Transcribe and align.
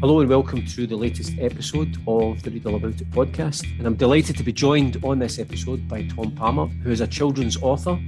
Hello 0.00 0.20
and 0.20 0.30
welcome 0.30 0.64
to 0.64 0.86
the 0.86 0.94
latest 0.94 1.32
episode 1.40 1.96
of 2.06 2.40
the 2.44 2.52
Read 2.52 2.66
All 2.66 2.76
About 2.76 3.00
It 3.00 3.10
podcast. 3.10 3.64
And 3.78 3.84
I'm 3.84 3.96
delighted 3.96 4.36
to 4.36 4.44
be 4.44 4.52
joined 4.52 5.04
on 5.04 5.18
this 5.18 5.40
episode 5.40 5.88
by 5.88 6.04
Tom 6.06 6.30
Palmer, 6.30 6.66
who 6.66 6.92
is 6.92 7.00
a 7.00 7.06
children's 7.08 7.60
author. 7.60 7.98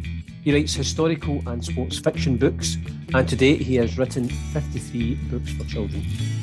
He 0.44 0.54
writes 0.54 0.72
historical 0.72 1.42
and 1.48 1.64
sports 1.64 1.98
fiction 1.98 2.36
books, 2.36 2.76
and 3.12 3.28
to 3.28 3.34
date 3.34 3.60
he 3.60 3.74
has 3.74 3.98
written 3.98 4.28
53 4.28 5.16
books 5.32 5.50
for 5.50 5.64
children. 5.64 6.02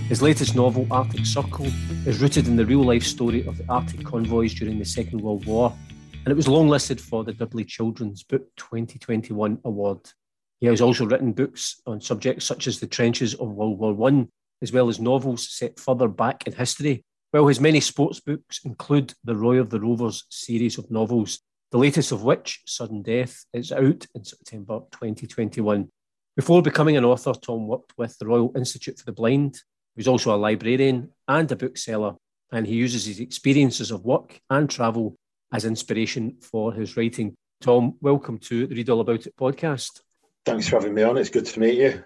His 0.10 0.22
latest 0.22 0.54
novel, 0.54 0.86
Arctic 0.92 1.26
Circle, 1.26 1.68
is 2.06 2.20
rooted 2.20 2.48
in 2.48 2.58
the 2.58 2.66
real 2.66 2.84
life 2.84 3.04
story 3.04 3.48
of 3.48 3.58
the 3.58 3.66
Arctic 3.70 4.04
convoys 4.04 4.54
during 4.54 4.78
the 4.78 4.84
Second 4.84 5.22
World 5.22 5.46
War, 5.46 5.74
and 6.12 6.28
it 6.28 6.36
was 6.36 6.48
longlisted 6.48 7.00
for 7.00 7.24
the 7.24 7.32
Dudley 7.32 7.64
Children's 7.64 8.22
Book 8.22 8.54
2021 8.58 9.60
award. 9.64 10.12
He 10.60 10.68
has 10.68 10.82
also 10.82 11.06
written 11.06 11.32
books 11.32 11.82
on 11.86 12.02
subjects 12.02 12.44
such 12.44 12.68
as 12.68 12.82
the 12.82 12.88
trenches 12.88 13.34
of 13.36 13.52
World 13.52 13.80
War 13.80 13.94
One 13.94 14.28
as 14.62 14.72
well 14.72 14.90
as 14.90 15.00
novels 15.00 15.50
set 15.50 15.80
further 15.80 16.08
back 16.08 16.46
in 16.48 16.54
history, 16.54 17.04
while 17.32 17.48
his 17.48 17.60
many 17.60 17.80
sports 17.80 18.20
books 18.20 18.62
include 18.64 19.14
the 19.24 19.36
Roy 19.36 19.60
of 19.60 19.70
the 19.70 19.80
Rovers 19.80 20.26
series 20.30 20.78
of 20.78 20.90
novels, 20.90 21.40
the 21.72 21.78
latest 21.78 22.12
of 22.12 22.24
which, 22.24 22.62
Sudden 22.66 23.02
Death, 23.02 23.46
is 23.54 23.72
out 23.72 24.06
in 24.16 24.24
September 24.24 24.80
2021. 24.92 25.90
Before 26.36 26.62
becoming 26.62 26.98
an 26.98 27.06
author, 27.06 27.34
Tom 27.34 27.68
worked 27.68 27.94
with 27.98 28.18
the 28.18 28.28
Royal 28.28 28.52
Institute 28.56 29.00
for 29.00 29.06
the 29.06 29.12
Blind. 29.12 29.56
He 29.96 30.00
was 30.00 30.08
also 30.08 30.34
a 30.34 30.38
librarian 30.38 31.10
and 31.28 31.52
a 31.52 31.56
bookseller, 31.56 32.16
and 32.52 32.66
he 32.66 32.76
uses 32.76 33.06
his 33.06 33.20
experiences 33.20 33.92
of 33.92 34.06
work 34.06 34.40
and 34.50 34.70
travel 34.70 35.16
as 35.52 35.66
inspiration 35.66 36.38
for 36.42 36.74
his 36.74 36.96
writing. 36.96 37.36
Tom, 37.62 37.96
welcome 38.02 38.38
to 38.38 38.68
the 38.68 38.76
Read 38.76 38.90
All 38.90 39.02
About 39.02 39.26
It 39.26 39.36
podcast. 39.36 40.02
Thanks 40.46 40.70
for 40.70 40.76
having 40.78 40.94
me 40.94 41.04
on. 41.04 41.18
It's 41.18 41.30
good 41.30 41.46
to 41.48 41.60
meet 41.60 41.76
you. 41.76 42.04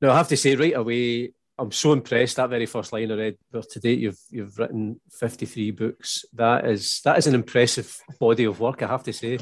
Now, 0.00 0.12
I 0.12 0.16
have 0.16 0.28
to 0.28 0.36
say 0.36 0.56
right 0.56 0.74
away, 0.74 1.32
I'm 1.58 1.70
so 1.70 1.92
impressed 1.92 2.36
that 2.36 2.50
very 2.50 2.66
first 2.66 2.92
line 2.92 3.12
I 3.12 3.14
read. 3.14 3.38
But 3.50 3.70
to 3.70 3.80
date, 3.80 4.00
you've 4.00 4.18
you've 4.30 4.58
written 4.58 5.00
53 5.18 5.70
books. 5.70 6.24
That 6.32 6.66
is 6.66 7.00
that 7.04 7.18
is 7.18 7.26
an 7.26 7.34
impressive 7.34 7.96
body 8.18 8.44
of 8.44 8.60
work, 8.60 8.82
I 8.82 8.88
have 8.88 9.04
to 9.04 9.12
say. 9.12 9.38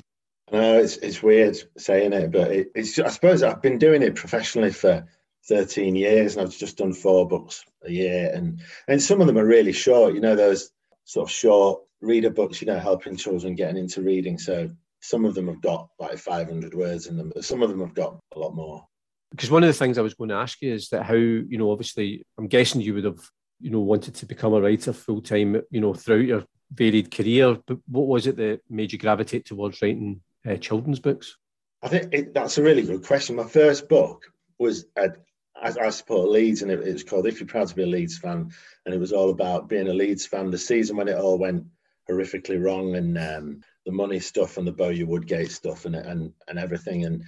No, 0.51 0.79
it's 0.79 0.99
it's 0.99 1.23
weird 1.23 1.57
saying 1.79 2.13
it, 2.13 2.31
but 2.31 2.51
it, 2.51 2.73
it's 2.75 2.99
I 2.99 3.09
suppose 3.09 3.43
I've 3.43 3.63
been 3.63 3.79
doing 3.79 4.03
it 4.03 4.15
professionally 4.15 4.73
for 4.73 5.07
13 5.49 5.97
years, 5.97 6.37
and 6.37 6.47
I've 6.47 6.57
just 6.57 6.77
done 6.77 6.93
four 6.93 7.27
books 7.27 7.65
a 7.85 7.91
year, 7.91 8.31
and 8.35 8.61
and 8.89 9.03
some 9.03 9.21
of 9.21 9.27
them 9.27 9.39
are 9.39 9.47
really 9.47 9.73
short. 9.73 10.15
You 10.15 10.21
know, 10.21 10.37
those 10.37 10.71
sort 11.05 11.29
of 11.29 11.35
short 11.35 11.83
reader 12.03 12.31
books. 12.31 12.61
You 12.61 12.67
know, 12.67 12.79
helping 12.79 13.17
children 13.17 13.55
getting 13.55 13.79
into 13.79 14.03
reading. 14.03 14.39
So 14.39 14.71
some 15.01 15.25
of 15.25 15.35
them 15.35 15.49
have 15.49 15.63
got 15.63 15.89
like 15.99 16.19
500 16.19 16.75
words 16.75 17.07
in 17.07 17.17
them, 17.17 17.33
but 17.35 17.45
some 17.45 17.63
of 17.63 17.71
them 17.71 17.81
have 17.81 17.95
got 17.95 18.19
a 18.35 18.39
lot 18.39 18.55
more 18.55 18.87
because 19.33 19.51
one 19.51 19.65
of 19.65 19.67
the 19.67 19.73
things 19.73 19.99
I 19.99 20.03
was 20.03 20.15
going 20.15 20.31
to 20.31 20.37
ask 20.37 20.63
you 20.63 20.73
is 20.73 20.89
that 20.91 21.03
how 21.05 21.15
you 21.15 21.59
know 21.59 21.73
obviously 21.73 22.25
I'm 22.39 22.47
guessing 22.47 22.81
you 22.81 22.95
would 22.95 23.05
have 23.05 23.21
you 23.61 23.71
know 23.71 23.81
wanted 23.81 24.15
to 24.17 24.27
become 24.27 24.53
a 24.55 24.61
writer 24.61 24.93
full 24.93 25.21
time 25.21 25.61
you 25.71 25.81
know 25.81 25.95
throughout 25.95 26.27
your 26.27 26.45
varied 26.73 27.11
career, 27.11 27.59
but 27.67 27.79
what 27.87 28.07
was 28.07 28.27
it 28.27 28.37
that 28.37 28.61
made 28.69 28.93
you 28.93 28.99
gravitate 28.99 29.45
towards 29.45 29.83
writing 29.83 30.21
uh, 30.49 30.57
children's 30.57 31.01
books? 31.01 31.37
I 31.83 31.89
think 31.89 32.15
it, 32.15 32.35
that's 32.35 32.59
a 32.59 32.63
really 32.63 32.83
good 32.83 33.05
question. 33.05 33.37
My 33.37 33.45
first 33.45 33.89
book 33.89 34.25
was 34.59 34.87
at, 34.97 35.17
I, 35.61 35.91
support 35.91 36.31
Leeds, 36.31 36.63
and 36.63 36.71
it, 36.71 36.81
it 36.81 36.93
was 36.93 37.05
called 37.05 37.27
"If 37.27 37.41
You're 37.41 37.47
Proud 37.47 37.69
to 37.69 37.75
Be 37.75 37.83
a 37.83 37.87
Leeds 37.87 38.19
Fan," 38.19 38.51
and 38.87 38.95
it 38.95 38.99
was 38.99 39.13
all 39.13 39.31
about 39.31 39.69
being 39.69 39.89
a 39.89 39.93
Leeds 39.93 40.27
fan. 40.27 40.51
The 40.51 40.59
season 40.59 40.97
when 40.97 41.09
it 41.09 41.19
all 41.19 41.39
went 41.39 41.65
horrifically 42.11 42.63
wrong, 42.63 42.97
and 42.97 43.19
um, 43.19 43.61
the 43.87 43.93
money 43.93 44.19
stuff 44.19 44.57
and 44.57 44.67
the 44.67 44.73
Bowyer 44.73 45.07
Woodgate 45.07 45.53
stuff, 45.53 45.85
and 45.85 45.95
and 45.95 46.33
and 46.49 46.59
everything, 46.59 47.05
and 47.05 47.25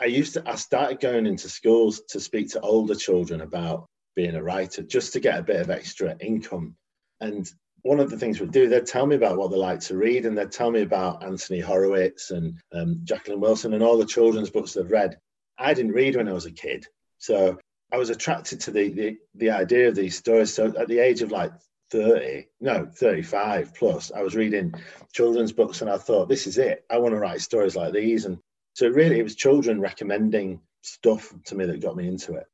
I 0.00 0.06
used 0.06 0.34
to, 0.34 0.48
I 0.48 0.54
started 0.54 1.00
going 1.00 1.26
into 1.26 1.48
schools 1.48 2.02
to 2.10 2.20
speak 2.20 2.50
to 2.50 2.60
older 2.60 2.94
children 2.94 3.40
about 3.40 3.86
being 4.14 4.34
a 4.34 4.42
writer 4.42 4.82
just 4.82 5.12
to 5.12 5.20
get 5.20 5.38
a 5.38 5.42
bit 5.42 5.60
of 5.60 5.70
extra 5.70 6.16
income. 6.20 6.76
And 7.20 7.50
one 7.82 8.00
of 8.00 8.10
the 8.10 8.18
things 8.18 8.40
we'd 8.40 8.52
do, 8.52 8.68
they'd 8.68 8.86
tell 8.86 9.06
me 9.06 9.16
about 9.16 9.38
what 9.38 9.50
they 9.50 9.56
like 9.56 9.80
to 9.80 9.96
read 9.96 10.26
and 10.26 10.36
they'd 10.36 10.52
tell 10.52 10.70
me 10.70 10.82
about 10.82 11.24
Anthony 11.24 11.60
Horowitz 11.60 12.30
and 12.30 12.58
um, 12.72 13.00
Jacqueline 13.04 13.40
Wilson 13.40 13.74
and 13.74 13.82
all 13.82 13.98
the 13.98 14.06
children's 14.06 14.50
books 14.50 14.74
they've 14.74 14.90
read. 14.90 15.18
I 15.58 15.74
didn't 15.74 15.92
read 15.92 16.16
when 16.16 16.28
I 16.28 16.32
was 16.32 16.46
a 16.46 16.52
kid. 16.52 16.86
So 17.18 17.58
I 17.92 17.96
was 17.96 18.10
attracted 18.10 18.60
to 18.62 18.70
the, 18.70 18.88
the, 18.90 19.16
the 19.34 19.50
idea 19.50 19.88
of 19.88 19.94
these 19.94 20.16
stories. 20.16 20.54
So 20.54 20.72
at 20.78 20.88
the 20.88 20.98
age 20.98 21.22
of 21.22 21.32
like 21.32 21.52
30, 21.90 22.46
no, 22.60 22.86
35 22.94 23.74
plus, 23.74 24.12
I 24.14 24.22
was 24.22 24.36
reading 24.36 24.74
children's 25.12 25.52
books 25.52 25.80
and 25.80 25.90
I 25.90 25.96
thought, 25.96 26.28
this 26.28 26.46
is 26.46 26.58
it. 26.58 26.84
I 26.90 26.98
want 26.98 27.14
to 27.14 27.20
write 27.20 27.40
stories 27.40 27.76
like 27.76 27.92
these. 27.92 28.24
And 28.24 28.38
so 28.78 28.86
really, 28.86 29.18
it 29.18 29.24
was 29.24 29.34
children 29.34 29.80
recommending 29.80 30.60
stuff 30.82 31.34
to 31.46 31.56
me 31.56 31.66
that 31.66 31.80
got 31.80 31.96
me 31.96 32.06
into 32.06 32.34
it. 32.34 32.44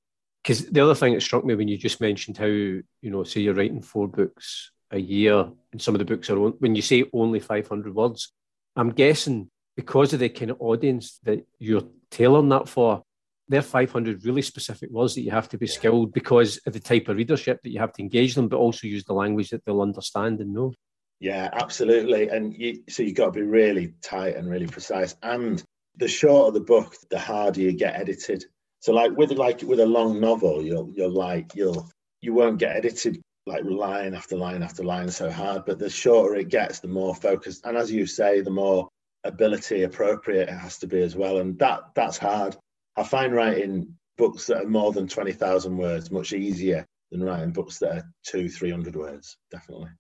Because 0.42 0.64
the 0.64 0.80
other 0.80 0.94
thing 0.94 1.12
that 1.12 1.20
struck 1.20 1.44
me 1.44 1.54
when 1.54 1.68
you 1.68 1.76
just 1.76 2.00
mentioned 2.00 2.38
how 2.38 2.46
you 2.46 2.82
know, 3.02 3.24
say 3.24 3.42
you're 3.42 3.52
writing 3.52 3.82
four 3.82 4.08
books 4.08 4.70
a 4.90 4.98
year, 4.98 5.46
and 5.70 5.82
some 5.82 5.94
of 5.94 5.98
the 5.98 6.06
books 6.06 6.30
are 6.30 6.38
when 6.38 6.74
you 6.74 6.80
say 6.80 7.04
only 7.12 7.40
500 7.40 7.94
words, 7.94 8.32
I'm 8.74 8.92
guessing 8.92 9.50
because 9.76 10.14
of 10.14 10.20
the 10.20 10.30
kind 10.30 10.50
of 10.50 10.62
audience 10.62 11.20
that 11.24 11.44
you're 11.58 11.84
tailoring 12.10 12.48
that 12.48 12.70
for, 12.70 13.02
they're 13.48 13.60
500 13.60 14.24
really 14.24 14.41
specific 14.41 14.88
words 14.91 15.14
that 15.16 15.24
you 15.24 15.30
have 15.30 15.50
to 15.50 15.58
be 15.58 15.66
skilled 15.66 16.14
because 16.14 16.56
of 16.66 16.72
the 16.72 16.80
type 16.80 17.08
of 17.08 17.18
readership 17.18 17.60
that 17.62 17.70
you 17.70 17.80
have 17.80 17.92
to 17.92 18.02
engage 18.02 18.34
them, 18.34 18.48
but 18.48 18.56
also 18.56 18.86
use 18.86 19.04
the 19.04 19.12
language 19.12 19.50
that 19.50 19.62
they'll 19.66 19.82
understand 19.82 20.41
and 20.41 20.54
know. 20.54 20.72
Yeah, 21.20 21.50
absolutely. 21.52 22.28
And 22.28 22.54
you, 22.56 22.82
so 22.88 23.02
you've 23.02 23.14
got 23.14 23.26
to 23.26 23.32
be 23.32 23.42
really 23.42 23.92
tight 24.00 24.36
and 24.36 24.48
really 24.48 24.66
precise. 24.66 25.16
And 25.22 25.62
the 25.97 26.09
shorter 26.09 26.53
the 26.53 26.65
book, 26.65 26.97
the 27.10 27.19
harder 27.19 27.60
you 27.60 27.72
get 27.72 27.94
edited. 27.94 28.44
So 28.81 28.93
like 28.93 29.16
with 29.16 29.32
like 29.32 29.62
with 29.62 29.81
a 29.81 29.87
long 29.87 30.21
novel, 30.21 30.62
you'll 30.62 30.91
you'll 30.94 31.10
like 31.10 31.55
you'll 31.55 31.91
you 32.21 32.34
won't 32.34 32.59
get 32.59 32.77
edited 32.77 33.21
like 33.47 33.65
line 33.65 34.15
after 34.15 34.37
line 34.37 34.62
after 34.62 34.83
line 34.83 35.10
so 35.10 35.31
hard. 35.31 35.65
But 35.66 35.78
the 35.78 35.91
shorter 35.91 36.37
it 36.37 36.49
gets, 36.49 36.81
the 36.81 36.88
more 36.88 37.15
focused, 37.15 37.65
and 37.65 37.77
as 37.77 37.91
you 37.91 38.06
say, 38.06 38.41
the 38.41 38.50
more 38.50 38.88
ability 39.25 39.83
appropriate 39.83 40.49
it 40.49 40.59
has 40.59 40.78
to 40.78 40.87
be 40.87 41.00
as 41.00 41.16
well. 41.16 41.38
And 41.38 41.59
that 41.59 41.94
that's 41.94 42.19
hard. 42.19 42.56
I 42.97 43.04
find 43.04 43.34
writing 43.34 43.94
books 44.16 44.47
that 44.47 44.65
are 44.65 44.69
more 44.69 44.93
than 44.93 45.09
twenty 45.09 45.33
thousand 45.33 45.77
words 45.77 46.10
much 46.10 46.33
easier 46.33 46.87
than 47.10 47.22
writing 47.22 47.53
books 47.53 47.78
that 47.78 47.97
are 47.97 48.10
two, 48.25 48.49
three 48.49 48.71
hundred 48.71 48.97
words. 48.97 49.37
Definitely. 49.50 49.91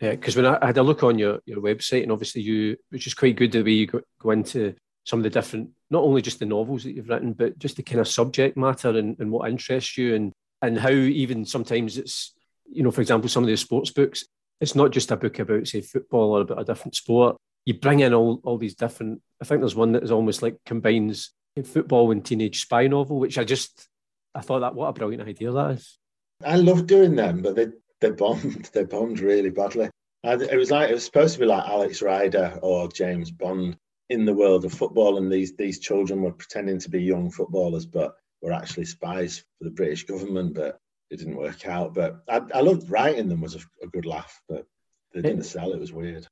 Yeah, 0.00 0.12
because 0.12 0.34
when 0.34 0.46
I 0.46 0.66
had 0.66 0.78
a 0.78 0.82
look 0.82 1.04
on 1.04 1.16
your, 1.16 1.38
your 1.46 1.60
website, 1.60 2.02
and 2.02 2.10
obviously 2.10 2.42
you, 2.42 2.76
which 2.90 3.06
is 3.06 3.14
quite 3.14 3.36
good 3.36 3.52
the 3.52 3.62
way 3.62 3.70
you 3.70 3.86
go, 3.86 4.00
go 4.18 4.30
into 4.32 4.74
some 5.04 5.18
of 5.18 5.24
the 5.24 5.30
different, 5.30 5.70
not 5.90 6.02
only 6.02 6.22
just 6.22 6.38
the 6.38 6.46
novels 6.46 6.84
that 6.84 6.92
you've 6.92 7.08
written, 7.08 7.32
but 7.32 7.58
just 7.58 7.76
the 7.76 7.82
kind 7.82 8.00
of 8.00 8.08
subject 8.08 8.56
matter 8.56 8.90
and, 8.90 9.18
and 9.18 9.30
what 9.30 9.50
interests 9.50 9.98
you 9.98 10.14
and 10.14 10.32
and 10.62 10.78
how 10.78 10.90
even 10.90 11.44
sometimes 11.44 11.98
it's, 11.98 12.32
you 12.70 12.82
know, 12.82 12.92
for 12.92 13.00
example, 13.00 13.28
some 13.28 13.42
of 13.42 13.48
the 13.48 13.56
sports 13.56 13.90
books, 13.90 14.24
it's 14.60 14.76
not 14.76 14.92
just 14.92 15.10
a 15.10 15.16
book 15.16 15.40
about, 15.40 15.66
say, 15.66 15.80
football 15.80 16.36
or 16.36 16.42
about 16.42 16.60
a 16.60 16.64
different 16.64 16.94
sport. 16.94 17.36
You 17.66 17.74
bring 17.74 18.00
in 18.00 18.14
all, 18.14 18.40
all 18.44 18.58
these 18.58 18.76
different, 18.76 19.20
I 19.42 19.44
think 19.44 19.60
there's 19.60 19.74
one 19.74 19.92
that 19.92 20.04
is 20.04 20.12
almost 20.12 20.40
like 20.40 20.56
combines 20.64 21.32
football 21.64 22.12
and 22.12 22.24
teenage 22.24 22.62
spy 22.62 22.86
novel, 22.86 23.18
which 23.18 23.38
I 23.38 23.44
just, 23.44 23.88
I 24.34 24.40
thought 24.40 24.60
that, 24.60 24.76
what 24.76 24.86
a 24.86 24.92
brilliant 24.92 25.28
idea 25.28 25.50
that 25.50 25.72
is. 25.72 25.98
I 26.44 26.56
love 26.56 26.86
doing 26.86 27.16
them, 27.16 27.42
but 27.42 27.56
they, 27.56 27.66
they 28.00 28.10
bombed, 28.10 28.70
they 28.72 28.84
bombed 28.84 29.18
really 29.18 29.50
badly. 29.50 29.90
And 30.22 30.42
it 30.42 30.56
was 30.56 30.70
like, 30.70 30.90
it 30.90 30.94
was 30.94 31.04
supposed 31.04 31.34
to 31.34 31.40
be 31.40 31.46
like 31.46 31.68
Alex 31.68 32.00
Rider 32.00 32.56
or 32.62 32.88
James 32.88 33.32
Bond 33.32 33.76
in 34.12 34.26
the 34.26 34.34
world 34.34 34.64
of 34.64 34.72
football, 34.74 35.16
and 35.16 35.32
these 35.32 35.56
these 35.56 35.78
children 35.78 36.22
were 36.22 36.32
pretending 36.32 36.78
to 36.80 36.90
be 36.90 37.02
young 37.02 37.30
footballers, 37.30 37.86
but 37.86 38.14
were 38.42 38.52
actually 38.52 38.84
spies 38.84 39.38
for 39.58 39.64
the 39.64 39.70
British 39.70 40.04
government. 40.04 40.54
But 40.54 40.78
it 41.10 41.18
didn't 41.18 41.36
work 41.36 41.66
out. 41.66 41.94
But 41.94 42.22
I, 42.28 42.40
I 42.54 42.60
loved 42.60 42.90
writing 42.90 43.28
them 43.28 43.40
was 43.40 43.54
a, 43.54 43.60
a 43.82 43.86
good 43.86 44.06
laugh, 44.06 44.40
but 44.48 44.66
they 45.14 45.22
didn't 45.22 45.44
sell. 45.44 45.72
It 45.72 45.80
was 45.80 45.92
weird. 45.92 46.26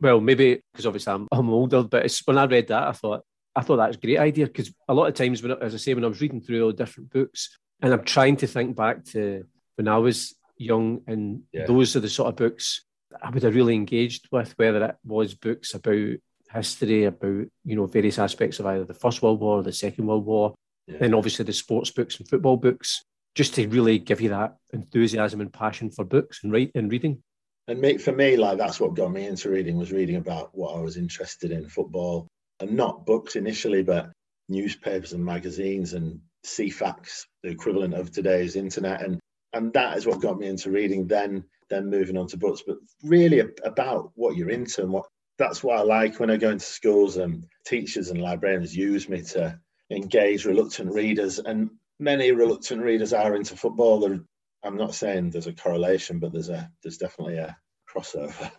Well, 0.00 0.20
maybe 0.20 0.60
because 0.72 0.86
obviously 0.86 1.12
I'm, 1.12 1.28
I'm 1.30 1.50
older, 1.50 1.82
but 1.82 2.10
when 2.24 2.38
I 2.38 2.44
read 2.44 2.68
that, 2.68 2.88
I 2.88 2.92
thought 2.92 3.22
I 3.54 3.62
thought 3.62 3.76
that 3.76 3.88
was 3.88 3.96
a 3.96 4.00
great 4.00 4.18
idea 4.18 4.46
because 4.46 4.72
a 4.88 4.94
lot 4.94 5.06
of 5.06 5.14
times, 5.14 5.42
when 5.42 5.52
as 5.52 5.74
I 5.74 5.78
say, 5.78 5.94
when 5.94 6.04
I 6.04 6.08
was 6.08 6.20
reading 6.20 6.40
through 6.40 6.64
all 6.64 6.72
the 6.72 6.84
different 6.84 7.10
books, 7.10 7.58
and 7.82 7.92
I'm 7.92 8.04
trying 8.04 8.36
to 8.38 8.46
think 8.46 8.76
back 8.76 9.04
to 9.12 9.44
when 9.76 9.88
I 9.88 9.98
was 9.98 10.34
young, 10.56 11.02
and 11.06 11.42
yeah. 11.52 11.66
those 11.66 11.96
are 11.96 12.00
the 12.00 12.08
sort 12.08 12.28
of 12.28 12.36
books 12.36 12.84
I 13.22 13.30
would 13.30 13.42
have 13.42 13.54
really 13.54 13.74
engaged 13.74 14.28
with, 14.32 14.54
whether 14.56 14.84
it 14.84 14.96
was 15.04 15.34
books 15.34 15.74
about 15.74 16.16
history 16.52 17.04
about 17.04 17.46
you 17.64 17.76
know 17.76 17.86
various 17.86 18.18
aspects 18.18 18.60
of 18.60 18.66
either 18.66 18.84
the 18.84 18.94
First 18.94 19.22
World 19.22 19.40
War 19.40 19.58
or 19.58 19.62
the 19.62 19.72
Second 19.72 20.06
World 20.06 20.24
War. 20.24 20.54
Yeah. 20.86 20.98
Then 21.00 21.14
obviously 21.14 21.44
the 21.44 21.52
sports 21.52 21.90
books 21.90 22.18
and 22.18 22.28
football 22.28 22.56
books. 22.56 23.02
just 23.36 23.54
to 23.54 23.68
really 23.68 23.98
give 23.98 24.20
you 24.20 24.30
that 24.30 24.56
enthusiasm 24.72 25.40
and 25.40 25.52
passion 25.52 25.90
for 25.90 26.04
books 26.04 26.40
and 26.42 26.52
write 26.52 26.72
and 26.74 26.90
reading. 26.90 27.22
And 27.68 27.80
make 27.80 28.00
for 28.00 28.12
me, 28.12 28.36
like 28.36 28.58
that's 28.58 28.80
what 28.80 28.94
got 28.94 29.12
me 29.12 29.26
into 29.26 29.50
reading 29.50 29.76
was 29.76 29.92
reading 29.92 30.16
about 30.16 30.50
what 30.54 30.74
I 30.74 30.80
was 30.80 30.96
interested 30.96 31.50
in, 31.50 31.68
football, 31.68 32.26
and 32.60 32.72
not 32.72 33.04
books 33.04 33.36
initially, 33.36 33.82
but 33.82 34.10
newspapers 34.48 35.12
and 35.12 35.24
magazines 35.24 35.92
and 35.92 36.20
Ceefax, 36.46 37.24
the 37.42 37.50
equivalent 37.50 37.94
of 37.94 38.10
today's 38.10 38.56
internet, 38.56 39.02
and 39.02 39.20
and 39.52 39.72
that 39.74 39.96
is 39.96 40.06
what 40.06 40.22
got 40.22 40.38
me 40.38 40.46
into 40.46 40.70
reading. 40.70 41.06
Then 41.06 41.44
then 41.68 41.90
moving 41.90 42.16
on 42.16 42.28
to 42.28 42.36
books, 42.38 42.62
but 42.66 42.76
really 43.02 43.42
about 43.64 44.12
what 44.14 44.36
you're 44.36 44.50
into 44.50 44.82
and 44.82 44.92
what 44.92 45.06
that's 45.38 45.62
what 45.62 45.78
I 45.78 45.82
like 45.82 46.18
when 46.18 46.30
I 46.30 46.36
go 46.36 46.50
into 46.50 46.64
schools 46.64 47.16
and 47.16 47.44
teachers 47.66 48.10
and 48.10 48.20
librarians 48.20 48.76
use 48.76 49.08
me 49.08 49.22
to 49.22 49.58
engage 49.90 50.44
reluctant 50.44 50.92
readers. 50.92 51.38
And 51.38 51.70
many 51.98 52.32
reluctant 52.32 52.82
readers 52.82 53.12
are 53.12 53.34
into 53.34 53.56
football. 53.56 54.00
They're, 54.00 54.20
I'm 54.64 54.76
not 54.76 54.94
saying 54.94 55.30
there's 55.30 55.46
a 55.46 55.52
correlation, 55.52 56.18
but 56.18 56.32
there's 56.32 56.48
a 56.48 56.70
there's 56.82 56.98
definitely 56.98 57.36
a 57.36 57.56
crossover. 57.92 58.50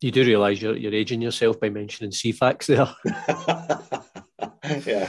You 0.00 0.10
do 0.10 0.24
realise 0.24 0.60
you're, 0.60 0.76
you're 0.76 0.94
aging 0.94 1.22
yourself 1.22 1.60
by 1.60 1.68
mentioning 1.68 2.10
Ceefax 2.10 2.66
there. 2.66 2.92
yeah. 4.86 5.08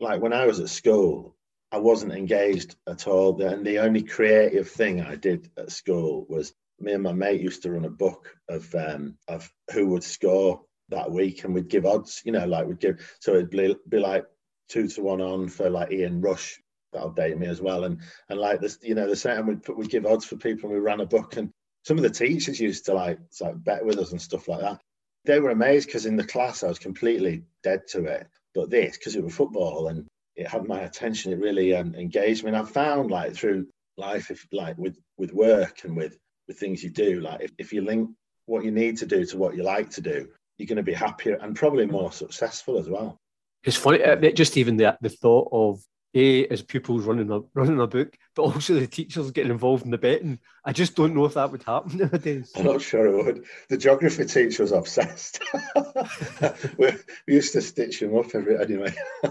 Like 0.00 0.22
when 0.22 0.32
I 0.32 0.46
was 0.46 0.58
at 0.58 0.70
school, 0.70 1.36
I 1.70 1.78
wasn't 1.78 2.12
engaged 2.12 2.76
at 2.88 3.06
all. 3.06 3.40
And 3.42 3.64
the 3.64 3.78
only 3.78 4.02
creative 4.02 4.70
thing 4.70 5.02
I 5.02 5.16
did 5.16 5.50
at 5.58 5.70
school 5.70 6.26
was 6.28 6.54
me 6.82 6.92
and 6.92 7.02
my 7.02 7.12
mate 7.12 7.40
used 7.40 7.62
to 7.62 7.70
run 7.70 7.84
a 7.84 7.90
book 7.90 8.36
of 8.48 8.74
um, 8.74 9.16
of 9.28 9.50
who 9.72 9.88
would 9.88 10.04
score 10.04 10.62
that 10.88 11.10
week, 11.10 11.44
and 11.44 11.54
we'd 11.54 11.68
give 11.68 11.86
odds. 11.86 12.22
You 12.24 12.32
know, 12.32 12.46
like 12.46 12.66
we'd 12.66 12.80
give 12.80 13.16
so 13.20 13.34
it'd 13.34 13.50
be, 13.50 13.74
be 13.88 13.98
like 13.98 14.26
two 14.68 14.88
to 14.88 15.02
one 15.02 15.20
on 15.20 15.48
for 15.48 15.70
like 15.70 15.92
Ian 15.92 16.20
Rush. 16.20 16.60
That'll 16.92 17.10
date 17.10 17.38
me 17.38 17.46
as 17.46 17.60
well, 17.60 17.84
and 17.84 18.00
and 18.28 18.38
like 18.38 18.60
this, 18.60 18.78
you 18.82 18.94
know, 18.94 19.08
the 19.08 19.16
same. 19.16 19.46
We'd 19.46 19.62
put 19.62 19.76
we 19.78 19.86
give 19.86 20.06
odds 20.06 20.24
for 20.24 20.36
people, 20.36 20.68
and 20.70 20.78
we 20.78 20.84
ran 20.84 21.00
a 21.00 21.06
book, 21.06 21.36
and 21.36 21.50
some 21.84 21.96
of 21.96 22.02
the 22.02 22.10
teachers 22.10 22.60
used 22.60 22.86
to 22.86 22.94
like 22.94 23.18
like 23.40 23.62
bet 23.62 23.84
with 23.84 23.98
us 23.98 24.12
and 24.12 24.20
stuff 24.20 24.48
like 24.48 24.60
that. 24.60 24.80
They 25.24 25.40
were 25.40 25.50
amazed 25.50 25.86
because 25.86 26.06
in 26.06 26.16
the 26.16 26.24
class 26.24 26.62
I 26.62 26.68
was 26.68 26.78
completely 26.78 27.44
dead 27.62 27.86
to 27.88 28.04
it. 28.04 28.26
But 28.54 28.70
this, 28.70 28.98
because 28.98 29.16
it 29.16 29.24
was 29.24 29.34
football 29.34 29.88
and 29.88 30.06
it 30.36 30.48
had 30.48 30.66
my 30.66 30.80
attention, 30.80 31.32
it 31.32 31.38
really 31.38 31.74
um, 31.74 31.94
engaged 31.94 32.44
me. 32.44 32.48
And 32.48 32.56
I 32.56 32.64
found 32.64 33.10
like 33.10 33.34
through 33.34 33.68
life, 33.96 34.30
if 34.30 34.46
like 34.52 34.76
with 34.78 34.98
with 35.16 35.32
work 35.32 35.84
and 35.84 35.96
with 35.96 36.18
with 36.52 36.60
things 36.60 36.82
you 36.84 36.90
do, 36.90 37.20
like 37.20 37.40
if, 37.40 37.52
if 37.58 37.72
you 37.72 37.82
link 37.82 38.10
what 38.46 38.64
you 38.64 38.70
need 38.70 38.98
to 38.98 39.06
do 39.06 39.24
to 39.24 39.36
what 39.38 39.56
you 39.56 39.62
like 39.62 39.90
to 39.90 40.00
do, 40.00 40.28
you're 40.58 40.66
going 40.66 40.76
to 40.76 40.82
be 40.82 40.92
happier 40.92 41.38
and 41.40 41.56
probably 41.56 41.86
more 41.86 42.12
successful 42.12 42.78
as 42.78 42.88
well. 42.88 43.18
It's 43.64 43.76
funny, 43.76 44.02
uh, 44.02 44.16
just 44.32 44.56
even 44.56 44.76
the 44.76 44.98
the 45.00 45.08
thought 45.08 45.48
of 45.52 45.80
a 46.14 46.46
as 46.48 46.62
pupils 46.62 47.04
running 47.04 47.30
a 47.30 47.40
running 47.54 47.80
a 47.80 47.86
book, 47.86 48.18
but 48.34 48.42
also 48.42 48.74
the 48.74 48.88
teachers 48.88 49.30
getting 49.30 49.52
involved 49.52 49.84
in 49.84 49.92
the 49.92 49.98
betting. 49.98 50.40
I 50.64 50.72
just 50.72 50.96
don't 50.96 51.14
know 51.14 51.24
if 51.24 51.34
that 51.34 51.52
would 51.52 51.62
happen 51.62 51.98
nowadays. 51.98 52.52
I'm 52.56 52.64
not 52.64 52.82
sure 52.82 53.06
it 53.06 53.24
would. 53.24 53.44
The 53.68 53.76
geography 53.78 54.24
teacher 54.24 54.64
was 54.64 54.72
obsessed. 54.72 55.40
we, 56.76 56.90
we 57.26 57.34
used 57.34 57.52
to 57.52 57.62
stitch 57.62 58.02
him 58.02 58.16
up 58.16 58.34
every 58.34 58.58
anyway. 58.58 58.92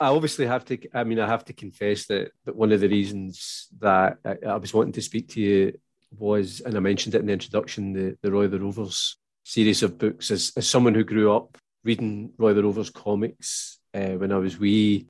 I 0.00 0.08
obviously 0.08 0.46
have 0.46 0.64
to. 0.66 0.78
I 0.94 1.04
mean, 1.04 1.20
I 1.20 1.26
have 1.26 1.44
to 1.46 1.52
confess 1.52 2.06
that 2.06 2.30
that 2.46 2.56
one 2.56 2.72
of 2.72 2.80
the 2.80 2.88
reasons 2.88 3.68
that 3.80 4.16
I, 4.24 4.36
I 4.46 4.56
was 4.56 4.72
wanting 4.72 4.94
to 4.94 5.02
speak 5.02 5.28
to 5.30 5.40
you 5.40 5.78
was, 6.16 6.60
and 6.60 6.76
I 6.76 6.80
mentioned 6.80 7.14
it 7.14 7.20
in 7.20 7.26
the 7.26 7.32
introduction, 7.32 7.92
the 7.92 8.16
the 8.22 8.32
Roy 8.32 8.48
the 8.48 8.60
Rovers 8.60 9.16
series 9.44 9.82
of 9.82 9.98
books. 9.98 10.30
As 10.30 10.52
as 10.56 10.68
someone 10.68 10.94
who 10.94 11.04
grew 11.04 11.32
up 11.32 11.56
reading 11.84 12.32
Roy 12.38 12.54
the 12.54 12.62
Rovers 12.62 12.90
comics 12.90 13.78
uh, 13.94 14.16
when 14.16 14.32
I 14.32 14.36
was 14.36 14.58
wee 14.58 15.06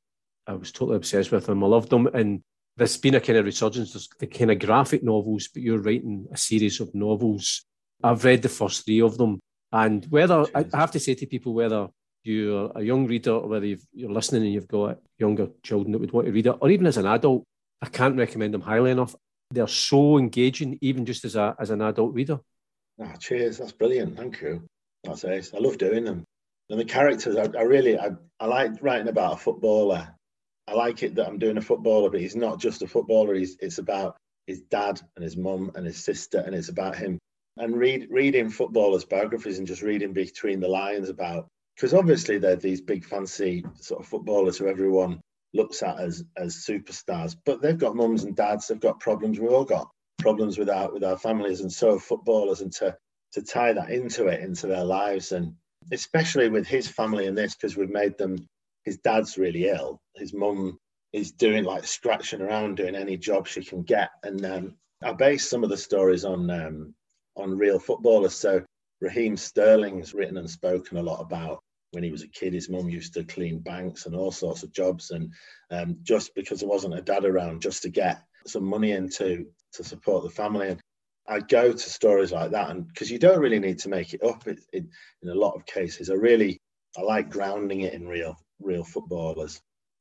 I 0.48 0.54
was 0.54 0.72
totally 0.72 0.96
obsessed 0.96 1.30
with 1.30 1.46
them. 1.46 1.62
I 1.62 1.66
loved 1.66 1.90
them. 1.90 2.06
And 2.08 2.42
there's 2.76 2.96
been 2.96 3.14
a 3.14 3.20
kind 3.20 3.38
of 3.38 3.44
resurgence. 3.44 3.92
There's 3.92 4.08
the 4.18 4.26
kind 4.26 4.50
of 4.50 4.58
graphic 4.58 5.02
novels, 5.02 5.48
but 5.52 5.62
you're 5.62 5.78
writing 5.78 6.26
a 6.32 6.36
series 6.36 6.80
of 6.80 6.94
novels. 6.94 7.64
I've 8.02 8.24
read 8.24 8.42
the 8.42 8.48
first 8.48 8.84
three 8.84 9.02
of 9.02 9.18
them. 9.18 9.40
And 9.70 10.06
whether 10.08 10.46
I 10.54 10.64
have 10.72 10.92
to 10.92 11.00
say 11.00 11.14
to 11.14 11.26
people, 11.26 11.52
whether 11.52 11.88
you're 12.24 12.72
a 12.74 12.82
young 12.82 13.06
reader 13.06 13.32
or 13.32 13.48
whether 13.48 13.66
you 13.66 13.78
are 14.04 14.12
listening 14.12 14.44
and 14.44 14.52
you've 14.52 14.68
got 14.68 14.98
younger 15.18 15.48
children 15.62 15.92
that 15.92 15.98
would 15.98 16.12
want 16.12 16.26
to 16.26 16.32
read 16.32 16.46
it, 16.46 16.56
or 16.60 16.70
even 16.70 16.86
as 16.86 16.96
an 16.96 17.06
adult, 17.06 17.44
I 17.82 17.86
can't 17.86 18.16
recommend 18.16 18.54
them 18.54 18.62
highly 18.62 18.90
enough. 18.90 19.14
They're 19.50 19.66
so 19.66 20.18
engaging, 20.18 20.78
even 20.80 21.06
just 21.06 21.24
as 21.24 21.36
a 21.36 21.56
as 21.58 21.70
an 21.70 21.80
adult 21.82 22.14
reader. 22.14 22.40
Ah, 23.00 23.14
cheers. 23.18 23.58
That's 23.58 23.72
brilliant. 23.72 24.16
Thank 24.16 24.40
you. 24.40 24.62
That's 25.04 25.24
ace. 25.24 25.52
I 25.54 25.58
love 25.58 25.78
doing 25.78 26.04
them. 26.04 26.24
And 26.70 26.78
the 26.78 26.84
characters, 26.84 27.36
I, 27.36 27.46
I 27.58 27.62
really, 27.62 27.98
I, 27.98 28.10
I 28.38 28.46
like 28.46 28.82
writing 28.82 29.08
about 29.08 29.34
a 29.34 29.36
footballer 29.36 30.14
I 30.68 30.74
like 30.74 31.02
it 31.02 31.14
that 31.14 31.26
I'm 31.26 31.38
doing 31.38 31.56
a 31.56 31.62
footballer, 31.62 32.10
but 32.10 32.20
he's 32.20 32.36
not 32.36 32.60
just 32.60 32.82
a 32.82 32.86
footballer. 32.86 33.34
He's 33.34 33.56
it's 33.60 33.78
about 33.78 34.16
his 34.46 34.60
dad 34.60 35.00
and 35.16 35.24
his 35.24 35.36
mum 35.36 35.70
and 35.74 35.86
his 35.86 36.04
sister, 36.04 36.40
and 36.40 36.54
it's 36.54 36.68
about 36.68 36.94
him. 36.94 37.18
And 37.56 37.74
read 37.78 38.08
reading 38.10 38.50
footballers' 38.50 39.06
biographies 39.06 39.58
and 39.58 39.66
just 39.66 39.80
reading 39.80 40.12
between 40.12 40.60
the 40.60 40.68
lines 40.68 41.08
about 41.08 41.48
because 41.74 41.94
obviously 41.94 42.36
they're 42.36 42.56
these 42.56 42.82
big 42.82 43.04
fancy 43.04 43.64
sort 43.80 44.00
of 44.00 44.06
footballers 44.06 44.58
who 44.58 44.66
everyone 44.66 45.20
looks 45.58 45.82
at 45.82 46.00
as 46.00 46.24
as 46.38 46.56
superstars, 46.56 47.36
but 47.44 47.60
they've 47.60 47.78
got 47.78 47.96
mums 47.96 48.24
and 48.24 48.34
dads, 48.34 48.68
they've 48.68 48.80
got 48.80 49.00
problems. 49.00 49.38
We've 49.38 49.50
all 49.50 49.64
got 49.64 49.90
problems 50.18 50.56
with 50.56 50.70
our 50.70 50.90
with 50.92 51.04
our 51.04 51.18
families, 51.18 51.60
and 51.60 51.72
so 51.72 51.98
footballers, 51.98 52.62
and 52.62 52.72
to 52.74 52.96
to 53.32 53.42
tie 53.42 53.74
that 53.74 53.90
into 53.90 54.28
it 54.28 54.40
into 54.40 54.66
their 54.66 54.84
lives, 54.84 55.32
and 55.32 55.54
especially 55.92 56.48
with 56.48 56.66
his 56.66 56.88
family 56.88 57.26
in 57.26 57.34
this, 57.34 57.54
because 57.54 57.76
we've 57.76 57.90
made 57.90 58.16
them 58.16 58.46
his 58.84 58.98
dad's 58.98 59.36
really 59.36 59.68
ill. 59.68 60.00
His 60.16 60.32
mum 60.32 60.78
is 61.12 61.32
doing 61.32 61.64
like 61.64 61.84
scratching 61.84 62.40
around 62.40 62.76
doing 62.76 62.94
any 62.94 63.16
job 63.16 63.46
she 63.46 63.64
can 63.64 63.82
get. 63.82 64.10
And 64.22 64.44
um, 64.44 64.74
I 65.02 65.12
base 65.12 65.48
some 65.48 65.62
of 65.64 65.70
the 65.70 65.76
stories 65.76 66.24
on 66.24 66.50
um, 66.50 66.94
on 67.36 67.56
real 67.56 67.78
footballers. 67.78 68.34
So 68.34 68.64
Raheem 69.00 69.36
Sterling's 69.36 70.14
written 70.14 70.38
and 70.38 70.50
spoken 70.50 70.96
a 70.98 71.02
lot 71.02 71.20
about 71.20 71.60
when 71.92 72.04
he 72.04 72.10
was 72.10 72.22
a 72.22 72.28
kid. 72.28 72.52
His 72.52 72.68
mum 72.68 72.88
used 72.88 73.14
to 73.14 73.24
clean 73.24 73.60
banks 73.60 74.06
and 74.06 74.14
all 74.14 74.30
sorts 74.30 74.62
of 74.62 74.72
jobs, 74.72 75.10
and 75.10 75.32
um, 75.70 75.96
just 76.02 76.34
because 76.34 76.60
there 76.60 76.68
wasn't 76.68 76.98
a 76.98 77.02
dad 77.02 77.24
around, 77.24 77.62
just 77.62 77.82
to 77.82 77.88
get 77.88 78.22
some 78.46 78.64
money 78.64 78.92
into 78.92 79.46
to 79.72 79.84
support 79.84 80.24
the 80.24 80.30
family. 80.30 80.68
And 80.68 80.80
I 81.28 81.40
go 81.40 81.72
to 81.72 81.78
stories 81.78 82.32
like 82.32 82.50
that, 82.52 82.70
and 82.70 82.86
because 82.86 83.10
you 83.10 83.18
don't 83.18 83.40
really 83.40 83.58
need 83.58 83.78
to 83.80 83.88
make 83.88 84.14
it 84.14 84.22
up. 84.22 84.46
It, 84.46 84.60
it, 84.72 84.84
in 85.22 85.28
a 85.28 85.34
lot 85.34 85.54
of 85.54 85.66
cases, 85.66 86.10
I 86.10 86.14
really 86.14 86.58
I 86.96 87.02
like 87.02 87.30
grounding 87.30 87.82
it 87.82 87.94
in 87.94 88.08
real 88.08 88.36
real 88.60 88.84
footballers. 88.84 89.60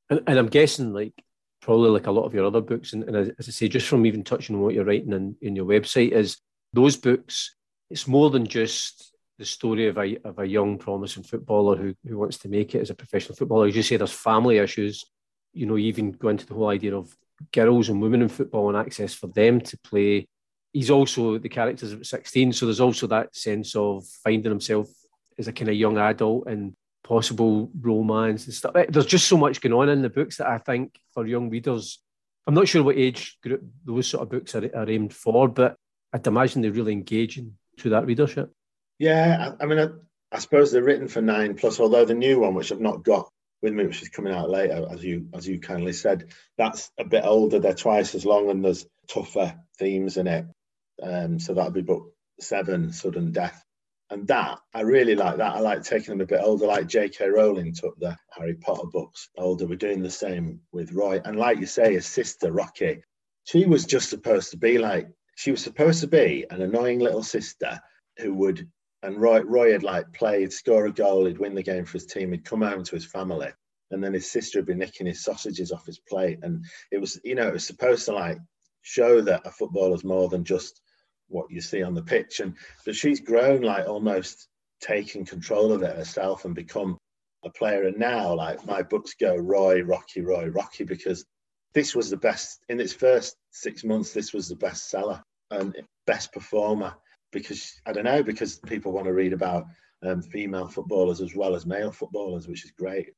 And, 0.10 0.22
and 0.26 0.40
I'm 0.40 0.48
guessing, 0.48 0.94
like, 0.94 1.14
probably 1.62 1.90
like 1.90 2.08
a 2.08 2.12
lot 2.12 2.24
of 2.24 2.34
your 2.34 2.46
other 2.46 2.62
books, 2.62 2.94
and, 2.94 3.04
and 3.04 3.16
as, 3.16 3.48
I 3.48 3.52
say, 3.52 3.68
just 3.68 3.88
from 3.88 4.06
even 4.06 4.24
touching 4.24 4.56
on 4.56 4.62
what 4.62 4.74
you're 4.74 4.86
writing 4.86 5.12
in, 5.12 5.36
in 5.42 5.56
your 5.56 5.66
website, 5.66 6.12
is 6.12 6.38
those 6.74 6.96
books, 6.96 7.56
it's 7.90 8.08
more 8.08 8.30
than 8.30 8.46
just 8.46 9.14
the 9.38 9.46
story 9.46 9.88
of 9.88 9.98
a, 9.98 10.18
of 10.24 10.40
a 10.40 10.48
young, 10.48 10.78
promising 10.78 11.24
footballer 11.24 11.76
who, 11.76 11.94
who 12.08 12.18
wants 12.18 12.38
to 12.40 12.50
make 12.50 12.74
it 12.74 12.82
as 12.82 12.90
a 12.90 12.96
professional 12.96 13.36
footballer. 13.36 13.68
As 13.68 13.76
you 13.76 13.84
say, 13.84 13.98
there's 13.98 14.12
family 14.12 14.58
issues. 14.58 15.06
You 15.54 15.66
know, 15.66 15.76
you 15.76 15.88
even 15.88 16.12
go 16.12 16.30
into 16.30 16.46
the 16.46 16.54
whole 16.54 16.70
idea 16.70 16.96
of 16.96 17.16
girls 17.52 17.90
and 17.90 18.02
women 18.02 18.22
in 18.22 18.30
football 18.30 18.70
and 18.70 18.78
access 18.78 19.14
for 19.14 19.28
them 19.28 19.62
to 19.62 19.78
play. 19.80 20.28
He's 20.74 20.90
also 20.90 21.38
the 21.38 21.50
characters 21.50 21.94
at 21.94 22.06
16, 22.06 22.54
so 22.54 22.66
there's 22.66 22.80
also 22.80 23.08
that 23.08 23.36
sense 23.36 23.76
of 23.76 24.06
finding 24.24 24.52
himself 24.52 24.88
as 25.38 25.48
a 25.48 25.54
kind 25.54 25.70
of 25.70 25.76
young 25.76 25.98
adult 25.98 26.48
and 26.48 26.74
possible 27.04 27.72
romance 27.80 28.46
and 28.46 28.54
stuff. 28.54 28.76
Eh, 28.76 28.86
there's 28.90 29.06
just 29.06 29.28
so 29.28 29.38
much 29.38 29.62
going 29.62 29.74
on 29.74 29.90
in 29.90 30.02
the 30.02 30.10
books 30.10 30.38
that 30.38 30.48
I 30.48 30.58
think 30.58 31.00
for 31.14 31.26
young 31.26 31.50
readers, 31.50 32.00
I'm 32.46 32.54
not 32.54 32.68
sure 32.68 32.84
what 32.84 32.98
age 32.98 33.38
group 33.42 33.64
those 33.86 34.08
sort 34.08 34.24
of 34.24 34.30
books 34.30 34.56
are, 34.56 34.70
are 34.76 34.90
aimed 34.90 35.14
for, 35.14 35.48
but 35.48 35.78
I'd 36.14 36.28
imagine 36.28 36.62
they're 36.62 36.72
really 36.72 36.94
engaging 36.94 37.54
to 37.78 37.90
that 37.92 38.06
readership. 38.06 38.52
Yeah, 39.00 39.54
I, 39.60 39.64
I 39.64 39.68
mean, 39.68 39.80
I, 39.80 39.88
I, 40.36 40.40
suppose 40.40 40.72
they're 40.72 40.84
written 40.84 41.08
for 41.08 41.22
nine 41.22 41.56
plus. 41.56 41.80
Although 41.80 42.06
the 42.06 42.14
new 42.14 42.40
one, 42.40 42.56
which 42.56 42.72
I've 42.72 42.80
not 42.80 43.04
got 43.04 43.30
with 43.62 43.74
me, 43.74 43.86
which 43.86 44.02
is 44.02 44.10
coming 44.10 44.34
out 44.34 44.50
later, 44.50 44.88
as 44.92 45.04
you 45.04 45.28
as 45.34 45.48
you 45.48 45.60
kindly 45.60 45.94
said, 45.94 46.32
that's 46.58 46.92
a 46.98 47.06
bit 47.06 47.24
older. 47.26 47.60
They're 47.60 47.74
twice 47.74 48.16
as 48.16 48.26
long, 48.26 48.50
and 48.50 48.64
there's 48.64 48.86
tougher 49.08 49.56
themes 49.78 50.18
in 50.18 50.28
it. 50.28 50.46
Um, 51.02 51.40
so 51.40 51.54
that'll 51.54 51.72
be 51.72 51.82
book 51.82 52.12
seven, 52.40 52.92
sudden 52.92 53.32
death 53.32 53.64
and 54.10 54.28
that 54.28 54.60
I 54.74 54.82
really 54.82 55.16
like 55.16 55.38
that. 55.38 55.56
I 55.56 55.60
like 55.60 55.84
taking 55.84 56.10
them 56.10 56.22
a 56.22 56.26
bit 56.26 56.42
older, 56.42 56.66
like 56.66 56.88
J.K. 56.88 57.30
Rowling 57.30 57.74
took 57.74 58.00
the 58.00 58.18
Harry 58.32 58.56
Potter 58.56 58.88
books 58.92 59.30
older. 59.38 59.68
We're 59.68 59.76
doing 59.76 60.02
the 60.02 60.10
same 60.10 60.62
with 60.72 60.94
Roy, 60.94 61.22
and 61.26 61.38
like 61.38 61.60
you 61.60 61.66
say, 61.66 61.94
his 61.94 62.06
sister 62.06 62.52
Rocky, 62.52 63.04
she 63.44 63.66
was 63.66 63.86
just 63.86 64.10
supposed 64.10 64.52
to 64.52 64.58
be 64.58 64.78
like 64.78 65.08
she 65.36 65.52
was 65.52 65.64
supposed 65.64 66.02
to 66.02 66.08
be 66.08 66.46
an 66.50 66.62
annoying 66.62 67.00
little 67.00 67.24
sister 67.24 67.80
who 68.18 68.34
would. 68.36 68.70
And 69.08 69.22
Roy, 69.22 69.42
Roy 69.42 69.72
had 69.72 69.84
like 69.84 70.12
played, 70.12 70.52
score 70.52 70.86
a 70.86 70.92
goal, 70.92 71.26
he'd 71.28 71.38
win 71.38 71.56
the 71.56 71.64
game 71.64 71.86
for 71.86 71.94
his 71.94 72.06
team, 72.06 72.34
he'd 72.34 72.44
come 72.44 72.62
home 72.62 72.84
to 72.84 72.96
his 72.96 73.06
family, 73.06 73.50
and 73.90 74.04
then 74.04 74.14
his 74.14 74.30
sister 74.30 74.60
would 74.60 74.66
be 74.66 74.74
nicking 74.74 75.08
his 75.08 75.24
sausages 75.24 75.72
off 75.72 75.86
his 75.86 75.98
plate, 75.98 76.40
and 76.44 76.66
it 76.92 77.00
was, 77.00 77.18
you 77.24 77.34
know, 77.34 77.48
it 77.48 77.54
was 77.54 77.66
supposed 77.66 78.04
to 78.06 78.12
like 78.12 78.38
show 78.82 79.22
that 79.22 79.48
a 79.48 79.52
footballer's 79.52 80.04
more 80.04 80.28
than 80.28 80.44
just 80.44 80.82
what 81.30 81.50
you 81.50 81.62
see 81.62 81.84
on 81.84 81.94
the 81.94 82.04
pitch. 82.04 82.42
And 82.42 82.58
but 82.86 82.98
she's 82.98 83.22
grown 83.22 83.62
like 83.62 83.88
almost 83.88 84.50
taking 84.82 85.24
control 85.24 85.72
of 85.72 85.84
it 85.84 85.96
herself 85.96 86.44
and 86.44 86.54
become 86.54 86.98
a 87.46 87.50
player. 87.50 87.84
And 87.84 87.98
now, 87.98 88.34
like 88.34 88.66
my 88.66 88.82
books 88.82 89.14
go 89.18 89.38
Roy, 89.38 89.84
Rocky, 89.84 90.20
Roy, 90.20 90.48
Rocky, 90.48 90.84
because 90.84 91.24
this 91.74 91.96
was 91.96 92.10
the 92.10 92.18
best 92.18 92.60
in 92.68 92.82
its 92.82 92.92
first 92.92 93.38
six 93.52 93.86
months. 93.86 94.12
This 94.12 94.34
was 94.34 94.50
the 94.50 94.58
best 94.58 94.90
seller 94.90 95.24
and 95.50 95.74
best 96.06 96.34
performer 96.34 96.94
because 97.32 97.80
I 97.86 97.92
don't 97.92 98.06
know 98.06 98.24
because 98.24 98.60
people 98.60 98.92
want 98.92 99.06
to 99.06 99.14
read 99.14 99.34
about 99.34 99.66
um, 100.04 100.22
female 100.22 100.68
footballers 100.68 101.22
as 101.22 101.36
well 101.36 101.56
as 101.56 101.66
male 101.66 101.92
footballers, 101.92 102.48
which 102.48 102.66
is 102.66 102.72
great. 102.72 103.10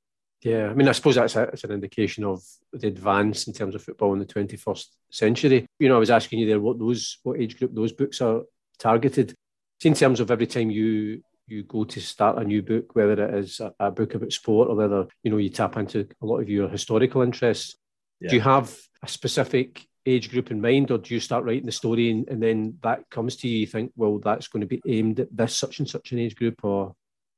Yeah, 0.41 0.69
I 0.69 0.73
mean, 0.73 0.87
I 0.87 0.93
suppose 0.93 1.15
that's, 1.15 1.35
a, 1.35 1.39
that's 1.39 1.65
an 1.65 1.71
indication 1.71 2.23
of 2.23 2.41
the 2.71 2.87
advance 2.87 3.47
in 3.47 3.53
terms 3.53 3.75
of 3.75 3.83
football 3.83 4.13
in 4.13 4.19
the 4.19 4.25
21st 4.25 4.85
century. 5.11 5.65
You 5.79 5.89
know, 5.89 5.97
I 5.97 5.99
was 5.99 6.09
asking 6.09 6.39
you 6.39 6.47
there 6.47 6.61
what 6.61 6.79
those 6.79 7.17
what 7.23 7.39
age 7.39 7.57
group 7.57 7.73
those 7.73 7.91
books 7.91 8.21
are 8.21 8.43
targeted. 8.77 9.35
In 9.83 9.93
terms 9.93 10.19
of 10.19 10.31
every 10.31 10.47
time 10.47 10.69
you 10.69 11.21
you 11.47 11.63
go 11.63 11.83
to 11.83 11.99
start 11.99 12.37
a 12.37 12.43
new 12.43 12.61
book, 12.61 12.95
whether 12.95 13.21
it 13.23 13.33
is 13.33 13.59
a, 13.59 13.73
a 13.79 13.91
book 13.91 14.13
about 14.13 14.31
sport 14.31 14.69
or 14.69 14.75
whether 14.75 15.07
you 15.23 15.31
know 15.31 15.37
you 15.37 15.49
tap 15.49 15.75
into 15.75 16.07
a 16.21 16.25
lot 16.25 16.39
of 16.39 16.49
your 16.49 16.69
historical 16.69 17.21
interests. 17.21 17.75
Yeah. 18.21 18.29
Do 18.29 18.35
you 18.35 18.41
have 18.41 18.73
a 19.03 19.07
specific 19.07 19.88
age 20.09 20.31
group 20.31 20.51
in 20.51 20.61
mind, 20.61 20.91
or 20.91 20.97
do 20.97 21.13
you 21.13 21.19
start 21.19 21.43
writing 21.43 21.65
the 21.65 21.71
story 21.71 22.09
and, 22.09 22.27
and, 22.29 22.41
then 22.41 22.77
that 22.83 23.09
comes 23.09 23.35
to 23.37 23.47
you? 23.47 23.59
You 23.59 23.67
think, 23.67 23.91
well, 23.95 24.19
that's 24.19 24.47
going 24.47 24.61
to 24.61 24.67
be 24.67 24.81
aimed 24.87 25.19
at 25.19 25.35
this 25.35 25.55
such 25.55 25.79
and 25.79 25.89
such 25.89 26.11
an 26.11 26.19
age 26.19 26.35
group, 26.35 26.63
or 26.63 26.95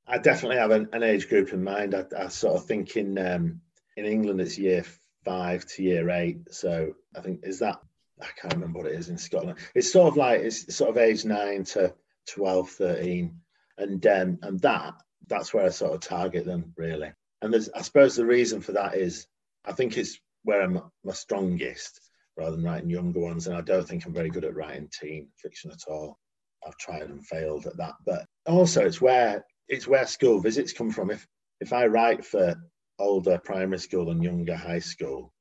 I 0.07 0.17
definitely 0.17 0.57
have 0.57 0.71
an, 0.71 0.89
an 0.93 1.03
age 1.03 1.29
group 1.29 1.53
in 1.53 1.63
mind. 1.63 1.95
I, 1.95 2.05
I 2.17 2.27
sort 2.27 2.55
of 2.55 2.65
think 2.65 2.97
in 2.97 3.17
um, 3.17 3.61
in 3.97 4.05
England 4.05 4.41
it's 4.41 4.57
year 4.57 4.85
five 5.23 5.65
to 5.67 5.83
year 5.83 6.09
eight. 6.09 6.53
So 6.53 6.93
I 7.15 7.21
think 7.21 7.41
is 7.43 7.59
that 7.59 7.79
I 8.21 8.27
can't 8.39 8.53
remember 8.53 8.79
what 8.79 8.87
it 8.87 8.95
is 8.95 9.09
in 9.09 9.17
Scotland. 9.17 9.59
It's 9.75 9.91
sort 9.91 10.09
of 10.09 10.17
like 10.17 10.41
it's 10.41 10.75
sort 10.75 10.89
of 10.89 10.97
age 10.97 11.25
nine 11.25 11.63
to 11.65 11.93
12, 12.29 12.69
13. 12.69 13.35
and 13.77 14.07
um, 14.07 14.39
and 14.41 14.59
that 14.61 14.95
that's 15.27 15.53
where 15.53 15.65
I 15.65 15.69
sort 15.69 15.93
of 15.93 16.01
target 16.01 16.45
them 16.45 16.73
really. 16.77 17.11
And 17.41 17.53
there's 17.53 17.69
I 17.69 17.81
suppose 17.81 18.15
the 18.15 18.25
reason 18.25 18.61
for 18.61 18.73
that 18.73 18.95
is 18.95 19.27
I 19.65 19.71
think 19.73 19.97
it's 19.97 20.19
where 20.43 20.61
I'm 20.61 20.81
my 21.03 21.13
strongest 21.13 21.99
rather 22.41 22.55
than 22.55 22.65
writing 22.65 22.89
younger 22.89 23.19
ones. 23.19 23.47
And 23.47 23.55
I 23.55 23.61
don't 23.61 23.87
think 23.87 24.05
I'm 24.05 24.13
very 24.13 24.29
good 24.29 24.45
at 24.45 24.55
writing 24.55 24.89
teen 24.99 25.29
fiction 25.37 25.71
at 25.71 25.91
all. 25.91 26.17
I've 26.65 26.77
tried 26.77 27.03
and 27.03 27.25
failed 27.25 27.65
at 27.65 27.77
that. 27.77 27.93
But 28.05 28.25
also, 28.45 28.85
it's 28.85 29.01
where 29.01 29.45
it's 29.67 29.87
where 29.87 30.05
school 30.05 30.39
visits 30.39 30.73
come 30.73 30.91
from. 30.91 31.11
If 31.11 31.25
if 31.59 31.73
I 31.73 31.85
write 31.85 32.25
for 32.25 32.55
older 32.99 33.39
primary 33.43 33.79
school 33.79 34.11
and 34.11 34.23
younger 34.23 34.55
high 34.55 34.79
school, 34.79 35.31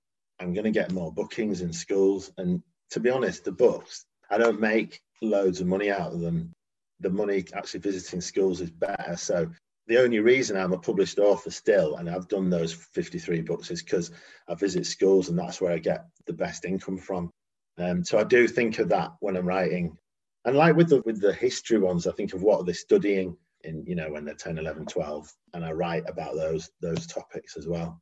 I'm 0.40 0.54
going 0.54 0.64
to 0.64 0.70
get 0.70 0.92
more 0.92 1.12
bookings 1.12 1.62
in 1.62 1.72
schools. 1.72 2.32
And 2.38 2.62
to 2.90 3.00
be 3.00 3.10
honest, 3.10 3.44
the 3.44 3.52
books 3.52 4.04
I 4.30 4.38
don't 4.38 4.60
make 4.60 5.00
loads 5.22 5.60
of 5.60 5.66
money 5.66 5.90
out 5.90 6.12
of 6.12 6.20
them. 6.20 6.52
The 7.00 7.10
money 7.10 7.44
actually 7.54 7.80
visiting 7.80 8.20
schools 8.20 8.60
is 8.60 8.70
better. 8.70 9.16
So 9.16 9.50
the 9.90 9.98
only 10.00 10.20
reason 10.20 10.56
I'm 10.56 10.72
a 10.72 10.78
published 10.78 11.18
author 11.18 11.50
still, 11.50 11.96
and 11.96 12.08
I've 12.08 12.28
done 12.28 12.48
those 12.48 12.72
53 12.72 13.40
books, 13.40 13.72
is 13.72 13.82
because 13.82 14.12
I 14.48 14.54
visit 14.54 14.86
schools 14.86 15.28
and 15.28 15.36
that's 15.36 15.60
where 15.60 15.72
I 15.72 15.78
get 15.78 16.06
the 16.26 16.32
best 16.32 16.64
income 16.64 16.96
from. 16.96 17.28
Um, 17.76 18.04
so 18.04 18.16
I 18.16 18.22
do 18.22 18.46
think 18.46 18.78
of 18.78 18.90
that 18.90 19.10
when 19.18 19.36
I'm 19.36 19.48
writing. 19.48 19.98
And 20.44 20.56
like 20.56 20.76
with 20.76 20.90
the 20.90 21.02
with 21.04 21.20
the 21.20 21.32
history 21.32 21.78
ones, 21.78 22.06
I 22.06 22.12
think 22.12 22.34
of 22.34 22.42
what 22.42 22.58
they're 22.58 22.66
they 22.66 22.72
studying 22.72 23.36
in, 23.64 23.84
you 23.84 23.96
know, 23.96 24.12
when 24.12 24.24
they're 24.24 24.36
10, 24.36 24.58
11, 24.58 24.86
12, 24.86 25.34
and 25.54 25.64
I 25.64 25.72
write 25.72 26.08
about 26.08 26.36
those 26.36 26.70
those 26.80 27.08
topics 27.08 27.56
as 27.56 27.66
well. 27.66 28.00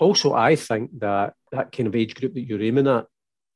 Also, 0.00 0.32
I 0.32 0.56
think 0.56 0.90
that 0.98 1.34
that 1.52 1.70
kind 1.70 1.86
of 1.86 1.94
age 1.94 2.16
group 2.16 2.34
that 2.34 2.48
you're 2.48 2.62
aiming 2.62 2.88
at, 2.88 3.06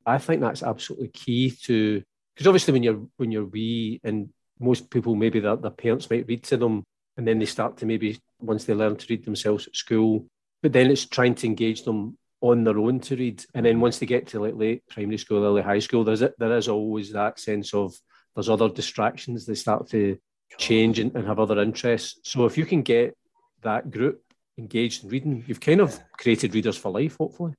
I 0.07 0.19
think 0.19 0.41
that's 0.41 0.63
absolutely 0.63 1.09
key 1.09 1.51
to 1.65 2.01
because 2.37 2.47
obviously 2.47 2.75
when 2.75 2.85
you're 2.85 3.05
when 3.17 3.33
you're 3.33 3.45
wee 3.45 4.01
and 4.05 4.29
most 4.61 4.89
people 4.89 5.17
maybe 5.17 5.41
their, 5.41 5.57
their 5.57 5.73
parents 5.73 6.09
might 6.09 6.29
read 6.29 6.45
to 6.45 6.57
them 6.57 6.85
and 7.17 7.27
then 7.27 7.39
they 7.39 7.47
start 7.47 7.77
to 7.77 7.87
maybe 7.87 8.21
once 8.41 8.65
they 8.65 8.75
learn 8.75 8.97
to 8.97 9.07
read 9.09 9.25
themselves 9.25 9.67
at 9.67 9.77
school 9.77 10.27
but 10.63 10.73
then 10.73 10.91
it's 10.91 11.07
trying 11.07 11.35
to 11.35 11.47
engage 11.47 11.83
them 11.83 12.17
on 12.41 12.65
their 12.65 12.79
own 12.79 13.01
to 13.01 13.17
read. 13.17 13.45
And 13.55 13.67
then 13.67 13.81
once 13.81 13.99
they 13.99 14.07
get 14.07 14.29
to 14.29 14.41
like 14.41 14.55
late 14.55 14.87
primary 14.89 15.19
school 15.19 15.45
early 15.45 15.63
high 15.63 15.81
school 15.81 16.05
there's 16.05 16.23
it 16.23 16.35
there 16.39 16.57
is 16.57 16.69
always 16.69 17.13
that 17.13 17.39
sense 17.39 17.75
of 17.75 17.95
there's 18.35 18.49
other 18.49 18.69
distractions. 18.69 19.45
They 19.45 19.55
start 19.55 19.89
to 19.91 20.19
change 20.59 20.99
and, 20.99 21.15
and 21.15 21.27
have 21.27 21.41
other 21.41 21.61
interests. 21.61 22.19
So 22.25 22.47
if 22.47 22.57
you 22.57 22.65
can 22.65 22.83
get 22.83 23.17
that 23.63 23.91
group 23.91 24.23
engaged 24.59 25.05
in 25.05 25.11
reading 25.11 25.45
you've 25.47 25.61
kind 25.61 25.81
of 25.81 25.99
created 26.19 26.55
readers 26.55 26.77
for 26.77 26.93
life 26.93 27.17
hopefully. 27.17 27.55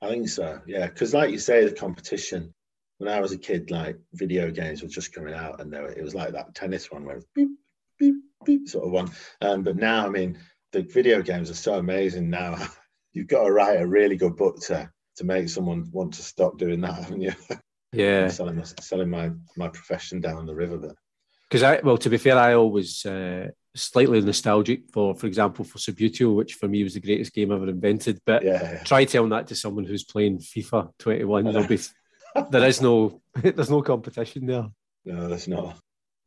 I 0.00 0.08
think 0.08 0.28
so 0.28 0.60
yeah. 0.66 0.86
Because 0.86 1.12
like 1.12 1.30
you 1.30 1.38
say 1.38 1.64
the 1.64 1.72
competition 1.72 2.54
when 2.98 3.12
i 3.12 3.20
was 3.20 3.32
a 3.32 3.38
kid 3.38 3.70
like 3.70 3.98
video 4.14 4.50
games 4.50 4.80
were 4.82 4.88
just 4.88 5.12
coming 5.12 5.34
out 5.34 5.60
and 5.60 5.72
it 5.74 6.02
was 6.02 6.14
like 6.14 6.32
that 6.32 6.54
tennis 6.54 6.90
one 6.90 7.04
where 7.04 7.20
beep, 7.34 7.50
beep, 7.98 8.14
beep, 8.44 8.68
sort 8.68 8.86
of 8.86 8.92
one. 8.92 9.10
Um, 9.40 9.62
but 9.62 9.76
now, 9.76 10.06
I 10.06 10.08
mean, 10.08 10.38
the 10.72 10.82
video 10.82 11.22
games 11.22 11.50
are 11.50 11.54
so 11.54 11.74
amazing 11.74 12.30
now. 12.30 12.56
You've 13.12 13.28
got 13.28 13.44
to 13.44 13.52
write 13.52 13.80
a 13.80 13.86
really 13.86 14.16
good 14.16 14.36
book 14.36 14.60
to 14.62 14.90
to 15.16 15.24
make 15.24 15.48
someone 15.48 15.88
want 15.90 16.14
to 16.14 16.22
stop 16.22 16.58
doing 16.58 16.82
that, 16.82 16.94
haven't 16.94 17.22
you? 17.22 17.32
Yeah, 17.92 18.28
selling 18.28 18.62
selling 18.80 19.08
my 19.08 19.30
my 19.56 19.68
profession 19.68 20.20
down 20.20 20.44
the 20.44 20.54
river, 20.54 20.76
but 20.76 20.96
because 21.48 21.62
I 21.62 21.80
well, 21.82 21.96
to 21.98 22.10
be 22.10 22.18
fair, 22.18 22.36
I 22.36 22.54
always 22.54 23.06
uh, 23.06 23.48
slightly 23.74 24.20
nostalgic 24.20 24.90
for, 24.92 25.14
for 25.14 25.26
example, 25.26 25.64
for 25.64 25.78
Subbuteo, 25.78 26.34
which 26.34 26.54
for 26.54 26.68
me 26.68 26.82
was 26.82 26.94
the 26.94 27.00
greatest 27.00 27.32
game 27.32 27.52
ever 27.52 27.68
invented. 27.68 28.20
But 28.26 28.42
yeah. 28.42 28.82
try 28.84 29.04
telling 29.04 29.30
that 29.30 29.46
to 29.48 29.54
someone 29.54 29.84
who's 29.84 30.04
playing 30.04 30.38
FIFA 30.38 30.90
21, 30.98 31.44
there'll 31.44 31.68
be 31.68 31.78
there 32.50 32.66
is 32.66 32.80
no 32.80 33.20
there's 33.34 33.70
no 33.70 33.82
competition 33.82 34.46
there. 34.46 34.66
No, 35.04 35.28
there's 35.28 35.48
not. 35.48 35.78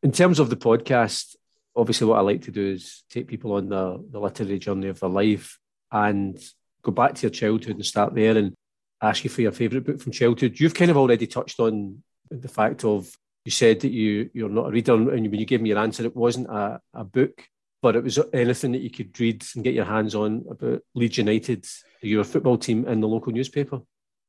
In 0.02 0.12
terms 0.14 0.40
of 0.40 0.50
the 0.50 0.56
podcast, 0.56 1.36
obviously 1.80 2.08
what 2.08 2.18
I 2.18 2.22
like 2.22 2.42
to 2.44 2.52
do 2.52 2.74
is 2.74 3.04
take 3.10 3.28
people 3.28 3.54
on 3.54 3.70
the, 3.70 4.04
the 4.12 4.20
literary 4.20 4.60
journey 4.60 4.90
of 4.90 5.00
their 5.00 5.10
life 5.10 5.58
and 5.92 6.38
go 6.82 6.92
back 6.92 7.16
to 7.16 7.22
your 7.24 7.32
childhood 7.32 7.76
and 7.76 7.86
start 7.86 8.14
there 8.14 8.38
and 8.38 8.54
ask 9.02 9.24
you 9.24 9.30
for 9.30 9.42
your 9.42 9.52
favourite 9.52 9.86
book 9.86 10.02
from 10.02 10.12
childhood. 10.12 10.60
You've 10.60 10.74
kind 10.74 10.92
of 10.92 10.98
already 10.98 11.26
touched 11.26 11.60
on 11.60 12.04
the 12.30 12.48
fact 12.48 12.84
of 12.84 13.10
you 13.46 13.52
said 13.52 13.80
that 13.80 13.92
you 13.92 14.30
you're 14.34 14.50
not 14.50 14.68
a 14.68 14.72
reader, 14.72 14.94
and 14.94 15.08
when 15.08 15.40
you 15.40 15.46
gave 15.46 15.62
me 15.62 15.70
your 15.70 15.80
answer, 15.80 16.06
it 16.06 16.16
wasn't 16.16 16.48
a, 16.48 16.82
a 16.94 17.04
book, 17.06 17.44
but 17.82 17.96
it 17.96 18.04
was 18.04 18.20
anything 18.34 18.74
that 18.74 18.82
you 18.82 18.92
could 18.92 19.18
read 19.20 19.44
and 19.56 19.64
get 19.64 19.74
your 19.74 19.86
hands 19.86 20.14
on 20.14 20.46
about 20.50 20.82
Leeds 20.94 21.18
United, 21.18 21.66
your 22.02 22.26
football 22.26 22.58
team, 22.58 22.86
in 22.86 23.00
the 23.00 23.08
local 23.08 23.32
newspaper. 23.32 23.82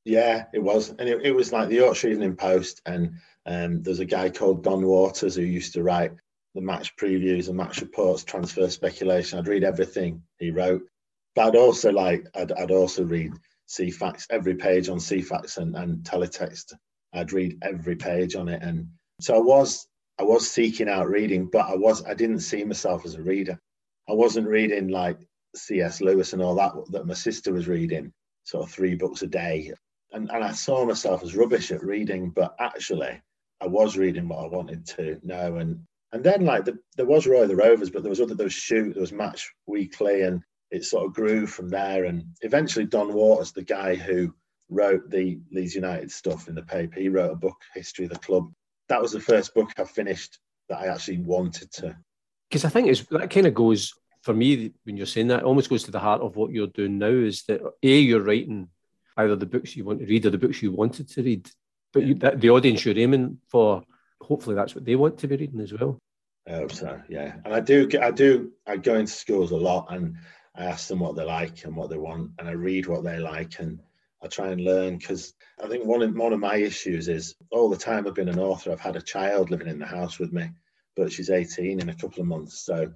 Yeah, 0.05 0.45
it 0.55 0.61
was, 0.61 0.91
and 0.91 1.09
it, 1.09 1.21
it 1.25 1.33
was 1.33 1.53
like 1.53 1.69
the 1.69 1.77
Yorkshire 1.77 2.09
Evening 2.09 2.37
Post, 2.37 2.81
and 2.87 3.15
um, 3.45 3.83
there's 3.83 4.01
a 4.01 4.07
guy 4.07 4.31
called 4.31 4.63
Don 4.63 4.87
Warters 4.87 5.35
who 5.35 5.43
used 5.43 5.75
to 5.75 5.83
write 5.83 6.13
the 6.55 6.61
match 6.61 6.97
previews 6.97 7.49
and 7.49 7.57
match 7.57 7.81
reports, 7.81 8.25
transfer 8.25 8.69
speculation. 8.69 9.39
I'd 9.39 9.47
read 9.47 9.65
everything 9.65 10.23
he 10.39 10.51
wrote, 10.51 10.83
but 11.35 11.49
I'd 11.49 11.57
also 11.57 11.93
like 11.93 12.27
I'd, 12.35 12.53
I'd 12.53 12.71
also 12.71 13.05
read 13.05 13.33
Ceefax 13.69 14.27
every 14.31 14.57
page 14.57 14.89
on 14.89 14.99
Ceefax 14.99 15.59
and, 15.59 15.77
and 15.77 15.99
teletext. 15.99 16.73
I'd 17.13 17.33
read 17.33 17.59
every 17.63 17.97
page 17.97 18.35
on 18.35 18.49
it, 18.49 18.63
and 18.63 18.89
so 19.21 19.37
I 19.37 19.41
was 19.41 19.87
I 20.19 20.25
was 20.25 20.51
seeking 20.51 20.89
out 20.89 21.09
reading, 21.09 21.47
but 21.47 21.67
I 21.67 21.77
was 21.77 22.05
I 22.05 22.15
didn't 22.15 22.41
see 22.41 22.65
myself 22.65 23.05
as 23.05 23.15
a 23.15 23.23
reader. 23.23 23.59
I 24.09 24.13
wasn't 24.13 24.49
reading 24.49 24.89
like 24.89 25.19
C.S. 25.55 26.01
Lewis 26.01 26.33
and 26.33 26.43
all 26.43 26.57
that 26.57 26.73
that 26.91 27.07
my 27.07 27.15
sister 27.15 27.53
was 27.53 27.69
reading, 27.69 28.13
sort 28.45 28.65
of 28.65 28.73
three 28.73 28.97
books 28.97 29.23
a 29.23 29.29
day, 29.29 29.73
and 30.13 30.31
and 30.31 30.43
I 30.43 30.53
saw 30.53 30.85
myself 30.85 31.23
as 31.23 31.37
rubbish 31.37 31.71
at 31.71 31.85
reading, 31.85 32.31
but 32.31 32.57
actually 32.59 33.21
I 33.61 33.67
was 33.69 33.97
reading 33.97 34.29
what 34.29 34.45
I 34.45 34.49
wanted 34.49 34.87
to 34.89 35.21
know, 35.23 35.57
and 35.57 35.87
and 36.13 36.25
then 36.25 36.45
like 36.45 36.65
the, 36.65 36.79
there 36.97 37.07
was 37.07 37.27
Roy 37.27 37.47
the 37.47 37.57
Rovers, 37.57 37.91
but 37.91 38.03
there 38.03 38.11
was 38.11 38.21
other 38.21 38.35
there 38.35 38.45
was 38.45 38.53
shoot, 38.53 38.95
there 38.95 39.01
was 39.01 39.13
Match 39.13 39.53
Weekly, 39.67 40.23
and 40.23 40.43
it 40.71 40.85
sort 40.85 41.07
of 41.07 41.15
grew 41.15 41.47
from 41.47 41.69
there. 41.69 42.05
And 42.05 42.25
eventually 42.43 42.87
Don 42.87 43.13
Warters, 43.13 43.53
the 43.53 43.63
guy 43.63 43.95
who 43.95 44.35
wrote 44.69 45.09
the 45.11 45.41
Leeds 45.53 45.75
United 45.75 46.11
stuff 46.11 46.49
in 46.49 46.55
the 46.55 46.63
paper, 46.63 47.01
he 47.01 47.09
wrote 47.09 47.33
a 47.33 47.37
book, 47.37 47.57
History 47.75 48.05
of 48.07 48.13
the 48.13 48.19
Club. 48.19 48.53
That 48.89 49.01
was 49.01 49.13
the 49.13 49.21
first 49.21 49.55
book 49.55 49.71
I 49.79 49.85
finished 49.85 50.39
that 50.69 50.79
I 50.79 50.87
actually 50.87 51.19
wanted 51.19 51.71
to. 51.73 51.97
Because 52.49 52.65
I 52.65 52.69
think 52.69 52.89
it's 52.89 53.05
that 53.11 53.31
kind 53.31 53.47
of 53.47 53.55
goes 53.55 53.93
for 54.23 54.35
me 54.35 54.73
when 54.85 54.97
you're 54.97 55.07
saying 55.07 55.29
that, 55.29 55.45
almost 55.45 55.71
goes 55.71 55.85
to 55.85 55.91
the 55.91 55.99
heart 56.01 56.21
of 56.21 56.37
what 56.37 56.51
you're 56.51 56.67
doing 56.67 56.99
now. 56.99 57.07
Is 57.07 57.45
that 57.45 57.61
a 57.83 57.99
you're 58.01 58.23
writing 58.23 58.69
either 59.17 59.37
the 59.37 59.47
books 59.47 59.77
you 59.77 59.85
want 59.85 60.01
to 60.01 60.07
read 60.07 60.27
or 60.27 60.31
the 60.31 60.39
books 60.39 60.63
you 60.63 60.73
wanted 60.73 61.09
to 61.09 61.23
read, 61.23 61.49
but 61.93 62.03
you, 62.03 62.15
that, 62.17 62.41
the 62.41 62.51
audience 62.51 62.85
you're 62.85 62.99
aiming 62.99 63.39
for 63.49 63.83
hopefully 64.31 64.55
that's 64.55 64.77
what 64.77 64.85
they 64.85 64.95
want 64.95 65.19
to 65.19 65.29
be 65.29 65.37
reading 65.37 65.61
as 65.61 65.73
well. 65.73 65.99
I 66.49 66.53
hope 66.53 66.73
so. 66.73 67.03
Yeah, 67.09 67.35
and 67.45 67.53
I 67.53 67.61
do. 67.61 67.89
I 68.01 68.11
do. 68.13 68.53
I 68.67 68.77
go 68.77 68.95
into 68.95 69.13
schools 69.13 69.51
a 69.51 69.57
lot, 69.57 69.89
and 69.91 70.17
I 70.55 70.65
ask 70.65 70.89
them 70.89 71.01
what 71.01 71.17
they 71.17 71.25
like 71.25 71.65
and 71.65 71.77
what 71.77 71.91
they 71.91 71.99
want, 71.99 72.31
and 72.39 72.49
I 72.49 72.53
read 72.53 72.87
what 72.87 73.05
they 73.05 73.19
like, 73.19 73.59
and 73.59 73.81
I 74.23 74.29
try 74.29 74.49
and 74.49 74.61
learn 74.61 74.99
because 74.99 75.35
I 75.63 75.67
think 75.67 75.85
one 75.85 76.03
of 76.03 76.17
one 76.17 76.33
of 76.33 76.41
my 76.41 76.57
issues 76.57 77.09
is 77.09 77.35
all 77.51 77.69
the 77.69 77.77
time 77.77 78.07
I've 78.07 78.15
been 78.15 78.29
an 78.29 78.39
author, 78.39 78.71
I've 78.71 78.81
had 78.81 78.97
a 78.97 79.03
child 79.03 79.51
living 79.51 79.69
in 79.69 79.81
the 79.81 79.87
house 79.87 80.19
with 80.19 80.33
me, 80.33 80.49
but 80.97 81.13
she's 81.13 81.31
18 81.31 81.81
in 81.81 81.89
a 81.89 81.95
couple 81.95 82.21
of 82.21 82.29
months, 82.29 82.61
so 82.61 82.91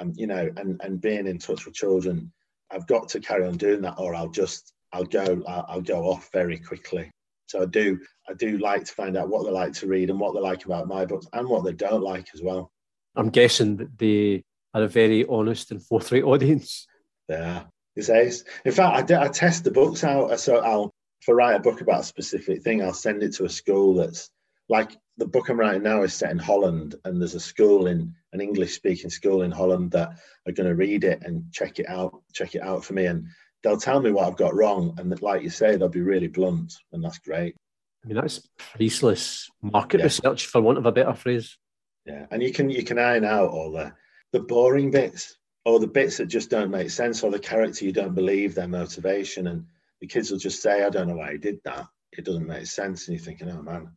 I'm 0.00 0.12
you 0.16 0.26
know, 0.26 0.50
and 0.56 0.80
and 0.82 1.00
being 1.00 1.26
in 1.28 1.38
touch 1.38 1.64
with 1.66 1.74
children, 1.74 2.32
I've 2.70 2.88
got 2.88 3.08
to 3.10 3.20
carry 3.20 3.46
on 3.46 3.56
doing 3.56 3.82
that, 3.82 3.98
or 3.98 4.14
I'll 4.14 4.28
just 4.28 4.72
I'll 4.92 5.04
go 5.04 5.42
I'll, 5.46 5.66
I'll 5.68 5.82
go 5.82 6.02
off 6.10 6.30
very 6.32 6.58
quickly. 6.58 7.10
So 7.50 7.62
I 7.62 7.66
do 7.66 7.98
I 8.28 8.34
do 8.34 8.58
like 8.58 8.84
to 8.84 8.92
find 8.92 9.16
out 9.16 9.28
what 9.28 9.44
they 9.44 9.50
like 9.50 9.72
to 9.74 9.88
read 9.88 10.08
and 10.08 10.20
what 10.20 10.34
they 10.34 10.40
like 10.40 10.64
about 10.64 10.86
my 10.86 11.04
books 11.04 11.26
and 11.32 11.48
what 11.48 11.64
they 11.64 11.72
don't 11.72 12.02
like 12.02 12.28
as 12.32 12.40
well. 12.40 12.70
I'm 13.16 13.30
guessing 13.30 13.76
that 13.78 13.98
they 13.98 14.44
are 14.72 14.84
a 14.84 14.88
very 14.88 15.26
honest 15.26 15.72
and 15.72 15.84
forthright 15.84 16.22
audience. 16.22 16.86
Yeah, 17.28 17.64
it's 17.96 18.08
ace. 18.08 18.44
In 18.64 18.70
fact, 18.70 18.96
I, 18.96 19.02
do, 19.02 19.16
I 19.16 19.28
test 19.28 19.64
the 19.64 19.72
books 19.72 20.04
out. 20.04 20.30
Uh, 20.30 20.36
so 20.36 20.58
I'll, 20.58 20.92
if 21.20 21.28
I 21.28 21.32
write 21.32 21.56
a 21.56 21.60
book 21.60 21.80
about 21.80 22.02
a 22.02 22.04
specific 22.04 22.62
thing, 22.62 22.82
I'll 22.82 22.94
send 22.94 23.24
it 23.24 23.34
to 23.34 23.46
a 23.46 23.48
school 23.48 23.94
that's 23.94 24.30
like 24.68 24.96
the 25.16 25.26
book 25.26 25.48
I'm 25.48 25.58
writing 25.58 25.82
now 25.82 26.04
is 26.04 26.14
set 26.14 26.30
in 26.30 26.38
Holland, 26.38 26.94
and 27.04 27.20
there's 27.20 27.34
a 27.34 27.40
school 27.40 27.88
in 27.88 28.14
an 28.32 28.40
English 28.40 28.74
speaking 28.74 29.10
school 29.10 29.42
in 29.42 29.50
Holland 29.50 29.90
that 29.90 30.10
are 30.46 30.52
going 30.52 30.68
to 30.68 30.76
read 30.76 31.02
it 31.02 31.22
and 31.24 31.52
check 31.52 31.80
it 31.80 31.88
out, 31.88 32.22
check 32.32 32.54
it 32.54 32.62
out 32.62 32.84
for 32.84 32.92
me, 32.92 33.06
and 33.06 33.26
they'll 33.62 33.76
tell 33.76 34.00
me 34.00 34.10
what 34.10 34.26
I've 34.26 34.36
got 34.36 34.54
wrong, 34.54 34.94
and 34.98 35.20
like 35.22 35.42
you 35.42 35.50
say, 35.50 35.76
they'll 35.76 35.88
be 35.88 36.00
really 36.00 36.28
blunt, 36.28 36.74
and 36.92 37.04
that's 37.04 37.18
great. 37.18 37.56
I 38.04 38.08
mean, 38.08 38.16
that's 38.16 38.48
priceless 38.56 39.50
market 39.62 39.98
yeah. 39.98 40.04
research, 40.04 40.46
for 40.46 40.60
want 40.60 40.78
of 40.78 40.86
a 40.86 40.92
better 40.92 41.14
phrase. 41.14 41.58
Yeah, 42.06 42.26
and 42.30 42.42
you 42.42 42.52
can 42.52 42.70
you 42.70 42.82
can 42.82 42.98
iron 42.98 43.24
out 43.24 43.50
all 43.50 43.72
the 43.72 43.92
the 44.32 44.40
boring 44.40 44.90
bits, 44.90 45.36
or 45.64 45.78
the 45.78 45.86
bits 45.86 46.16
that 46.16 46.26
just 46.26 46.50
don't 46.50 46.70
make 46.70 46.90
sense, 46.90 47.22
or 47.22 47.30
the 47.30 47.38
character 47.38 47.84
you 47.84 47.92
don't 47.92 48.14
believe 48.14 48.54
their 48.54 48.68
motivation, 48.68 49.48
and 49.48 49.66
the 50.00 50.06
kids 50.06 50.30
will 50.30 50.38
just 50.38 50.62
say, 50.62 50.82
"I 50.82 50.90
don't 50.90 51.08
know 51.08 51.16
why 51.16 51.32
he 51.32 51.38
did 51.38 51.60
that. 51.64 51.86
It 52.12 52.24
doesn't 52.24 52.46
make 52.46 52.66
sense," 52.66 53.06
and 53.06 53.16
you're 53.16 53.24
thinking, 53.24 53.50
"Oh 53.50 53.62
man, 53.62 53.90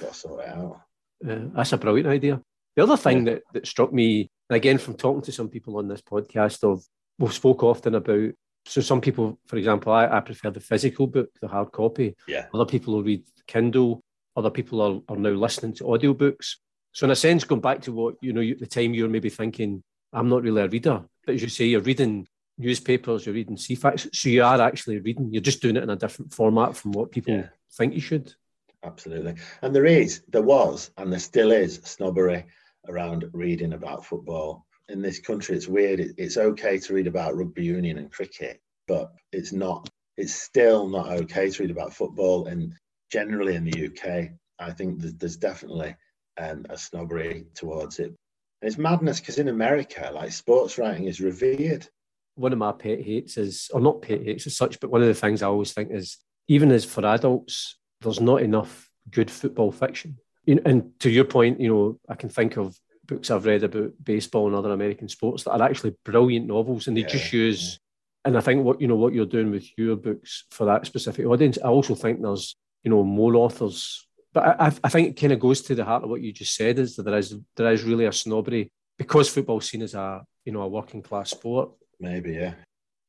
got 0.00 0.12
to 0.12 0.14
sort 0.14 0.44
it 0.44 0.48
out." 0.48 0.80
That's 1.22 1.72
a 1.72 1.78
brilliant 1.78 2.08
idea. 2.08 2.40
The 2.76 2.84
other 2.84 2.96
thing 2.96 3.26
yeah. 3.26 3.34
that, 3.34 3.42
that 3.52 3.66
struck 3.66 3.92
me, 3.92 4.30
and 4.48 4.56
again 4.56 4.78
from 4.78 4.94
talking 4.94 5.22
to 5.22 5.32
some 5.32 5.48
people 5.48 5.76
on 5.76 5.88
this 5.88 6.02
podcast, 6.02 6.62
of 6.62 6.84
we've 7.18 7.32
spoke 7.32 7.64
often 7.64 7.96
about. 7.96 8.30
So 8.66 8.80
some 8.80 9.00
people, 9.00 9.38
for 9.46 9.56
example, 9.56 9.92
I, 9.92 10.06
I 10.06 10.20
prefer 10.20 10.50
the 10.50 10.60
physical 10.60 11.06
book, 11.06 11.30
the 11.40 11.48
hard 11.48 11.72
copy. 11.72 12.14
Yeah. 12.28 12.46
Other 12.54 12.66
people 12.66 12.94
will 12.94 13.02
read 13.02 13.24
Kindle. 13.46 14.02
Other 14.36 14.50
people 14.50 14.80
are, 14.80 15.00
are 15.08 15.18
now 15.18 15.30
listening 15.30 15.74
to 15.74 15.84
audiobooks. 15.84 16.56
So 16.92 17.06
in 17.06 17.10
a 17.10 17.16
sense, 17.16 17.44
going 17.44 17.60
back 17.60 17.82
to 17.82 17.92
what 17.92 18.16
you 18.20 18.32
know, 18.32 18.40
the 18.42 18.66
time 18.66 18.94
you're 18.94 19.08
maybe 19.08 19.30
thinking, 19.30 19.82
I'm 20.12 20.28
not 20.28 20.42
really 20.42 20.62
a 20.62 20.68
reader, 20.68 21.04
but 21.24 21.34
as 21.34 21.42
you 21.42 21.48
say, 21.48 21.66
you're 21.66 21.80
reading 21.80 22.26
newspapers, 22.58 23.24
you're 23.24 23.34
reading 23.34 23.56
Ceefax, 23.56 24.14
so 24.14 24.28
you 24.28 24.42
are 24.42 24.60
actually 24.60 24.98
reading. 24.98 25.32
You're 25.32 25.42
just 25.42 25.62
doing 25.62 25.76
it 25.76 25.82
in 25.82 25.90
a 25.90 25.96
different 25.96 26.32
format 26.32 26.76
from 26.76 26.92
what 26.92 27.10
people 27.10 27.34
yeah. 27.34 27.46
think 27.72 27.94
you 27.94 28.00
should. 28.00 28.34
Absolutely, 28.82 29.34
and 29.62 29.74
there 29.74 29.86
is, 29.86 30.22
there 30.28 30.42
was, 30.42 30.90
and 30.96 31.12
there 31.12 31.20
still 31.20 31.52
is 31.52 31.80
snobbery 31.84 32.46
around 32.88 33.28
reading 33.32 33.72
about 33.72 34.04
football 34.04 34.66
in 34.90 35.02
this 35.02 35.20
country. 35.20 35.56
It's 35.56 35.68
weird. 35.68 36.00
It's 36.18 36.36
okay 36.36 36.78
to 36.78 36.94
read 36.94 37.06
about 37.06 37.36
rugby 37.36 37.64
union 37.64 37.98
and 37.98 38.10
cricket, 38.10 38.60
but 38.88 39.12
it's 39.32 39.52
not. 39.52 39.88
It's 40.16 40.34
still 40.34 40.88
not 40.88 41.08
okay 41.08 41.48
to 41.48 41.62
read 41.62 41.70
about 41.70 41.94
football, 41.94 42.46
and 42.46 42.74
generally 43.10 43.54
in 43.54 43.64
the 43.64 43.86
UK, 43.86 44.30
I 44.58 44.72
think 44.72 45.00
there's 45.00 45.36
definitely 45.36 45.96
um, 46.38 46.66
a 46.68 46.76
snobbery 46.76 47.46
towards 47.54 47.98
it. 47.98 48.14
And 48.62 48.68
it's 48.68 48.78
madness 48.78 49.20
because 49.20 49.38
in 49.38 49.48
America, 49.48 50.10
like 50.12 50.32
sports 50.32 50.76
writing 50.76 51.06
is 51.06 51.20
revered. 51.20 51.88
One 52.34 52.52
of 52.52 52.58
my 52.58 52.72
pet 52.72 53.00
hates 53.00 53.36
is, 53.36 53.70
or 53.72 53.80
not 53.80 54.02
pet 54.02 54.22
hates 54.22 54.46
as 54.46 54.56
such, 54.56 54.80
but 54.80 54.90
one 54.90 55.00
of 55.00 55.08
the 55.08 55.14
things 55.14 55.42
I 55.42 55.46
always 55.46 55.72
think 55.72 55.90
is, 55.90 56.18
even 56.48 56.70
as 56.70 56.84
for 56.84 57.04
adults, 57.06 57.78
there's 58.00 58.20
not 58.20 58.42
enough 58.42 58.88
good 59.10 59.30
football 59.30 59.72
fiction. 59.72 60.18
And 60.46 60.92
to 61.00 61.10
your 61.10 61.24
point, 61.24 61.60
you 61.60 61.68
know, 61.68 62.00
I 62.08 62.14
can 62.14 62.28
think 62.28 62.56
of 62.56 62.76
books 63.10 63.30
I've 63.30 63.44
read 63.44 63.64
about 63.64 63.92
baseball 64.02 64.46
and 64.46 64.56
other 64.56 64.72
American 64.72 65.08
sports 65.08 65.44
that 65.44 65.52
are 65.52 65.62
actually 65.62 65.94
brilliant 66.04 66.46
novels, 66.46 66.86
and 66.86 66.96
they 66.96 67.02
yeah, 67.02 67.08
just 67.08 67.32
use. 67.32 67.78
And 68.24 68.36
I 68.36 68.40
think 68.40 68.64
what 68.64 68.80
you 68.80 68.88
know 68.88 68.96
what 68.96 69.12
you're 69.12 69.26
doing 69.26 69.50
with 69.50 69.66
your 69.76 69.96
books 69.96 70.44
for 70.50 70.64
that 70.66 70.86
specific 70.86 71.26
audience. 71.26 71.58
I 71.62 71.68
also 71.68 71.94
think 71.94 72.22
there's 72.22 72.56
you 72.84 72.90
know 72.90 73.02
more 73.02 73.36
authors 73.36 74.06
but 74.32 74.60
I, 74.60 74.72
I 74.84 74.88
think 74.88 75.08
it 75.08 75.20
kind 75.20 75.32
of 75.32 75.40
goes 75.40 75.62
to 75.62 75.74
the 75.74 75.84
heart 75.84 76.04
of 76.04 76.10
what 76.10 76.20
you 76.20 76.32
just 76.32 76.54
said 76.54 76.78
is 76.78 76.96
that 76.96 77.02
there 77.02 77.18
is 77.18 77.36
there 77.56 77.72
is 77.72 77.82
really 77.82 78.06
a 78.06 78.12
snobbery 78.12 78.70
because 78.96 79.28
football's 79.28 79.68
seen 79.68 79.82
as 79.82 79.94
a 79.94 80.22
you 80.44 80.52
know 80.52 80.62
a 80.62 80.68
working 80.68 81.02
class 81.02 81.30
sport. 81.30 81.70
Maybe 81.98 82.34
yeah. 82.34 82.54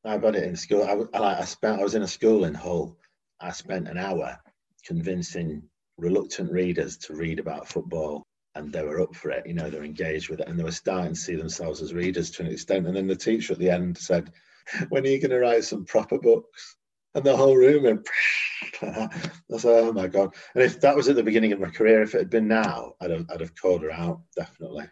I 0.04 0.18
got 0.18 0.34
it 0.34 0.42
in 0.44 0.56
school. 0.56 0.82
I, 0.82 1.16
I, 1.16 1.40
I 1.40 1.44
spent 1.44 1.80
I 1.80 1.84
was 1.84 1.94
in 1.94 2.02
a 2.02 2.08
school 2.08 2.44
in 2.44 2.54
Hull. 2.54 2.96
I 3.40 3.52
spent 3.52 3.88
an 3.88 3.98
hour 3.98 4.38
convincing 4.84 5.62
reluctant 5.96 6.50
readers 6.50 6.96
to 6.96 7.14
read 7.14 7.38
about 7.38 7.68
football 7.68 8.24
and 8.54 8.72
they 8.72 8.82
were 8.82 9.00
up 9.00 9.14
for 9.14 9.30
it. 9.30 9.46
You 9.46 9.54
know, 9.54 9.70
they're 9.70 9.84
engaged 9.84 10.28
with 10.28 10.40
it 10.40 10.48
and 10.48 10.58
they 10.58 10.64
were 10.64 10.70
starting 10.70 11.14
to 11.14 11.20
see 11.20 11.36
themselves 11.36 11.80
as 11.80 11.94
readers 11.94 12.30
to 12.32 12.42
an 12.42 12.52
extent. 12.52 12.86
And 12.86 12.96
then 12.96 13.06
the 13.06 13.16
teacher 13.16 13.52
at 13.52 13.58
the 13.58 13.70
end 13.70 13.96
said, 13.96 14.32
When 14.88 15.04
are 15.04 15.08
you 15.08 15.20
going 15.20 15.30
to 15.30 15.38
write 15.38 15.64
some 15.64 15.84
proper 15.84 16.18
books? 16.18 16.76
And 17.14 17.24
the 17.24 17.36
whole 17.36 17.56
room 17.56 17.82
went, 17.84 18.08
I 18.82 19.08
was 19.48 19.64
like, 19.64 19.74
oh 19.74 19.92
my 19.92 20.06
God. 20.06 20.34
And 20.54 20.62
if 20.62 20.80
that 20.80 20.96
was 20.96 21.08
at 21.08 21.16
the 21.16 21.22
beginning 21.22 21.52
of 21.52 21.60
my 21.60 21.68
career, 21.68 22.02
if 22.02 22.14
it 22.14 22.18
had 22.18 22.30
been 22.30 22.48
now, 22.48 22.94
I'd 23.00 23.10
have, 23.10 23.26
I'd 23.30 23.40
have 23.40 23.54
called 23.54 23.82
her 23.82 23.92
out, 23.92 24.22
definitely. 24.34 24.86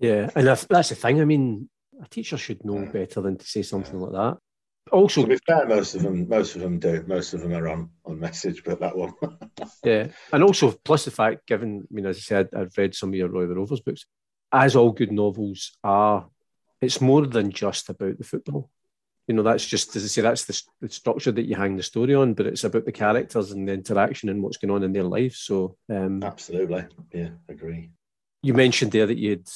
Yeah. 0.00 0.30
And 0.34 0.46
that's 0.46 0.66
the 0.66 0.94
thing. 0.96 1.20
I 1.20 1.24
mean, 1.24 1.68
a 2.02 2.08
teacher 2.08 2.36
should 2.36 2.64
know 2.64 2.80
yeah. 2.80 2.90
better 2.90 3.20
than 3.20 3.36
to 3.38 3.46
say 3.46 3.62
something 3.62 4.00
yeah. 4.00 4.06
like 4.06 4.12
that. 4.12 4.38
Also, 4.92 5.22
to 5.22 5.28
be 5.28 5.38
fair, 5.46 5.66
most 5.66 5.94
of 5.94 6.02
them, 6.02 6.28
most 6.28 6.56
of 6.56 6.62
them 6.62 6.78
do. 6.78 7.04
Most 7.06 7.34
of 7.34 7.40
them 7.40 7.52
are 7.52 7.68
on 7.68 7.90
on 8.04 8.18
message, 8.18 8.62
but 8.64 8.80
that 8.80 8.96
one. 8.96 9.14
yeah, 9.84 10.08
and 10.32 10.42
also 10.42 10.72
plus 10.84 11.04
the 11.04 11.10
fact, 11.10 11.46
given, 11.46 11.86
I 11.90 11.94
mean, 11.94 12.06
as 12.06 12.16
I 12.16 12.20
said, 12.20 12.48
I've 12.56 12.76
read 12.76 12.94
some 12.94 13.10
of 13.10 13.14
your 13.14 13.28
Roy 13.28 13.46
the 13.46 13.54
Rovers 13.54 13.80
books. 13.80 14.06
As 14.52 14.74
all 14.74 14.90
good 14.90 15.12
novels 15.12 15.76
are, 15.84 16.28
it's 16.80 17.00
more 17.00 17.26
than 17.26 17.52
just 17.52 17.88
about 17.88 18.18
the 18.18 18.24
football 18.24 18.68
you 19.30 19.36
know 19.36 19.44
that's 19.44 19.64
just 19.64 19.94
as 19.94 20.02
I 20.02 20.08
say 20.08 20.22
that's 20.22 20.44
the, 20.44 20.60
the, 20.80 20.88
structure 20.88 21.30
that 21.30 21.46
you 21.46 21.54
hang 21.54 21.76
the 21.76 21.84
story 21.84 22.16
on, 22.16 22.34
but 22.34 22.48
it's 22.48 22.64
about 22.64 22.84
the 22.84 22.90
characters 22.90 23.52
and 23.52 23.68
the 23.68 23.74
interaction 23.74 24.28
and 24.28 24.42
what's 24.42 24.56
going 24.56 24.72
on 24.72 24.82
in 24.82 24.92
their 24.92 25.04
lives. 25.04 25.38
So 25.38 25.76
um, 25.88 26.20
absolutely, 26.24 26.86
yeah, 27.12 27.28
agree. 27.48 27.90
You 28.42 28.54
mentioned 28.54 28.90
there 28.90 29.06
that 29.06 29.18
you'd 29.18 29.48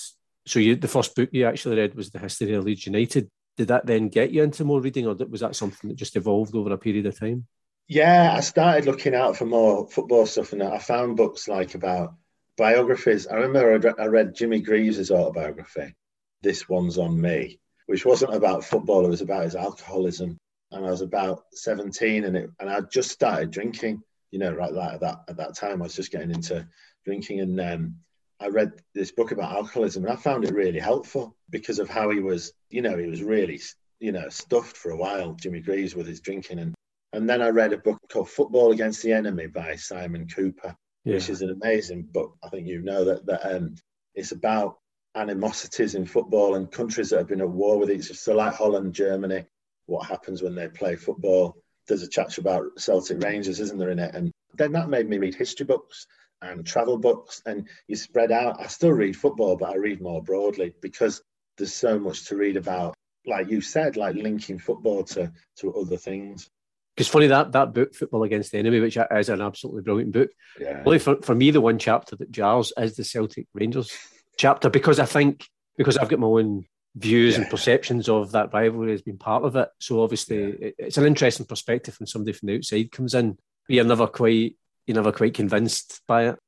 so 0.46 0.60
you 0.60 0.76
the 0.76 0.86
first 0.86 1.16
book 1.16 1.30
you 1.32 1.46
actually 1.46 1.76
read 1.76 1.96
was 1.96 2.10
the 2.10 2.20
history 2.20 2.54
of 2.54 2.62
Leeds 2.62 2.86
United. 2.86 3.28
Did 3.56 3.68
that 3.68 3.86
then 3.86 4.08
get 4.08 4.30
you 4.30 4.42
into 4.42 4.64
more 4.64 4.80
reading, 4.80 5.06
or 5.06 5.14
was 5.14 5.40
that 5.40 5.56
something 5.56 5.88
that 5.88 5.96
just 5.96 6.16
evolved 6.16 6.54
over 6.54 6.72
a 6.72 6.78
period 6.78 7.06
of 7.06 7.18
time? 7.18 7.46
Yeah, 7.86 8.34
I 8.36 8.40
started 8.40 8.86
looking 8.86 9.14
out 9.14 9.36
for 9.36 9.44
more 9.44 9.88
football 9.88 10.26
stuff, 10.26 10.52
and 10.52 10.62
I 10.62 10.78
found 10.78 11.16
books 11.16 11.48
like 11.48 11.74
about 11.74 12.14
biographies. 12.56 13.26
I 13.26 13.36
remember 13.36 13.94
I 13.98 14.06
read 14.06 14.34
Jimmy 14.34 14.60
Greaves' 14.60 15.10
autobiography. 15.10 15.94
This 16.42 16.68
one's 16.68 16.98
on 16.98 17.20
me, 17.20 17.58
which 17.86 18.04
wasn't 18.04 18.34
about 18.34 18.64
football. 18.64 19.04
It 19.04 19.10
was 19.10 19.20
about 19.20 19.44
his 19.44 19.56
alcoholism. 19.56 20.38
And 20.70 20.84
I 20.84 20.90
was 20.90 21.02
about 21.02 21.44
17 21.52 22.24
and 22.24 22.36
it, 22.36 22.50
and 22.58 22.68
I 22.68 22.80
just 22.80 23.10
started 23.10 23.50
drinking, 23.50 24.02
you 24.30 24.38
know, 24.38 24.52
right 24.52 24.72
that, 24.72 24.94
at 24.94 25.00
that, 25.00 25.16
at 25.28 25.36
that 25.36 25.56
time 25.56 25.80
I 25.80 25.84
was 25.84 25.94
just 25.94 26.10
getting 26.10 26.32
into 26.32 26.66
drinking. 27.04 27.40
And 27.40 27.60
um, 27.60 27.96
I 28.40 28.48
read 28.48 28.72
this 28.94 29.12
book 29.12 29.30
about 29.30 29.52
alcoholism 29.52 30.04
and 30.04 30.12
I 30.12 30.16
found 30.16 30.44
it 30.44 30.54
really 30.54 30.78
helpful 30.78 31.36
because 31.50 31.78
of 31.78 31.88
how 31.88 32.10
he 32.10 32.20
was, 32.20 32.52
you 32.68 32.82
know, 32.82 32.96
he 32.96 33.06
was 33.06 33.22
really, 33.22 33.60
you 34.00 34.12
know, 34.12 34.28
stuffed 34.28 34.76
for 34.76 34.90
a 34.90 34.96
while, 34.96 35.34
Jimmy 35.34 35.60
Greaves 35.60 35.94
with 35.94 36.06
his 36.06 36.20
drinking. 36.20 36.58
And, 36.58 36.74
and 37.12 37.28
then 37.28 37.40
I 37.40 37.48
read 37.48 37.72
a 37.72 37.78
book 37.78 37.98
called 38.10 38.28
Football 38.28 38.72
Against 38.72 39.02
the 39.02 39.12
Enemy 39.12 39.46
by 39.48 39.76
Simon 39.76 40.26
Kuper, 40.26 40.74
yeah. 41.04 41.14
which 41.14 41.30
is 41.30 41.42
an 41.42 41.50
amazing 41.50 42.02
book. 42.02 42.36
I 42.42 42.48
think 42.48 42.66
you 42.66 42.82
know 42.82 43.04
that, 43.04 43.24
that 43.26 43.54
um, 43.54 43.76
it's 44.14 44.32
about 44.32 44.78
animosities 45.14 45.94
in 45.94 46.06
football 46.06 46.56
and 46.56 46.70
countries 46.70 47.10
that 47.10 47.18
have 47.18 47.28
been 47.28 47.40
at 47.40 47.48
war 47.48 47.78
with 47.78 47.90
each 47.90 48.06
other. 48.06 48.14
So, 48.14 48.34
like 48.34 48.54
Holland, 48.54 48.94
Germany, 48.94 49.44
what 49.86 50.06
happens 50.06 50.42
when 50.42 50.54
they 50.54 50.68
play 50.68 50.96
football? 50.96 51.56
There's 51.86 52.02
a 52.02 52.08
chapter 52.08 52.40
about 52.40 52.64
Celtic 52.78 53.22
Rangers, 53.22 53.60
isn't 53.60 53.78
there, 53.78 53.90
in 53.90 53.98
it? 53.98 54.14
And 54.14 54.32
then 54.56 54.72
that 54.72 54.88
made 54.88 55.08
me 55.08 55.18
read 55.18 55.34
history 55.34 55.66
books 55.66 56.06
and 56.42 56.66
travel 56.66 56.98
books, 56.98 57.42
and 57.46 57.68
you 57.88 57.96
spread 57.96 58.32
out. 58.32 58.60
I 58.60 58.66
still 58.66 58.92
read 58.92 59.16
football, 59.16 59.56
but 59.56 59.70
I 59.70 59.76
read 59.76 60.00
more 60.00 60.22
broadly 60.22 60.74
because 60.80 61.22
there's 61.56 61.74
so 61.74 61.98
much 61.98 62.26
to 62.26 62.36
read 62.36 62.56
about. 62.56 62.94
Like 63.26 63.48
you 63.48 63.62
said, 63.62 63.96
like 63.96 64.16
linking 64.16 64.58
football 64.58 65.04
to 65.04 65.32
to 65.58 65.74
other 65.74 65.96
things. 65.96 66.50
Because 66.94 67.08
funny 67.08 67.26
that 67.28 67.52
that 67.52 67.72
book, 67.72 67.94
Football 67.94 68.22
Against 68.22 68.52
the 68.52 68.58
Enemy, 68.58 68.80
which 68.80 68.98
is 68.98 69.28
an 69.28 69.40
absolutely 69.40 69.82
brilliant 69.82 70.12
book. 70.12 70.30
Yeah. 70.60 70.82
Only 70.84 70.98
for, 70.98 71.16
for 71.22 71.34
me, 71.34 71.50
the 71.50 71.60
one 71.60 71.78
chapter 71.78 72.16
that 72.16 72.30
jars 72.30 72.72
is 72.76 72.96
the 72.96 73.04
Celtic 73.04 73.46
Rangers 73.54 73.90
chapter 74.36 74.68
because 74.68 74.98
I 74.98 75.06
think 75.06 75.48
because 75.76 75.96
I've 75.96 76.08
got 76.08 76.20
my 76.20 76.26
own 76.26 76.66
views 76.96 77.34
yeah. 77.34 77.42
and 77.42 77.50
perceptions 77.50 78.08
of 78.08 78.32
that 78.32 78.52
rivalry 78.52 78.92
has 78.92 79.02
been 79.02 79.18
part 79.18 79.44
of 79.44 79.56
it. 79.56 79.68
So 79.78 80.02
obviously 80.02 80.56
yeah. 80.60 80.70
it's 80.78 80.98
an 80.98 81.06
interesting 81.06 81.46
perspective 81.46 81.98
when 81.98 82.06
somebody 82.06 82.32
from 82.32 82.46
the 82.48 82.56
outside 82.56 82.92
comes 82.92 83.14
in. 83.14 83.38
You're 83.68 83.84
never 83.84 84.06
quite 84.06 84.56
you're 84.86 84.96
never 84.96 85.12
quite 85.12 85.34
convinced 85.34 86.02
by 86.06 86.28
it. 86.28 86.38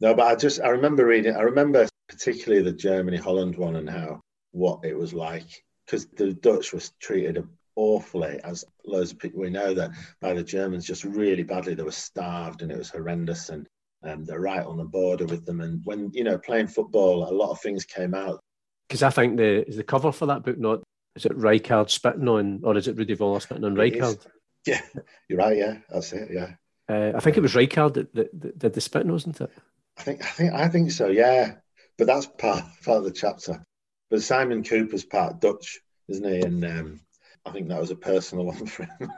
No, 0.00 0.14
but 0.14 0.26
I 0.26 0.34
just 0.36 0.60
I 0.60 0.68
remember 0.68 1.06
reading 1.06 1.36
I 1.36 1.42
remember 1.42 1.88
particularly 2.08 2.62
the 2.62 2.72
Germany 2.72 3.16
Holland 3.16 3.56
one 3.56 3.76
and 3.76 3.88
how 3.88 4.20
what 4.52 4.80
it 4.84 4.96
was 4.96 5.12
like 5.12 5.64
because 5.84 6.06
the 6.06 6.32
Dutch 6.32 6.72
was 6.72 6.92
treated 7.00 7.46
awfully 7.76 8.40
as 8.42 8.64
loads 8.86 9.12
of 9.12 9.18
people 9.18 9.40
we 9.40 9.50
know 9.50 9.74
that 9.74 9.90
by 10.20 10.32
the 10.32 10.42
Germans 10.42 10.86
just 10.86 11.04
really 11.04 11.42
badly. 11.42 11.74
They 11.74 11.82
were 11.82 11.90
starved 11.90 12.62
and 12.62 12.72
it 12.72 12.78
was 12.78 12.90
horrendous 12.90 13.48
and 13.50 13.66
um, 14.02 14.24
they're 14.24 14.40
right 14.40 14.64
on 14.64 14.76
the 14.76 14.84
border 14.84 15.26
with 15.26 15.44
them. 15.44 15.60
And 15.60 15.80
when 15.84 16.10
you 16.12 16.24
know 16.24 16.38
playing 16.38 16.68
football, 16.68 17.28
a 17.28 17.32
lot 17.32 17.50
of 17.50 17.60
things 17.60 17.84
came 17.84 18.14
out. 18.14 18.40
Because 18.88 19.02
I 19.02 19.10
think 19.10 19.36
the 19.36 19.66
is 19.68 19.76
the 19.76 19.82
cover 19.82 20.12
for 20.12 20.26
that 20.26 20.44
book 20.44 20.58
not 20.58 20.82
is 21.16 21.24
it 21.24 21.36
Rijkaard 21.36 21.90
spitting 21.90 22.28
on, 22.28 22.60
or 22.62 22.76
is 22.76 22.88
it 22.88 22.96
Rudi 22.96 23.16
Völler 23.16 23.40
spitting 23.40 23.64
on 23.64 23.74
Rijkaard? 23.74 24.24
Yeah, 24.66 24.80
you're 25.28 25.38
right. 25.38 25.56
Yeah, 25.56 25.78
that's 25.88 26.12
it. 26.12 26.28
Yeah. 26.32 26.54
Uh, 26.88 27.12
I 27.14 27.20
think 27.20 27.36
it 27.36 27.42
was 27.42 27.54
Rijkaard 27.54 27.94
that, 27.94 28.14
that, 28.14 28.40
that 28.40 28.58
did 28.58 28.72
the 28.74 28.80
spitting, 28.80 29.10
wasn't 29.10 29.40
it? 29.40 29.50
I 29.98 30.02
think 30.02 30.22
I 30.24 30.28
think 30.28 30.52
I 30.52 30.68
think 30.68 30.90
so. 30.90 31.08
Yeah, 31.08 31.54
but 31.98 32.06
that's 32.06 32.26
part 32.26 32.64
part 32.84 32.98
of 32.98 33.04
the 33.04 33.10
chapter. 33.10 33.64
But 34.10 34.22
Simon 34.22 34.62
Kuper's 34.62 35.04
part 35.04 35.40
Dutch, 35.40 35.80
isn't 36.08 36.24
he? 36.24 36.40
And 36.40 36.64
um, 36.64 37.00
I 37.44 37.50
think 37.50 37.68
that 37.68 37.80
was 37.80 37.90
a 37.90 37.96
personal 37.96 38.44
one 38.46 38.66
for 38.66 38.84
him. 38.84 39.10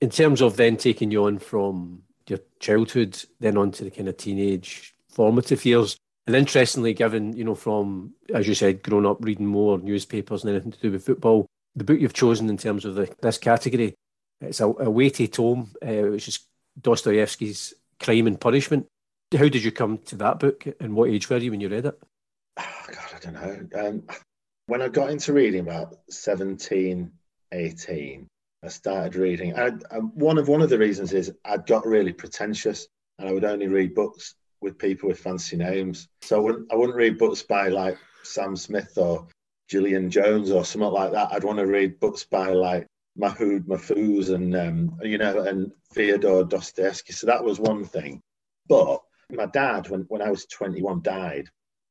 in 0.00 0.10
terms 0.10 0.40
of 0.40 0.56
then 0.56 0.76
taking 0.76 1.10
you 1.10 1.24
on 1.24 1.38
from 1.38 2.02
your 2.28 2.40
childhood, 2.58 3.22
then 3.40 3.56
on 3.56 3.70
to 3.72 3.84
the 3.84 3.90
kind 3.90 4.08
of 4.08 4.16
teenage 4.16 4.94
formative 5.08 5.64
years, 5.64 5.96
and 6.26 6.34
interestingly, 6.34 6.92
given, 6.92 7.36
you 7.36 7.44
know, 7.44 7.54
from, 7.54 8.12
as 8.34 8.48
you 8.48 8.54
said, 8.54 8.82
growing 8.82 9.06
up 9.06 9.18
reading 9.20 9.46
more 9.46 9.78
newspapers 9.78 10.42
and 10.42 10.50
anything 10.50 10.72
to 10.72 10.80
do 10.80 10.90
with 10.90 11.06
football, 11.06 11.46
the 11.76 11.84
book 11.84 12.00
you've 12.00 12.12
chosen 12.12 12.50
in 12.50 12.56
terms 12.56 12.84
of 12.84 12.96
the, 12.96 13.14
this 13.22 13.38
category, 13.38 13.94
it's 14.40 14.60
a, 14.60 14.66
a 14.66 14.90
weighty 14.90 15.28
tome, 15.28 15.70
uh, 15.82 16.10
which 16.10 16.26
is 16.26 16.40
Dostoevsky's 16.80 17.74
Crime 18.00 18.26
and 18.26 18.40
Punishment. 18.40 18.86
How 19.32 19.48
did 19.48 19.64
you 19.64 19.72
come 19.72 19.98
to 20.06 20.16
that 20.16 20.38
book 20.38 20.66
and 20.80 20.94
what 20.94 21.10
age 21.10 21.28
were 21.28 21.38
you 21.38 21.50
when 21.50 21.60
you 21.60 21.68
read 21.68 21.86
it? 21.86 21.98
Oh, 22.58 22.86
God, 22.88 23.08
I 23.14 23.18
don't 23.18 23.34
know. 23.34 23.88
Um, 23.88 24.02
when 24.66 24.82
I 24.82 24.88
got 24.88 25.10
into 25.10 25.32
reading 25.32 25.60
about 25.60 25.96
17, 26.10 27.10
18, 27.52 28.26
I 28.64 28.68
started 28.68 29.16
reading. 29.16 29.58
I, 29.58 29.72
I, 29.90 29.98
one 29.98 30.38
of 30.38 30.48
one 30.48 30.62
of 30.62 30.70
the 30.70 30.78
reasons 30.78 31.12
is 31.12 31.32
I'd 31.44 31.66
got 31.66 31.86
really 31.86 32.12
pretentious 32.12 32.88
and 33.18 33.28
I 33.28 33.32
would 33.32 33.44
only 33.44 33.68
read 33.68 33.94
books 33.94 34.34
with 34.60 34.78
people 34.78 35.08
with 35.08 35.18
fancy 35.18 35.56
names. 35.56 36.08
So 36.22 36.36
I 36.36 36.40
wouldn't, 36.40 36.72
I 36.72 36.76
wouldn't 36.76 36.96
read 36.96 37.18
books 37.18 37.42
by 37.42 37.68
like 37.68 37.98
Sam 38.22 38.56
Smith 38.56 38.96
or 38.96 39.26
Gillian 39.68 40.10
Jones 40.10 40.50
or 40.50 40.64
something 40.64 40.90
like 40.90 41.12
that. 41.12 41.32
I'd 41.32 41.44
want 41.44 41.58
to 41.58 41.66
read 41.66 42.00
books 42.00 42.24
by 42.24 42.50
like 42.50 42.86
Mahmoud 43.16 43.66
Mahfouz 43.66 44.34
and 44.34 44.54
um, 44.54 44.98
you 45.02 45.18
know 45.18 45.40
and 45.40 45.72
Fyodor 45.92 46.44
Dostoevsky. 46.44 47.12
So 47.12 47.26
that 47.26 47.44
was 47.44 47.58
one 47.58 47.84
thing. 47.84 48.22
But 48.68 49.00
my 49.30 49.46
dad, 49.46 49.88
when, 49.88 50.02
when 50.08 50.22
I 50.22 50.30
was 50.30 50.46
21, 50.46 51.02
died. 51.02 51.48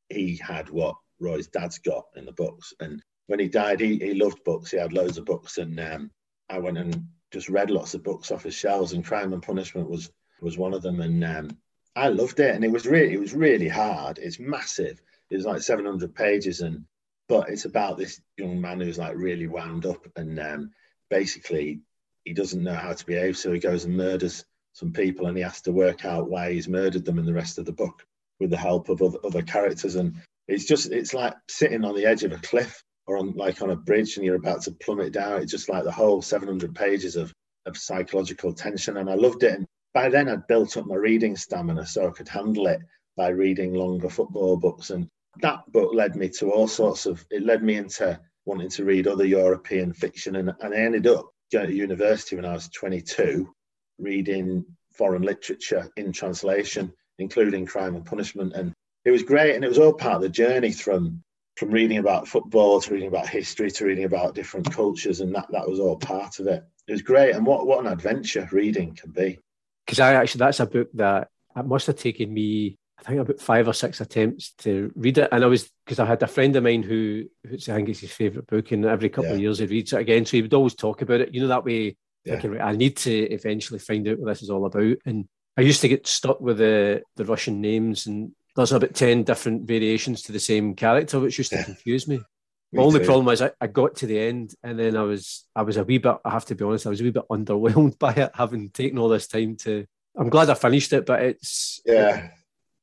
He 0.08 0.36
had 0.36 0.70
what 0.70 0.94
Roy's 1.20 1.48
dad's 1.48 1.78
got 1.78 2.04
in 2.16 2.26
the 2.26 2.32
books. 2.32 2.72
And 2.80 3.02
when 3.26 3.40
he 3.40 3.48
died, 3.48 3.80
he, 3.80 3.96
he 3.98 4.14
loved 4.14 4.44
books. 4.44 4.70
He 4.70 4.78
had 4.78 4.92
loads 4.92 5.18
of 5.18 5.24
books. 5.24 5.58
And 5.58 5.78
um, 5.80 6.10
I 6.48 6.58
went 6.58 6.78
and 6.78 7.08
just 7.32 7.48
read 7.48 7.70
lots 7.70 7.94
of 7.94 8.04
books 8.04 8.30
off 8.30 8.44
his 8.44 8.54
shelves, 8.54 8.92
and 8.92 9.04
Crime 9.04 9.32
and 9.32 9.42
Punishment 9.42 9.88
was 9.90 10.10
was 10.40 10.58
one 10.58 10.74
of 10.74 10.82
them. 10.82 11.00
And 11.00 11.24
um, 11.24 11.50
I 11.96 12.08
loved 12.08 12.40
it, 12.40 12.54
and 12.54 12.64
it 12.64 12.70
was 12.70 12.86
really 12.86 13.14
it 13.14 13.20
was 13.20 13.34
really 13.34 13.68
hard. 13.68 14.18
It's 14.18 14.38
massive. 14.38 15.02
It 15.30 15.36
was 15.36 15.46
like 15.46 15.60
700 15.60 16.14
pages, 16.14 16.60
and 16.60 16.84
but 17.28 17.48
it's 17.50 17.64
about 17.64 17.98
this 17.98 18.20
young 18.36 18.60
man 18.60 18.80
who's 18.80 18.98
like 18.98 19.16
really 19.16 19.48
wound 19.48 19.86
up, 19.86 20.06
and 20.16 20.38
um, 20.38 20.70
basically 21.10 21.80
he 22.24 22.32
doesn't 22.32 22.62
know 22.62 22.74
how 22.74 22.92
to 22.92 23.06
behave, 23.06 23.36
so 23.36 23.52
he 23.52 23.58
goes 23.58 23.84
and 23.84 23.96
murders 23.96 24.44
some 24.72 24.92
people, 24.92 25.26
and 25.26 25.36
he 25.36 25.42
has 25.42 25.60
to 25.62 25.72
work 25.72 26.04
out 26.04 26.28
why 26.28 26.52
he's 26.52 26.68
murdered 26.68 27.04
them 27.04 27.18
in 27.18 27.24
the 27.24 27.34
rest 27.34 27.58
of 27.58 27.64
the 27.64 27.72
book 27.72 28.04
with 28.40 28.50
the 28.50 28.56
help 28.56 28.88
of 28.88 29.00
other, 29.00 29.18
other 29.24 29.42
characters. 29.42 29.96
And 29.96 30.16
it's 30.48 30.66
just 30.66 30.90
it's 30.90 31.14
like 31.14 31.34
sitting 31.48 31.84
on 31.84 31.94
the 31.94 32.06
edge 32.06 32.24
of 32.24 32.32
a 32.32 32.38
cliff 32.38 32.82
or 33.06 33.16
on 33.16 33.32
like 33.32 33.62
on 33.62 33.70
a 33.70 33.76
bridge, 33.76 34.16
and 34.16 34.26
you're 34.26 34.36
about 34.36 34.62
to 34.62 34.72
plummet 34.72 35.12
down. 35.12 35.40
It's 35.40 35.52
just 35.52 35.68
like 35.68 35.84
the 35.84 35.92
whole 35.92 36.20
700 36.20 36.74
pages 36.74 37.16
of 37.16 37.32
of 37.66 37.76
psychological 37.76 38.52
tension, 38.52 38.96
and 38.96 39.10
I 39.10 39.14
loved 39.14 39.42
it. 39.42 39.54
And 39.54 39.66
by 39.94 40.08
then 40.08 40.28
I'd 40.28 40.46
built 40.46 40.76
up 40.76 40.86
my 40.86 40.94
reading 40.94 41.36
stamina 41.36 41.86
so 41.86 42.06
I 42.06 42.10
could 42.10 42.28
handle 42.28 42.66
it 42.66 42.80
by 43.16 43.28
reading 43.28 43.74
longer 43.74 44.08
football 44.08 44.56
books. 44.56 44.90
And 44.90 45.08
that 45.40 45.60
book 45.72 45.94
led 45.94 46.16
me 46.16 46.28
to 46.38 46.50
all 46.50 46.68
sorts 46.68 47.06
of, 47.06 47.24
it 47.30 47.44
led 47.44 47.62
me 47.62 47.76
into 47.76 48.20
wanting 48.46 48.70
to 48.70 48.84
read 48.84 49.06
other 49.06 49.26
European 49.26 49.92
fiction. 49.92 50.36
And, 50.36 50.52
and 50.60 50.74
I 50.74 50.78
ended 50.78 51.06
up 51.06 51.30
going 51.52 51.66
to 51.66 51.74
university 51.74 52.36
when 52.36 52.44
I 52.44 52.54
was 52.54 52.68
22, 52.68 53.52
reading 53.98 54.64
foreign 54.94 55.22
literature 55.22 55.90
in 55.96 56.12
translation, 56.12 56.92
including 57.18 57.66
Crime 57.66 57.96
and 57.96 58.06
Punishment. 58.06 58.54
And 58.54 58.72
it 59.04 59.10
was 59.10 59.22
great. 59.22 59.54
And 59.54 59.64
it 59.64 59.68
was 59.68 59.78
all 59.78 59.92
part 59.92 60.16
of 60.16 60.22
the 60.22 60.28
journey 60.28 60.72
from 60.72 61.22
from 61.56 61.70
reading 61.70 61.98
about 61.98 62.28
football 62.28 62.80
to 62.80 62.92
reading 62.92 63.08
about 63.08 63.28
history 63.28 63.70
to 63.70 63.86
reading 63.86 64.04
about 64.04 64.34
different 64.34 64.70
cultures 64.70 65.20
and 65.20 65.34
that 65.34 65.46
that 65.50 65.68
was 65.68 65.80
all 65.80 65.96
part 65.96 66.38
of 66.38 66.46
it 66.46 66.62
it 66.86 66.92
was 66.92 67.00
great 67.00 67.34
and 67.34 67.46
what 67.46 67.66
what 67.66 67.80
an 67.80 67.90
adventure 67.90 68.46
reading 68.52 68.94
can 68.94 69.10
be 69.10 69.38
because 69.86 70.00
I 70.00 70.14
actually 70.14 70.40
that's 70.40 70.60
a 70.60 70.66
book 70.66 70.88
that 70.94 71.28
it 71.56 71.64
must 71.64 71.86
have 71.86 71.96
taken 71.96 72.32
me 72.32 72.76
I 72.98 73.02
think 73.02 73.20
about 73.20 73.40
five 73.40 73.68
or 73.68 73.74
six 73.74 74.00
attempts 74.00 74.52
to 74.58 74.90
read 74.96 75.18
it, 75.18 75.28
and 75.30 75.44
I 75.44 75.46
was 75.46 75.70
because 75.84 75.98
I 75.98 76.06
had 76.06 76.22
a 76.22 76.26
friend 76.26 76.56
of 76.56 76.64
mine 76.64 76.82
who, 76.82 77.24
who 77.46 77.54
I 77.54 77.58
think 77.58 77.88
it's 77.90 78.00
his 78.00 78.12
favourite 78.12 78.46
book, 78.46 78.72
and 78.72 78.84
every 78.86 79.10
couple 79.10 79.30
yeah. 79.30 79.36
of 79.36 79.40
years 79.40 79.58
he 79.58 79.66
reads 79.66 79.92
it 79.92 80.00
again. 80.00 80.24
So 80.24 80.32
he 80.32 80.42
would 80.42 80.54
always 80.54 80.74
talk 80.74 81.02
about 81.02 81.20
it, 81.20 81.34
you 81.34 81.40
know, 81.40 81.48
that 81.48 81.64
way. 81.64 81.96
Yeah. 82.24 82.40
Thinking, 82.40 82.60
I 82.60 82.72
need 82.72 82.96
to 82.98 83.14
eventually 83.32 83.78
find 83.78 84.08
out 84.08 84.18
what 84.18 84.28
this 84.28 84.42
is 84.42 84.50
all 84.50 84.66
about. 84.66 84.96
And 85.04 85.28
I 85.56 85.60
used 85.60 85.80
to 85.82 85.88
get 85.88 86.06
stuck 86.06 86.40
with 86.40 86.58
the 86.58 87.02
the 87.16 87.24
Russian 87.24 87.60
names, 87.60 88.06
and 88.06 88.32
there's 88.56 88.72
about 88.72 88.94
ten 88.94 89.24
different 89.24 89.68
variations 89.68 90.22
to 90.22 90.32
the 90.32 90.40
same 90.40 90.74
character, 90.74 91.20
which 91.20 91.38
used 91.38 91.50
to 91.50 91.56
yeah. 91.56 91.64
confuse 91.64 92.08
me. 92.08 92.20
The 92.72 92.82
only 92.82 92.98
too. 92.98 93.06
problem 93.06 93.26
was 93.26 93.40
I, 93.40 93.52
I 93.60 93.68
got 93.68 93.94
to 93.96 94.06
the 94.06 94.18
end 94.18 94.52
and 94.62 94.78
then 94.78 94.96
I 94.96 95.02
was 95.02 95.46
I 95.54 95.62
was 95.62 95.76
a 95.76 95.84
wee 95.84 95.98
bit 95.98 96.16
I 96.24 96.30
have 96.30 96.44
to 96.46 96.56
be 96.56 96.64
honest 96.64 96.84
I 96.84 96.90
was 96.90 97.00
a 97.00 97.04
wee 97.04 97.10
bit 97.10 97.22
underwhelmed 97.30 97.96
by 97.96 98.12
it 98.12 98.32
having 98.34 98.70
taken 98.70 98.98
all 98.98 99.08
this 99.08 99.28
time 99.28 99.56
to 99.58 99.86
I'm 100.18 100.28
glad 100.28 100.50
I 100.50 100.54
finished 100.54 100.92
it 100.92 101.06
but 101.06 101.22
it's 101.22 101.80
yeah 101.86 102.30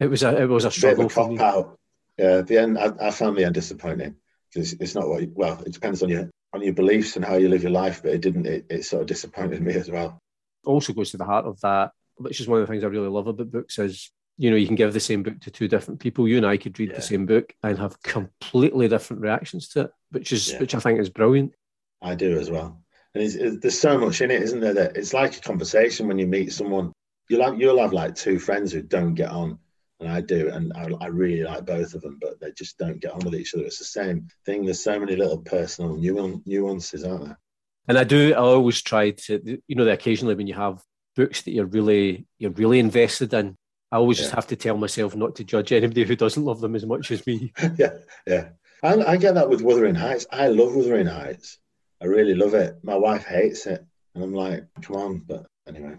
it, 0.03 0.09
was 0.09 0.23
a 0.23 0.41
it 0.41 0.45
was 0.47 0.65
a 0.65 0.71
struggle 0.71 1.05
a 1.05 1.09
for 1.09 1.29
me. 1.29 1.39
Out. 1.39 1.79
Yeah, 2.17 2.41
the 2.41 2.57
end 2.59 2.77
I, 2.77 2.91
I, 3.01 3.11
found 3.11 3.37
the 3.37 3.45
end 3.45 3.55
disappointing 3.55 4.15
because 4.53 4.73
it's 4.73 4.95
not 4.95 5.07
what 5.07 5.21
you, 5.21 5.31
well 5.33 5.61
it 5.65 5.73
depends 5.73 6.03
on 6.03 6.09
your 6.09 6.29
on 6.53 6.61
your 6.61 6.73
beliefs 6.73 7.15
and 7.15 7.25
how 7.25 7.35
you 7.35 7.49
live 7.49 7.63
your 7.63 7.71
life 7.71 8.03
but 8.03 8.11
it 8.11 8.21
didn't 8.21 8.45
it, 8.45 8.65
it 8.69 8.85
sort 8.85 9.01
of 9.01 9.07
disappointed 9.07 9.61
me 9.61 9.73
as 9.73 9.89
well. 9.89 10.19
Also 10.65 10.93
goes 10.93 11.11
to 11.11 11.17
the 11.17 11.25
heart 11.25 11.45
of 11.45 11.59
that 11.61 11.91
which 12.17 12.39
is 12.39 12.47
one 12.47 12.61
of 12.61 12.67
the 12.67 12.71
things 12.71 12.83
I 12.83 12.87
really 12.87 13.09
love 13.09 13.27
about 13.27 13.51
books 13.51 13.79
is 13.79 14.11
you 14.37 14.49
know, 14.49 14.55
you 14.55 14.67
can 14.67 14.75
give 14.75 14.93
the 14.93 14.99
same 14.99 15.23
book 15.23 15.39
to 15.41 15.51
two 15.51 15.67
different 15.67 15.99
people. 15.99 16.27
You 16.27 16.37
and 16.37 16.45
I 16.45 16.57
could 16.57 16.77
read 16.79 16.89
yeah. 16.89 16.95
the 16.95 17.01
same 17.01 17.25
book 17.25 17.53
and 17.61 17.77
have 17.77 18.01
completely 18.01 18.87
different 18.87 19.21
reactions 19.21 19.67
to 19.69 19.81
it, 19.81 19.91
which 20.11 20.31
is 20.31 20.51
yeah. 20.51 20.59
which 20.59 20.75
I 20.75 20.79
think 20.79 20.99
is 20.99 21.09
brilliant. 21.09 21.53
I 22.01 22.15
do 22.15 22.39
as 22.39 22.49
well. 22.49 22.81
And 23.13 23.23
it's, 23.23 23.35
it's, 23.35 23.57
there's 23.61 23.79
so 23.79 23.97
much 23.97 24.21
in 24.21 24.31
it, 24.31 24.41
isn't 24.41 24.59
there? 24.59 24.73
That 24.73 24.97
it's 24.97 25.13
like 25.13 25.37
a 25.37 25.41
conversation 25.41 26.07
when 26.07 26.17
you 26.17 26.25
meet 26.25 26.51
someone. 26.51 26.91
You'll 27.29 27.43
have 27.43 27.59
you'll 27.59 27.79
have 27.79 27.93
like 27.93 28.15
two 28.15 28.39
friends 28.39 28.71
who 28.71 28.81
don't 28.81 29.13
get 29.13 29.29
on, 29.29 29.59
and 29.99 30.09
I 30.09 30.21
do, 30.21 30.49
and 30.49 30.73
I, 30.75 30.89
I 31.01 31.07
really 31.07 31.43
like 31.43 31.65
both 31.65 31.93
of 31.93 32.01
them, 32.01 32.17
but 32.21 32.39
they 32.39 32.51
just 32.51 32.77
don't 32.77 32.99
get 32.99 33.11
on 33.11 33.19
with 33.19 33.35
each 33.35 33.53
other. 33.53 33.63
It's 33.63 33.79
the 33.79 33.85
same 33.85 34.27
thing. 34.45 34.65
There's 34.65 34.83
so 34.83 34.99
many 34.99 35.15
little 35.15 35.39
personal 35.39 35.95
nuances, 35.95 37.03
aren't 37.03 37.25
there? 37.25 37.39
And 37.87 37.97
I 37.97 38.03
do. 38.03 38.33
I 38.33 38.37
always 38.37 38.81
try 38.81 39.11
to, 39.11 39.61
you 39.67 39.75
know, 39.75 39.87
occasionally 39.87 40.35
when 40.35 40.47
you 40.47 40.53
have 40.55 40.81
books 41.15 41.43
that 41.43 41.51
you're 41.51 41.65
really 41.65 42.25
you're 42.39 42.51
really 42.51 42.79
invested 42.79 43.33
in 43.33 43.55
I 43.93 43.97
always 43.97 44.17
yeah. 44.17 44.23
just 44.23 44.33
have 44.33 44.47
to 44.47 44.55
tell 44.55 44.75
myself 44.75 45.15
not 45.15 45.35
to 45.35 45.43
judge 45.43 45.71
anybody 45.71 46.03
who 46.03 46.15
doesn't 46.15 46.43
love 46.43 46.59
them 46.61 46.75
as 46.75 46.83
much 46.83 47.11
as 47.11 47.27
me. 47.27 47.53
yeah, 47.77 47.97
yeah. 48.25 48.49
I, 48.81 48.95
I 48.95 49.17
get 49.17 49.35
that 49.35 49.47
with 49.47 49.61
Wuthering 49.61 49.93
Heights. 49.93 50.25
I 50.31 50.47
love 50.47 50.73
Wuthering 50.73 51.05
Heights. 51.05 51.59
I 52.01 52.05
really 52.05 52.33
love 52.33 52.55
it. 52.55 52.79
My 52.81 52.95
wife 52.95 53.23
hates 53.23 53.67
it, 53.67 53.85
and 54.15 54.23
I'm 54.23 54.33
like, 54.33 54.63
come 54.81 54.95
on. 54.95 55.19
But 55.19 55.45
anyway, 55.67 55.97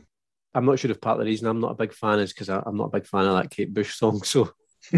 I'm 0.55 0.67
not 0.67 0.79
sure 0.79 0.91
if 0.91 1.01
part 1.01 1.19
of 1.19 1.25
the 1.25 1.31
reason 1.31 1.49
I'm 1.49 1.61
not 1.61 1.73
a 1.73 1.77
big 1.77 1.93
fan 1.93 2.21
is 2.21 2.33
because 2.33 2.49
I'm 2.49 2.77
not 2.77 2.87
a 2.87 2.99
big 2.99 3.07
fan 3.07 3.27
of 3.27 3.35
that 3.37 3.51
Kate 3.51 3.73
Bush 3.73 3.95
song. 3.95 4.23
So, 4.23 4.51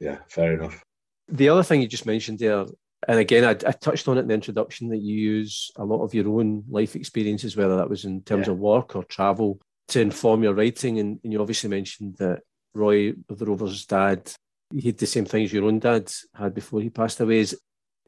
yeah, 0.00 0.18
fair 0.28 0.54
enough. 0.54 0.82
The 1.28 1.48
other 1.48 1.62
thing 1.62 1.80
you 1.80 1.86
just 1.88 2.06
mentioned 2.06 2.40
there, 2.40 2.66
and 3.06 3.18
again, 3.18 3.44
I, 3.44 3.50
I, 3.50 3.72
touched 3.72 4.08
on 4.08 4.18
it 4.18 4.22
in 4.22 4.28
the 4.28 4.34
introduction 4.34 4.88
that 4.88 5.00
you 5.00 5.14
use 5.14 5.70
a 5.76 5.84
lot 5.84 6.02
of 6.02 6.12
your 6.12 6.28
own 6.28 6.64
life 6.68 6.96
experiences, 6.96 7.56
whether 7.56 7.76
that 7.76 7.88
was 7.88 8.04
in 8.04 8.22
terms 8.22 8.46
yeah. 8.46 8.52
of 8.52 8.58
work 8.58 8.96
or 8.96 9.04
travel, 9.04 9.60
to 9.88 10.00
inform 10.00 10.42
your 10.42 10.54
writing. 10.54 10.98
And, 10.98 11.20
and 11.22 11.32
you 11.32 11.40
obviously 11.40 11.70
mentioned 11.70 12.16
that 12.18 12.40
Roy 12.74 13.14
of 13.28 13.38
the 13.38 13.46
Rovers' 13.46 13.86
dad, 13.86 14.32
he 14.72 14.88
had 14.88 14.98
the 14.98 15.06
same 15.06 15.24
things 15.24 15.52
your 15.52 15.66
own 15.66 15.78
dad 15.78 16.12
had 16.34 16.54
before 16.54 16.80
he 16.80 16.90
passed 16.90 17.20
away. 17.20 17.38
Is, 17.38 17.58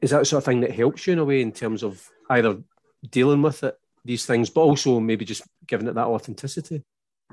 is 0.01 0.11
that 0.11 0.27
sort 0.27 0.41
of 0.41 0.45
thing 0.45 0.61
that 0.61 0.71
helps 0.71 1.07
you 1.07 1.13
in 1.13 1.19
a 1.19 1.25
way 1.25 1.41
in 1.41 1.51
terms 1.51 1.83
of 1.83 2.03
either 2.29 2.57
dealing 3.09 3.41
with 3.41 3.63
it, 3.63 3.75
these 4.07 4.25
things, 4.25 4.49
but 4.49 4.61
also 4.61 4.99
maybe 4.99 5.25
just 5.25 5.43
giving 5.67 5.87
it 5.87 5.95
that 5.95 6.07
authenticity? 6.07 6.83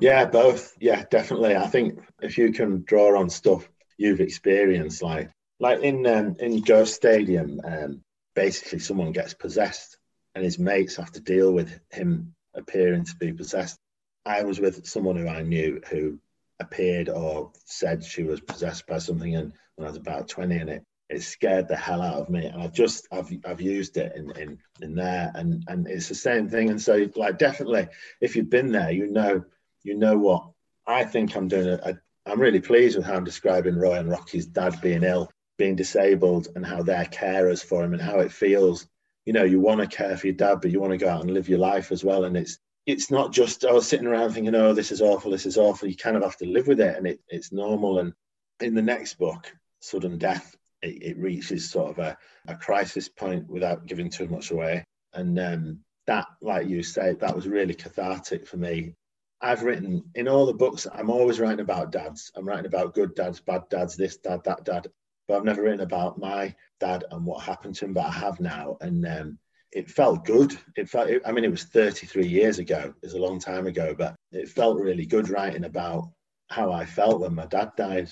Yeah, 0.00 0.24
both. 0.26 0.74
Yeah, 0.80 1.04
definitely. 1.10 1.56
I 1.56 1.66
think 1.68 2.00
if 2.20 2.36
you 2.36 2.52
can 2.52 2.82
draw 2.84 3.18
on 3.18 3.30
stuff 3.30 3.68
you've 3.96 4.20
experienced, 4.20 5.02
like 5.02 5.30
like 5.60 5.80
in 5.80 6.06
um, 6.06 6.36
in 6.40 6.60
Ghost 6.60 6.94
Stadium, 6.94 7.60
um, 7.64 8.02
basically 8.34 8.80
someone 8.80 9.12
gets 9.12 9.34
possessed, 9.34 9.96
and 10.34 10.44
his 10.44 10.58
mates 10.58 10.96
have 10.96 11.12
to 11.12 11.20
deal 11.20 11.52
with 11.52 11.80
him 11.90 12.34
appearing 12.54 13.04
to 13.04 13.16
be 13.16 13.32
possessed. 13.32 13.78
I 14.26 14.42
was 14.42 14.60
with 14.60 14.86
someone 14.86 15.16
who 15.16 15.28
I 15.28 15.42
knew 15.42 15.80
who 15.90 16.18
appeared 16.60 17.08
or 17.08 17.52
said 17.64 18.04
she 18.04 18.22
was 18.22 18.40
possessed 18.40 18.86
by 18.86 18.98
something 18.98 19.34
and 19.34 19.52
when 19.74 19.86
I 19.86 19.90
was 19.90 19.98
about 19.98 20.28
20 20.28 20.56
and 20.56 20.70
it 20.70 20.84
it 21.14 21.22
scared 21.22 21.68
the 21.68 21.76
hell 21.76 22.02
out 22.02 22.16
of 22.16 22.28
me 22.28 22.44
and 22.44 22.60
I've 22.60 22.72
just 22.72 23.06
I've 23.12 23.30
I've 23.46 23.60
used 23.60 23.96
it 23.96 24.14
in 24.16 24.30
in 24.32 24.58
in 24.82 24.94
there 24.94 25.30
and 25.34 25.64
and 25.68 25.86
it's 25.86 26.08
the 26.08 26.14
same 26.14 26.48
thing. 26.48 26.70
And 26.70 26.80
so 26.80 27.08
like 27.14 27.38
definitely 27.38 27.88
if 28.20 28.34
you've 28.34 28.50
been 28.50 28.72
there 28.72 28.90
you 28.90 29.06
know 29.06 29.44
you 29.84 29.96
know 29.96 30.18
what 30.18 30.50
I 30.86 31.04
think 31.04 31.36
I'm 31.36 31.48
doing. 31.48 31.78
I'm 32.26 32.40
really 32.40 32.60
pleased 32.60 32.96
with 32.96 33.06
how 33.06 33.14
I'm 33.14 33.24
describing 33.24 33.76
Roy 33.76 33.98
and 33.98 34.10
Rocky's 34.10 34.46
dad 34.46 34.80
being 34.80 35.04
ill 35.04 35.30
being 35.56 35.76
disabled 35.76 36.48
and 36.56 36.66
how 36.66 36.82
they're 36.82 37.04
carers 37.04 37.64
for 37.64 37.84
him 37.84 37.92
and 37.92 38.02
how 38.02 38.18
it 38.18 38.32
feels. 38.32 38.88
You 39.24 39.32
know 39.32 39.44
you 39.44 39.60
want 39.60 39.80
to 39.80 39.96
care 39.96 40.16
for 40.16 40.26
your 40.26 40.36
dad 40.36 40.60
but 40.60 40.72
you 40.72 40.80
want 40.80 40.92
to 40.92 40.98
go 40.98 41.08
out 41.08 41.22
and 41.22 41.30
live 41.30 41.48
your 41.48 41.60
life 41.60 41.92
as 41.92 42.02
well 42.04 42.24
and 42.24 42.36
it's 42.36 42.58
it's 42.86 43.10
not 43.10 43.32
just 43.32 43.64
oh 43.64 43.80
sitting 43.80 44.06
around 44.06 44.32
thinking 44.32 44.54
oh 44.54 44.74
this 44.74 44.90
is 44.90 45.00
awful 45.00 45.30
this 45.30 45.46
is 45.46 45.56
awful. 45.56 45.88
You 45.88 45.96
kind 45.96 46.16
of 46.16 46.22
have 46.24 46.36
to 46.38 46.46
live 46.46 46.66
with 46.66 46.80
it 46.80 46.96
and 46.96 47.06
it, 47.06 47.20
it's 47.28 47.52
normal. 47.52 48.00
And 48.00 48.12
in 48.60 48.74
the 48.74 48.82
next 48.82 49.14
book 49.14 49.54
sudden 49.80 50.18
death 50.18 50.56
it, 50.84 51.02
it 51.02 51.18
reaches 51.18 51.70
sort 51.70 51.90
of 51.90 51.98
a, 51.98 52.16
a 52.48 52.54
crisis 52.54 53.08
point 53.08 53.48
without 53.48 53.86
giving 53.86 54.10
too 54.10 54.28
much 54.28 54.50
away 54.50 54.84
and 55.14 55.38
um, 55.38 55.78
that, 56.06 56.26
like 56.42 56.68
you 56.68 56.82
say, 56.82 57.14
that 57.14 57.34
was 57.34 57.48
really 57.48 57.74
cathartic 57.74 58.46
for 58.46 58.56
me. 58.56 58.94
I've 59.40 59.62
written 59.62 60.02
in 60.14 60.28
all 60.28 60.46
the 60.46 60.54
books, 60.54 60.86
I'm 60.92 61.10
always 61.10 61.40
writing 61.40 61.60
about 61.60 61.92
dads. 61.92 62.30
I'm 62.34 62.46
writing 62.46 62.66
about 62.66 62.94
good 62.94 63.14
dads, 63.14 63.40
bad 63.40 63.62
dads, 63.70 63.96
this 63.96 64.16
dad, 64.16 64.42
that 64.44 64.64
dad. 64.64 64.88
But 65.28 65.36
I've 65.36 65.44
never 65.44 65.62
written 65.62 65.80
about 65.80 66.18
my 66.18 66.54
dad 66.80 67.04
and 67.10 67.24
what 67.24 67.42
happened 67.42 67.74
to 67.76 67.86
him, 67.86 67.94
but 67.94 68.06
I 68.06 68.10
have 68.10 68.40
now. 68.40 68.76
And 68.80 69.06
um, 69.06 69.38
it 69.72 69.90
felt 69.90 70.24
good. 70.24 70.56
It 70.76 70.88
felt, 70.88 71.10
I 71.24 71.32
mean, 71.32 71.44
it 71.44 71.50
was 71.50 71.64
33 71.64 72.26
years 72.26 72.58
ago. 72.58 72.94
It's 73.02 73.14
a 73.14 73.18
long 73.18 73.38
time 73.38 73.66
ago, 73.66 73.94
but 73.96 74.14
it 74.32 74.48
felt 74.48 74.80
really 74.80 75.06
good 75.06 75.28
writing 75.30 75.64
about 75.64 76.10
how 76.50 76.72
I 76.72 76.84
felt 76.84 77.20
when 77.20 77.34
my 77.34 77.46
dad 77.46 77.72
died. 77.76 78.10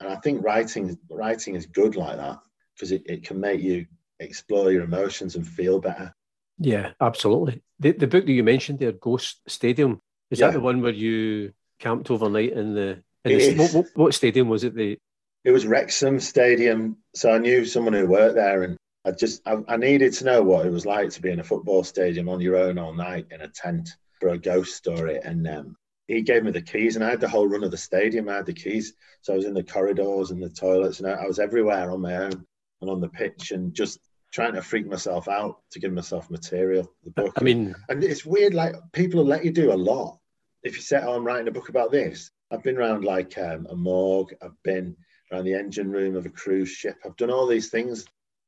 And 0.00 0.08
I 0.08 0.16
think 0.16 0.44
writing 0.44 0.98
writing 1.10 1.54
is 1.54 1.66
good 1.66 1.96
like 1.96 2.16
that 2.16 2.38
because 2.74 2.92
it, 2.92 3.02
it 3.06 3.24
can 3.24 3.38
make 3.38 3.60
you 3.60 3.86
explore 4.18 4.72
your 4.72 4.84
emotions 4.84 5.36
and 5.36 5.46
feel 5.46 5.80
better. 5.80 6.14
Yeah, 6.58 6.92
absolutely. 7.00 7.62
The, 7.78 7.92
the 7.92 8.06
book 8.06 8.26
that 8.26 8.32
you 8.32 8.44
mentioned 8.44 8.78
there, 8.78 8.92
Ghost 8.92 9.40
Stadium, 9.46 10.00
is 10.30 10.40
yeah. 10.40 10.46
that 10.46 10.54
the 10.54 10.60
one 10.60 10.82
where 10.82 10.92
you 10.92 11.52
camped 11.78 12.10
overnight 12.10 12.52
in 12.52 12.74
the? 12.74 13.02
In 13.24 13.38
the 13.38 13.54
what, 13.56 13.74
what, 13.74 13.86
what, 13.94 14.14
stadium 14.14 14.48
was 14.48 14.64
it? 14.64 14.74
The 14.74 14.96
it 15.44 15.50
was 15.50 15.66
Wrexham 15.66 16.20
Stadium. 16.20 16.96
So 17.14 17.32
I 17.32 17.38
knew 17.38 17.64
someone 17.64 17.94
who 17.94 18.06
worked 18.06 18.36
there, 18.36 18.62
and 18.62 18.76
I 19.04 19.10
just 19.12 19.42
I, 19.46 19.58
I, 19.68 19.76
needed 19.76 20.12
to 20.14 20.24
know 20.24 20.42
what 20.42 20.66
it 20.66 20.72
was 20.72 20.86
like 20.86 21.10
to 21.10 21.22
be 21.22 21.30
in 21.30 21.40
a 21.40 21.44
football 21.44 21.84
stadium 21.84 22.28
on 22.28 22.40
your 22.40 22.56
own 22.56 22.78
all 22.78 22.94
night 22.94 23.26
in 23.30 23.40
a 23.40 23.48
tent 23.48 23.90
for 24.20 24.30
a 24.30 24.38
ghost 24.38 24.74
story. 24.74 25.18
And 25.22 25.46
um, 25.48 25.76
he 26.14 26.22
gave 26.22 26.42
me 26.42 26.50
the 26.50 26.60
keys, 26.60 26.96
and 26.96 27.04
I 27.04 27.10
had 27.10 27.20
the 27.20 27.28
whole 27.28 27.46
run 27.46 27.62
of 27.62 27.70
the 27.70 27.76
stadium. 27.76 28.28
I 28.28 28.36
had 28.36 28.46
the 28.46 28.52
keys, 28.52 28.94
so 29.22 29.32
I 29.32 29.36
was 29.36 29.46
in 29.46 29.54
the 29.54 29.62
corridors 29.62 30.30
and 30.32 30.42
the 30.42 30.48
toilets, 30.48 30.98
and 30.98 31.08
I, 31.08 31.12
I 31.12 31.26
was 31.26 31.38
everywhere 31.38 31.90
on 31.90 32.00
my 32.00 32.16
own 32.16 32.44
and 32.80 32.90
on 32.90 33.00
the 33.00 33.08
pitch, 33.08 33.52
and 33.52 33.72
just 33.72 34.00
trying 34.32 34.54
to 34.54 34.62
freak 34.62 34.86
myself 34.86 35.28
out 35.28 35.62
to 35.70 35.78
give 35.78 35.92
myself 35.92 36.30
material. 36.30 36.90
The 37.04 37.10
book. 37.10 37.34
I 37.36 37.44
mean, 37.44 37.74
and 37.88 38.02
it's 38.02 38.26
weird. 38.26 38.54
Like 38.54 38.74
people 38.92 39.18
will 39.18 39.28
let 39.28 39.44
you 39.44 39.52
do 39.52 39.72
a 39.72 39.74
lot. 39.74 40.18
If 40.62 40.74
you 40.76 40.82
say, 40.82 41.00
"Oh, 41.00 41.14
I'm 41.14 41.24
writing 41.24 41.48
a 41.48 41.52
book 41.52 41.68
about 41.68 41.92
this," 41.92 42.30
I've 42.50 42.62
been 42.62 42.76
around 42.76 43.04
like 43.04 43.38
um, 43.38 43.66
a 43.70 43.76
morgue. 43.76 44.34
I've 44.42 44.60
been 44.64 44.96
around 45.30 45.44
the 45.44 45.54
engine 45.54 45.90
room 45.90 46.16
of 46.16 46.26
a 46.26 46.30
cruise 46.30 46.70
ship. 46.70 46.96
I've 47.04 47.16
done 47.16 47.30
all 47.30 47.46
these 47.46 47.70
things. 47.70 48.04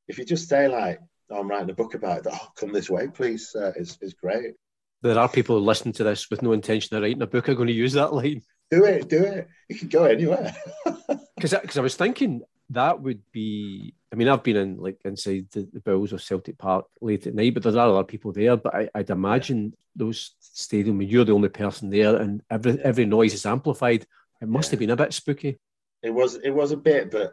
If 0.09 0.18
you 0.18 0.25
just 0.25 0.48
say 0.48 0.66
like, 0.66 1.01
oh, 1.31 1.38
"I'm 1.38 1.48
writing 1.48 1.70
a 1.70 1.75
book 1.75 1.94
about 1.94 2.27
it," 2.27 2.33
oh, 2.33 2.48
come 2.57 2.72
this 2.72 2.90
way, 2.90 3.07
please. 3.07 3.55
Uh, 3.55 3.72
it's 3.77 3.98
it's 4.01 4.14
great. 4.14 4.55
There 5.03 5.19
are 5.19 5.29
people 5.29 5.61
listening 5.61 5.95
to 5.95 6.05
this 6.05 6.31
with 6.31 6.43
no 6.43 6.53
intention 6.53 6.97
of 6.97 7.03
writing 7.03 7.23
a 7.23 7.27
book 7.27 7.49
are 7.49 7.55
going 7.55 7.67
to 7.67 7.75
use 7.75 7.93
that 7.95 8.12
line. 8.12 8.43
Do 8.71 8.85
it, 8.85 9.09
do 9.09 9.23
it. 9.25 9.49
You 9.69 9.77
can 9.77 9.88
go 9.88 10.05
anywhere. 10.05 10.55
Because 11.35 11.61
because 11.61 11.79
I 11.79 11.81
was 11.81 11.97
thinking 11.97 12.43
that 12.71 13.01
would 13.01 13.21
be. 13.33 13.95
I 14.12 14.17
mean, 14.17 14.29
I've 14.29 14.45
been 14.45 14.57
in 14.57 14.77
like 14.77 15.01
inside 15.05 15.47
the, 15.51 15.69
the 15.73 15.81
Bills 15.81 16.12
or 16.12 16.19
Celtic 16.19 16.57
Park 16.57 16.87
late 17.01 17.27
at 17.27 17.35
night, 17.35 17.55
but 17.55 17.65
there 17.65 17.77
are 17.77 17.88
other 17.88 18.05
people 18.05 18.33
there. 18.33 18.57
But 18.57 18.75
I, 18.75 18.88
would 18.95 19.11
imagine 19.11 19.75
those 19.97 20.37
stadium 20.38 20.99
when 20.99 21.09
you're 21.09 21.25
the 21.25 21.33
only 21.33 21.49
person 21.49 21.91
there, 21.91 22.15
and 22.17 22.43
every 22.49 22.81
every 22.81 23.07
noise 23.07 23.35
is 23.35 23.45
amplified. 23.45 24.07
It 24.41 24.49
must 24.49 24.69
yeah. 24.69 24.71
have 24.73 24.79
been 24.79 24.91
a 24.91 24.97
bit 24.97 25.12
spooky. 25.12 25.59
It 26.03 26.11
was. 26.11 26.37
It 26.37 26.51
was 26.51 26.71
a 26.71 26.77
bit, 26.77 27.11
but 27.11 27.33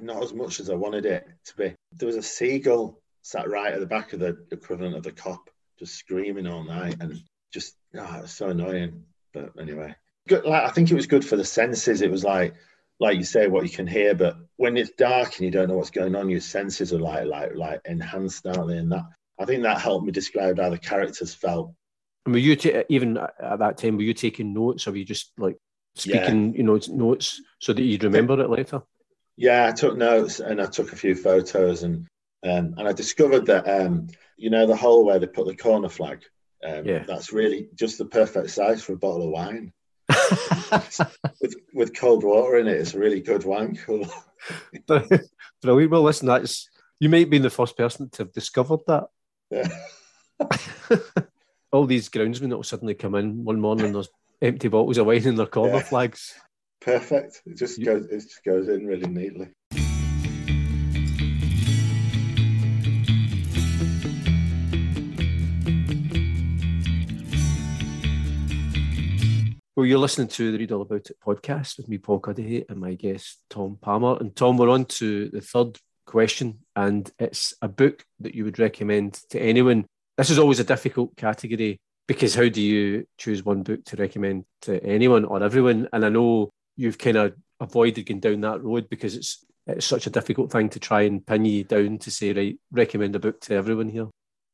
not 0.00 0.22
as 0.22 0.32
much 0.32 0.60
as 0.60 0.70
I 0.70 0.74
wanted 0.74 1.06
it 1.06 1.26
to 1.46 1.56
be. 1.56 1.74
There 1.92 2.06
was 2.06 2.16
a 2.16 2.22
seagull 2.22 3.00
sat 3.22 3.48
right 3.48 3.74
at 3.74 3.80
the 3.80 3.86
back 3.86 4.12
of 4.12 4.20
the 4.20 4.46
equivalent 4.50 4.96
of 4.96 5.02
the 5.02 5.12
Kop, 5.12 5.48
just 5.80 5.96
screaming 5.96 6.46
all 6.46 6.62
night, 6.62 6.96
and 7.00 7.20
just 7.52 7.74
ah, 7.98 8.12
oh, 8.12 8.18
it 8.18 8.22
was 8.22 8.30
so 8.30 8.50
annoying. 8.50 9.04
But 9.34 9.50
anyway, 9.58 9.96
good. 10.28 10.44
Like 10.44 10.62
I 10.62 10.70
think 10.70 10.90
it 10.90 10.94
was 10.94 11.08
good 11.08 11.24
for 11.24 11.36
the 11.36 11.44
senses. 11.44 12.02
It 12.02 12.10
was 12.10 12.22
like 12.22 12.54
like 13.00 13.16
you 13.16 13.24
say, 13.24 13.48
what 13.48 13.64
you 13.64 13.70
can 13.70 13.86
hear. 13.86 14.14
But 14.14 14.36
when 14.56 14.76
it's 14.76 14.90
dark 14.90 15.36
and 15.36 15.46
you 15.46 15.50
don't 15.50 15.68
know 15.68 15.76
what's 15.76 15.90
going 15.90 16.14
on, 16.14 16.28
your 16.28 16.40
senses 16.40 16.92
are 16.92 17.00
like 17.00 17.26
like 17.26 17.56
like 17.56 17.80
enhanced, 17.86 18.46
aren't 18.46 18.68
they? 18.68 18.76
And 18.76 18.92
that 18.92 19.04
I 19.40 19.46
think 19.46 19.62
that 19.62 19.80
helped 19.80 20.04
me 20.04 20.12
describe 20.12 20.58
how 20.58 20.70
the 20.70 20.78
characters 20.78 21.34
felt. 21.34 21.74
And 22.26 22.34
were 22.34 22.40
you 22.40 22.54
t- 22.54 22.84
even 22.90 23.16
at 23.16 23.58
that 23.58 23.78
time? 23.78 23.96
Were 23.96 24.02
you 24.02 24.14
taking 24.14 24.52
notes, 24.52 24.86
or 24.86 24.90
were 24.90 24.98
you 24.98 25.06
just 25.06 25.32
like 25.38 25.56
speaking, 25.94 26.52
yeah. 26.52 26.58
you 26.58 26.62
know, 26.62 26.78
notes 26.88 27.40
so 27.58 27.72
that 27.72 27.82
you'd 27.82 28.04
remember 28.04 28.38
it 28.40 28.50
later? 28.50 28.82
Yeah, 29.36 29.66
I 29.68 29.72
took 29.72 29.96
notes 29.96 30.40
and 30.40 30.60
I 30.60 30.66
took 30.66 30.92
a 30.92 30.96
few 30.96 31.14
photos, 31.14 31.82
and 31.82 32.06
um, 32.42 32.74
and 32.78 32.88
I 32.88 32.92
discovered 32.92 33.46
that 33.46 33.68
um, 33.68 34.08
you 34.36 34.50
know 34.50 34.66
the 34.66 34.76
hole 34.76 35.04
where 35.04 35.18
they 35.18 35.26
put 35.26 35.46
the 35.46 35.56
corner 35.56 35.88
flag. 35.88 36.24
Um, 36.64 36.84
yeah. 36.84 37.04
That's 37.06 37.32
really 37.32 37.68
just 37.74 37.98
the 37.98 38.04
perfect 38.04 38.50
size 38.50 38.82
for 38.82 38.92
a 38.92 38.98
bottle 38.98 39.24
of 39.24 39.30
wine. 39.30 39.72
with 41.40 41.54
with 41.72 41.96
cold 41.96 42.24
water 42.24 42.58
in 42.58 42.66
it. 42.66 42.80
It's 42.80 42.94
a 42.94 42.98
really 42.98 43.20
good 43.20 43.44
wine 43.44 43.76
cooler. 43.76 44.08
Brilliant. 45.62 45.90
Well, 45.90 46.02
listen, 46.02 46.26
that's 46.26 46.68
you 46.98 47.08
might 47.08 47.30
be 47.30 47.38
the 47.38 47.50
first 47.50 47.76
person 47.76 48.10
to 48.10 48.24
have 48.24 48.32
discovered 48.32 48.80
that. 48.86 49.04
Yeah. 49.50 49.68
All 51.72 51.86
these 51.86 52.08
groundsmen 52.08 52.50
that 52.50 52.56
will 52.56 52.64
suddenly 52.64 52.94
come 52.94 53.14
in 53.14 53.44
one 53.44 53.60
morning, 53.60 53.92
there's 53.92 54.08
empty 54.42 54.68
bottles 54.68 54.98
of 54.98 55.06
wine 55.06 55.26
in 55.26 55.36
their 55.36 55.46
corner 55.46 55.76
yeah. 55.76 55.82
flags. 55.82 56.34
Perfect. 56.80 57.42
It 57.46 57.56
just 57.56 57.82
goes. 57.82 58.06
It 58.06 58.20
just 58.20 58.44
goes 58.44 58.68
in 58.68 58.86
really 58.86 59.06
neatly. 59.06 59.48
Well, 69.80 69.86
you're 69.86 69.98
listening 69.98 70.28
to 70.28 70.52
the 70.52 70.58
Read 70.58 70.72
All 70.72 70.82
About 70.82 71.08
It 71.08 71.16
podcast 71.24 71.78
with 71.78 71.88
me, 71.88 71.96
Paul 71.96 72.20
Cuddihy, 72.20 72.66
and 72.68 72.78
my 72.78 72.92
guest, 72.92 73.38
Tom 73.48 73.78
Palmer. 73.80 74.18
And 74.20 74.36
Tom, 74.36 74.58
we're 74.58 74.68
on 74.68 74.84
to 74.84 75.30
the 75.30 75.40
third 75.40 75.78
question, 76.04 76.58
and 76.76 77.10
it's 77.18 77.54
a 77.62 77.68
book 77.68 78.04
that 78.18 78.34
you 78.34 78.44
would 78.44 78.58
recommend 78.58 79.14
to 79.30 79.40
anyone. 79.40 79.86
This 80.18 80.28
is 80.28 80.38
always 80.38 80.60
a 80.60 80.64
difficult 80.64 81.16
category 81.16 81.80
because 82.06 82.34
how 82.34 82.50
do 82.50 82.60
you 82.60 83.06
choose 83.16 83.42
one 83.42 83.62
book 83.62 83.82
to 83.86 83.96
recommend 83.96 84.44
to 84.60 84.84
anyone 84.84 85.24
or 85.24 85.42
everyone? 85.42 85.88
And 85.94 86.04
I 86.04 86.10
know 86.10 86.50
you've 86.76 86.98
kind 86.98 87.16
of 87.16 87.32
avoided 87.58 88.04
going 88.04 88.20
down 88.20 88.42
that 88.42 88.62
road 88.62 88.90
because 88.90 89.16
it's 89.16 89.46
it's 89.66 89.86
such 89.86 90.06
a 90.06 90.10
difficult 90.10 90.52
thing 90.52 90.68
to 90.68 90.78
try 90.78 91.04
and 91.04 91.26
pin 91.26 91.46
you 91.46 91.64
down 91.64 91.96
to 92.00 92.10
say, 92.10 92.34
right, 92.34 92.60
recommend 92.70 93.16
a 93.16 93.18
book 93.18 93.40
to 93.40 93.54
everyone 93.54 93.88
here. 93.88 94.08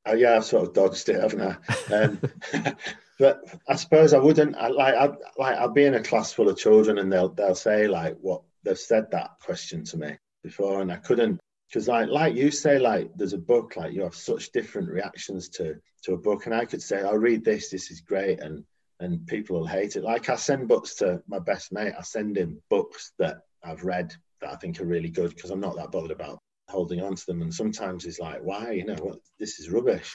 Uh, 0.08 0.12
yeah, 0.12 0.36
I've 0.36 0.44
sort 0.44 0.68
of 0.68 0.72
dodged 0.72 1.08
it, 1.08 1.20
haven't 1.20 1.58
I? 1.90 1.92
Um, 1.92 2.20
but 3.18 3.42
I 3.68 3.76
suppose 3.76 4.12
I 4.12 4.18
wouldn't. 4.18 4.56
I, 4.56 4.68
like, 4.68 4.94
I, 4.94 5.10
like, 5.38 5.56
I'll 5.56 5.72
be 5.72 5.84
in 5.84 5.94
a 5.94 6.02
class 6.02 6.32
full 6.32 6.48
of 6.48 6.58
children, 6.58 6.98
and 6.98 7.12
they'll 7.12 7.30
they'll 7.30 7.54
say 7.54 7.88
like 7.88 8.16
what 8.20 8.42
they've 8.62 8.78
said 8.78 9.10
that 9.10 9.30
question 9.40 9.84
to 9.84 9.96
me 9.96 10.16
before, 10.42 10.82
and 10.82 10.92
I 10.92 10.96
couldn't 10.96 11.40
because 11.68 11.88
like 11.88 12.08
like 12.08 12.34
you 12.34 12.50
say, 12.50 12.78
like 12.78 13.10
there's 13.16 13.32
a 13.32 13.38
book, 13.38 13.76
like 13.76 13.92
you 13.92 14.02
have 14.02 14.14
such 14.14 14.52
different 14.52 14.90
reactions 14.90 15.48
to 15.50 15.76
to 16.02 16.14
a 16.14 16.18
book, 16.18 16.46
and 16.46 16.54
I 16.54 16.64
could 16.64 16.82
say, 16.82 17.02
I'll 17.02 17.18
read 17.18 17.44
this, 17.44 17.70
this 17.70 17.90
is 17.90 18.00
great, 18.00 18.40
and 18.40 18.64
and 19.00 19.26
people 19.26 19.58
will 19.58 19.66
hate 19.66 19.96
it. 19.96 20.04
Like 20.04 20.28
I 20.28 20.36
send 20.36 20.68
books 20.68 20.94
to 20.96 21.22
my 21.26 21.38
best 21.38 21.72
mate, 21.72 21.94
I 21.98 22.02
send 22.02 22.36
him 22.36 22.62
books 22.70 23.12
that 23.18 23.42
I've 23.62 23.84
read 23.84 24.14
that 24.40 24.52
I 24.52 24.56
think 24.56 24.80
are 24.80 24.86
really 24.86 25.10
good 25.10 25.34
because 25.34 25.50
I'm 25.50 25.60
not 25.60 25.76
that 25.76 25.90
bothered 25.90 26.10
about 26.10 26.38
holding 26.68 27.02
on 27.02 27.14
to 27.14 27.26
them. 27.26 27.42
And 27.42 27.52
sometimes 27.52 28.04
he's 28.04 28.18
like, 28.18 28.40
why, 28.42 28.72
you 28.72 28.84
know, 28.84 28.94
what 28.94 29.18
this 29.38 29.58
is 29.58 29.70
rubbish. 29.70 30.14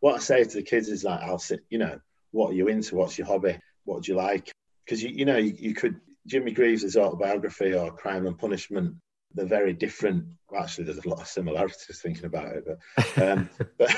What 0.00 0.16
I 0.16 0.18
say 0.18 0.44
to 0.44 0.56
the 0.56 0.62
kids 0.62 0.88
is 0.88 1.04
like, 1.04 1.20
I'll 1.20 1.38
sit, 1.38 1.60
you 1.70 1.78
know, 1.78 1.98
what 2.32 2.50
are 2.50 2.54
you 2.54 2.68
into? 2.68 2.96
What's 2.96 3.16
your 3.16 3.26
hobby? 3.26 3.58
What 3.84 4.02
do 4.02 4.12
you 4.12 4.18
like? 4.18 4.50
Because 4.84 5.02
you, 5.02 5.10
you 5.10 5.24
know, 5.24 5.36
you, 5.36 5.54
you 5.56 5.74
could 5.74 6.00
Jimmy 6.26 6.52
Greaves' 6.52 6.96
autobiography 6.96 7.74
or 7.74 7.92
Crime 7.92 8.26
and 8.26 8.38
Punishment. 8.38 8.96
They're 9.34 9.46
very 9.46 9.72
different. 9.72 10.26
Well, 10.50 10.62
actually, 10.62 10.84
there's 10.84 11.04
a 11.04 11.08
lot 11.08 11.20
of 11.20 11.26
similarities 11.26 12.00
thinking 12.02 12.26
about 12.26 12.56
it, 12.56 12.64
but 12.66 13.22
um, 13.22 13.48
but 13.78 13.90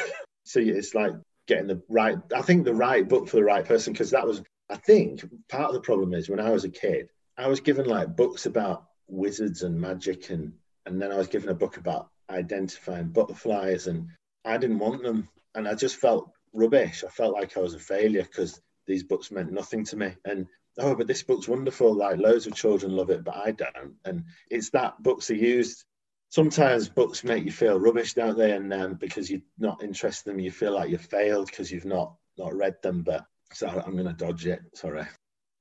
so 0.45 0.61
it's 0.61 0.95
like 0.95 1.13
getting 1.47 1.67
the 1.67 1.83
right. 1.89 2.19
I 2.35 2.43
think 2.43 2.65
the 2.65 2.75
right 2.75 3.09
book 3.09 3.29
for 3.29 3.37
the 3.37 3.45
right 3.45 3.65
person 3.65 3.93
because 3.93 4.11
that 4.11 4.27
was. 4.27 4.43
I 4.71 4.77
think 4.77 5.23
part 5.51 5.69
of 5.69 5.75
the 5.75 5.81
problem 5.81 6.15
is 6.15 6.29
when 6.29 6.41
I 6.41 6.51
was 6.51 6.65
a 6.65 6.71
kid, 6.71 7.09
I 7.37 7.49
was 7.49 7.61
given 7.61 7.87
like 7.87 8.17
books 8.17 8.47
about 8.47 8.85
wizards 9.09 9.63
and 9.63 9.81
magic, 9.81 10.31
and 10.31 10.55
and 10.87 11.01
then 11.01 11.13
I 11.13 11.17
was 11.17 11.29
given 11.29 11.51
a 11.51 11.55
book 11.55 11.77
about 11.77 12.09
identifying 12.31 13.09
butterflies, 13.09 13.87
and 13.89 14.09
I 14.45 14.57
didn't 14.57 14.79
want 14.79 15.03
them, 15.03 15.29
and 15.55 15.69
I 15.69 15.75
just 15.75 15.97
felt 15.97 16.31
rubbish. 16.55 17.05
I 17.05 17.11
felt 17.11 17.35
like 17.35 17.57
I 17.57 17.61
was 17.61 17.75
a 17.75 17.79
failure 17.79 18.23
because 18.23 18.61
these 18.87 19.03
books 19.03 19.31
meant 19.31 19.53
nothing 19.53 19.85
to 19.87 19.97
me. 19.97 20.15
And 20.25 20.47
oh, 20.79 20.95
but 20.95 21.07
this 21.07 21.23
book's 21.23 21.49
wonderful. 21.49 21.95
Like 21.95 22.19
loads 22.19 22.47
of 22.47 22.55
children 22.55 22.97
love 22.97 23.11
it, 23.11 23.25
but 23.25 23.37
I 23.37 23.51
don't. 23.51 23.95
And 24.05 24.25
it's 24.51 24.71
that 24.71 25.03
books 25.03 25.31
are 25.31 25.35
used. 25.35 25.85
Sometimes 26.31 26.89
books 26.89 27.23
make 27.23 27.45
you 27.45 27.53
feel 27.53 27.79
rubbish, 27.79 28.15
don't 28.15 28.39
they? 28.39 28.53
And 28.53 28.73
um, 28.73 28.95
because 28.95 29.31
you're 29.31 29.41
not 29.59 29.83
interested 29.83 30.31
in 30.31 30.37
them, 30.37 30.45
you 30.45 30.51
feel 30.51 30.73
like 30.73 30.91
you've 30.91 31.01
failed 31.01 31.47
because 31.47 31.71
you've 31.71 31.85
not 31.85 32.15
not 32.39 32.55
read 32.55 32.77
them. 32.83 33.03
But 33.03 33.27
so 33.53 33.69
I'm 33.69 33.93
going 33.93 34.07
to 34.07 34.13
dodge 34.13 34.47
it. 34.47 34.61
Sorry. 34.75 35.05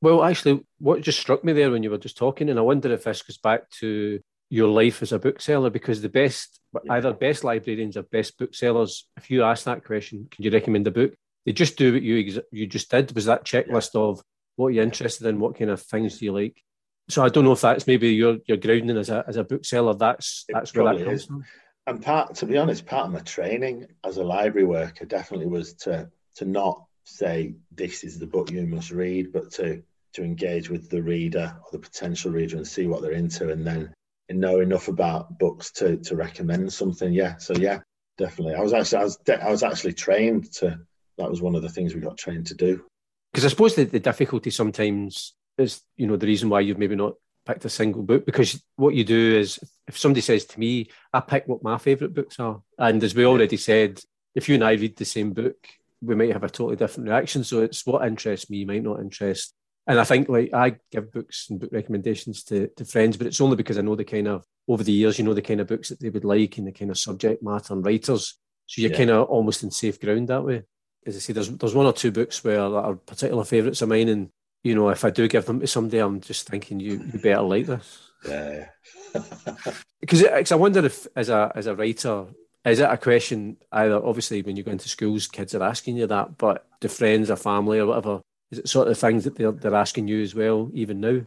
Well, 0.02 0.24
actually, 0.24 0.66
what 0.80 1.02
just 1.02 1.20
struck 1.20 1.44
me 1.44 1.54
there 1.54 1.72
when 1.72 1.84
you 1.84 1.90
were 1.90 1.98
just 1.98 2.18
talking, 2.18 2.50
and 2.50 2.60
I 2.60 2.62
wonder 2.62 2.92
if 2.92 3.04
this 3.04 3.22
goes 3.22 3.38
back 3.38 3.70
to 3.80 4.20
your 4.54 4.70
life 4.70 5.02
as 5.02 5.12
a 5.12 5.20
bookseller 5.20 5.70
because 5.70 6.02
the 6.02 6.10
best 6.10 6.60
yeah. 6.84 6.94
either 6.94 7.14
best 7.14 7.44
librarians 7.44 7.98
or 7.98 8.04
best 8.04 8.38
booksellers 8.38 9.08
if 9.18 9.32
you 9.32 9.44
ask 9.44 9.66
that 9.66 9.84
question 9.84 10.28
can 10.30 10.44
you 10.44 10.52
recommend 10.52 10.86
a 10.88 10.92
book 10.92 11.14
they 11.46 11.52
just 11.52 11.78
do 11.78 11.94
what 11.94 12.02
you 12.02 12.42
you 12.52 12.68
just 12.68 12.92
did 12.92 13.14
was 13.16 13.26
that 13.26 13.46
checklist 13.46 13.92
yeah. 13.94 14.02
of 14.02 14.22
what 14.56 14.74
you're 14.74 14.84
interested 14.84 15.26
in 15.28 15.40
what 15.40 15.58
kind 15.58 15.72
of 15.72 15.82
things 15.82 16.18
do 16.18 16.26
you 16.26 16.32
like 16.32 16.62
so 17.10 17.24
i 17.24 17.30
don't 17.30 17.46
know 17.46 17.52
if 17.52 17.62
that's 17.62 17.88
maybe 17.88 18.10
your 18.10 18.38
your 18.46 18.58
grounding 18.58 18.98
as 18.98 19.10
a 19.10 19.24
as 19.28 19.38
a 19.38 19.44
bookseller 19.44 19.96
that's 19.96 20.46
that's 20.50 20.76
where 20.76 20.94
that 20.94 21.04
comes 21.04 21.26
from 21.26 21.44
and 21.86 22.02
part, 22.02 22.36
to 22.36 22.46
be 22.46 22.58
honest, 22.58 22.86
part 22.86 23.08
of 23.08 23.12
my 23.12 23.20
training 23.20 23.88
as 24.04 24.18
a 24.18 24.24
library 24.24 24.66
worker 24.66 25.06
definitely 25.06 25.48
was 25.48 25.74
to 25.74 26.10
to 26.36 26.46
not 26.46 26.86
say 27.04 27.56
this 27.72 28.04
is 28.04 28.18
the 28.18 28.28
book 28.28 28.50
you 28.52 28.66
must 28.66 28.92
read, 28.92 29.34
but 29.34 29.52
to 29.52 29.84
to 30.14 30.24
engage 30.24 30.70
with 30.70 30.90
the 30.90 31.02
reader 31.02 31.56
or 31.60 31.68
the 31.72 31.80
potential 31.80 32.32
reader 32.32 32.56
and 32.56 32.68
see 32.68 32.88
what 32.88 33.02
they're 33.02 33.12
into, 33.12 33.52
and 33.52 33.68
then 33.68 33.94
know 34.34 34.60
enough 34.60 34.88
about 34.88 35.38
books 35.40 35.72
to 35.74 35.98
to 35.98 36.16
recommend 36.16 36.72
something. 36.72 37.14
Yeah, 37.14 37.38
so 37.38 37.54
yeah, 37.54 37.80
definitely. 38.18 38.56
I 38.56 38.62
was 38.62 38.74
actually 38.74 39.00
I 39.00 39.04
was 39.04 39.20
I 39.28 39.50
was 39.50 39.64
actually 39.64 39.94
trained 39.94 40.52
to. 40.54 40.80
That 41.18 41.30
was 41.30 41.42
one 41.42 41.56
of 41.56 41.62
the 41.62 41.70
things 41.70 41.94
we 41.94 42.02
got 42.02 42.18
trained 42.18 42.48
to 42.48 42.56
do. 42.56 42.84
Because 43.32 43.46
I 43.46 43.50
suppose 43.50 43.76
the, 43.76 43.84
the 43.84 44.00
difficulty 44.00 44.50
sometimes 44.50 45.36
is, 45.58 45.82
you 45.96 46.08
know, 46.08 46.18
the 46.18 46.28
reason 46.28 46.50
why 46.50 46.62
you've 46.62 46.80
maybe 46.80 46.96
not 46.96 47.14
picked 47.46 47.66
a 47.66 47.70
single 47.70 48.04
book 48.04 48.26
because 48.26 48.64
what 48.78 48.96
you 48.96 49.04
do 49.04 49.38
is 49.38 49.60
if 49.88 49.98
somebody 49.98 50.22
says 50.22 50.46
to 50.46 50.60
me, 50.60 50.90
I 51.12 51.20
pick 51.20 51.48
what 51.48 51.64
my 51.64 51.78
favourite 51.78 52.14
books 52.14 52.40
are. 52.40 52.62
And 52.78 53.04
as 53.04 53.16
we 53.16 53.26
already 53.26 53.58
said, 53.58 54.02
if 54.34 54.48
you 54.48 54.56
and 54.56 54.64
I 54.64 54.74
read 54.74 54.98
the 54.98 55.06
same 55.06 55.34
book, 55.34 55.58
we 56.02 56.16
might 56.16 56.32
have 56.32 56.44
a 56.44 56.50
totally 56.50 56.76
different 56.76 57.10
reaction. 57.10 57.44
So 57.44 57.62
it's 57.62 57.86
what 57.86 58.06
interests 58.06 58.50
me 58.50 58.66
might 58.66 58.84
not 58.84 59.00
interest. 59.00 59.54
And 59.86 60.00
I 60.00 60.04
think 60.06 60.30
like 60.30 60.54
I 60.54 60.78
give 60.92 61.12
books 61.12 61.48
and 61.50 61.60
book 61.60 61.72
recommendations 61.74 62.44
to, 62.46 62.68
to 62.78 62.86
friends, 62.86 63.18
but 63.18 63.28
it's 63.28 63.42
only 63.42 63.58
because 63.58 63.78
I 63.78 63.82
know 63.82 63.96
the 63.96 64.06
kind 64.06 64.28
of 64.28 64.46
over 64.68 64.84
the 64.84 64.94
years, 64.94 65.20
you 65.20 65.26
know, 65.26 65.34
the 65.34 65.42
kind 65.42 65.60
of 65.60 65.68
books 65.68 65.90
that 65.90 66.00
they 66.00 66.10
would 66.10 66.24
like 66.24 66.58
and 66.58 66.68
the 66.68 66.72
kind 66.72 66.90
of 66.90 66.98
subject 66.98 67.44
matter 67.44 67.74
and 67.74 67.86
writers. 67.86 68.38
So 68.66 68.82
you're 68.82 68.92
yeah. 68.92 68.98
kind 68.98 69.10
of 69.10 69.28
almost 69.28 69.64
in 69.64 69.72
safe 69.72 70.00
ground 70.00 70.30
that 70.30 70.46
way. 70.46 70.64
As 71.06 71.18
I 71.18 71.20
say, 71.20 71.34
there's 71.34 71.50
there's 71.50 71.76
one 71.76 71.86
or 71.86 71.92
two 71.92 72.12
books 72.12 72.44
where 72.44 72.70
that 72.70 72.76
are 72.76 72.96
particular 72.96 73.44
favourites 73.44 73.82
of 73.82 73.90
mine, 73.90 74.08
and 74.08 74.30
you 74.64 74.74
know, 74.74 74.88
if 74.88 75.04
I 75.04 75.10
do 75.10 75.28
give 75.28 75.46
them 75.46 75.60
to 75.60 75.68
somebody, 75.68 75.98
I'm 75.98 76.22
just 76.22 76.48
thinking 76.48 76.80
you 76.80 76.94
you 77.12 77.20
better 77.20 77.42
like 77.42 77.66
this. 77.66 78.12
Yeah. 78.28 78.68
Because 80.00 80.22
uh, 80.22 80.44
I 80.52 80.56
wonder 80.58 80.86
if, 80.86 81.08
as 81.16 81.30
a 81.30 81.50
as 81.56 81.66
a 81.66 81.76
writer, 81.76 82.26
is 82.66 82.80
it 82.82 82.90
a 82.90 82.98
question 82.98 83.56
either 83.72 84.06
obviously 84.06 84.42
when 84.42 84.58
you 84.58 84.64
go 84.64 84.72
into 84.72 84.90
schools, 84.90 85.28
kids 85.28 85.56
are 85.56 85.64
asking 85.64 85.96
you 85.96 86.08
that, 86.08 86.38
but 86.38 86.66
do 86.82 86.90
friends 86.90 87.32
or 87.32 87.38
family 87.38 87.80
or 87.80 87.86
whatever, 87.86 88.20
is 88.54 88.60
it 88.60 88.70
sort 88.70 88.88
of 88.88 88.98
things 88.98 89.24
that 89.24 89.36
they're 89.36 89.52
they're 89.52 89.74
asking 89.74 90.08
you 90.08 90.22
as 90.22 90.36
well, 90.36 90.70
even 90.74 91.02
now? 91.02 91.22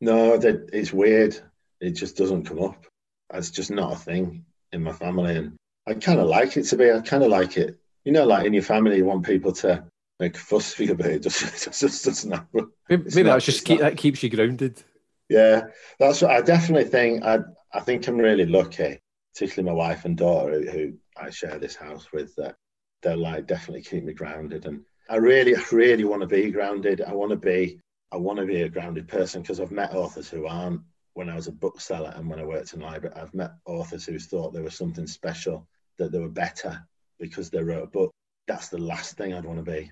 No, 0.00 0.36
that 0.36 0.68
it's 0.72 0.92
weird. 0.92 1.40
It 1.80 1.92
just 1.92 2.16
doesn't 2.16 2.44
come 2.44 2.62
up. 2.62 2.84
It's 3.32 3.50
just 3.50 3.70
not 3.70 3.94
a 3.94 3.96
thing 3.96 4.44
in 4.72 4.82
my 4.82 4.92
family, 4.92 5.36
and 5.36 5.56
I 5.86 5.94
kind 5.94 6.20
of 6.20 6.28
like 6.28 6.56
it 6.56 6.64
to 6.64 6.76
be. 6.76 6.92
I 6.92 7.00
kind 7.00 7.22
of 7.22 7.30
like 7.30 7.56
it. 7.56 7.78
You 8.04 8.12
know, 8.12 8.26
like 8.26 8.44
in 8.44 8.52
your 8.52 8.62
family, 8.62 8.98
you 8.98 9.06
want 9.06 9.24
people 9.24 9.52
to 9.52 9.82
make 10.20 10.36
a 10.36 10.40
fuss 10.40 10.74
for 10.74 10.82
you, 10.82 10.94
but 10.94 11.06
it 11.14 11.22
just, 11.22 11.42
it 11.42 11.72
just 11.72 12.04
doesn't 12.04 12.30
happen. 12.30 12.70
Maybe, 12.88 13.04
maybe 13.14 13.22
that's 13.22 13.46
just 13.46 13.64
keep, 13.64 13.80
that 13.80 13.96
keeps 13.96 14.22
you 14.22 14.28
grounded. 14.28 14.82
Yeah, 15.30 15.62
that's 15.98 16.20
what 16.20 16.32
I 16.32 16.42
definitely 16.42 16.88
think. 16.88 17.24
I 17.24 17.38
I 17.72 17.80
think 17.80 18.06
I'm 18.06 18.18
really 18.18 18.46
lucky, 18.46 19.00
particularly 19.32 19.70
my 19.70 19.86
wife 19.86 20.04
and 20.04 20.16
daughter 20.16 20.70
who 20.70 20.94
I 21.16 21.30
share 21.30 21.58
this 21.58 21.76
house 21.76 22.12
with. 22.12 22.34
That 22.36 22.56
they'll 23.02 23.16
like 23.16 23.46
definitely 23.46 23.82
keep 23.82 24.04
me 24.04 24.12
grounded, 24.12 24.66
and 24.66 24.84
I 25.08 25.16
really, 25.16 25.54
really 25.72 26.04
want 26.04 26.22
to 26.22 26.28
be 26.28 26.50
grounded. 26.50 27.02
I 27.02 27.12
want 27.12 27.30
to 27.30 27.36
be, 27.36 27.80
I 28.12 28.16
want 28.16 28.38
to 28.38 28.46
be 28.46 28.62
a 28.62 28.68
grounded 28.68 29.08
person 29.08 29.42
because 29.42 29.60
I've 29.60 29.70
met 29.70 29.94
authors 29.94 30.28
who 30.28 30.46
aren't. 30.46 30.82
When 31.14 31.28
I 31.28 31.34
was 31.34 31.48
a 31.48 31.52
bookseller 31.52 32.12
and 32.14 32.30
when 32.30 32.38
I 32.38 32.44
worked 32.44 32.74
in 32.74 32.80
library, 32.80 33.16
I've 33.16 33.34
met 33.34 33.50
authors 33.64 34.06
who 34.06 34.20
thought 34.20 34.52
there 34.52 34.62
was 34.62 34.76
something 34.76 35.08
special, 35.08 35.66
that 35.98 36.12
they 36.12 36.20
were 36.20 36.28
better 36.28 36.80
because 37.18 37.50
they 37.50 37.60
wrote 37.60 37.82
a 37.82 37.88
book. 37.88 38.12
That's 38.46 38.68
the 38.68 38.78
last 38.78 39.16
thing 39.16 39.34
I'd 39.34 39.44
want 39.44 39.58
to 39.58 39.70
be. 39.70 39.90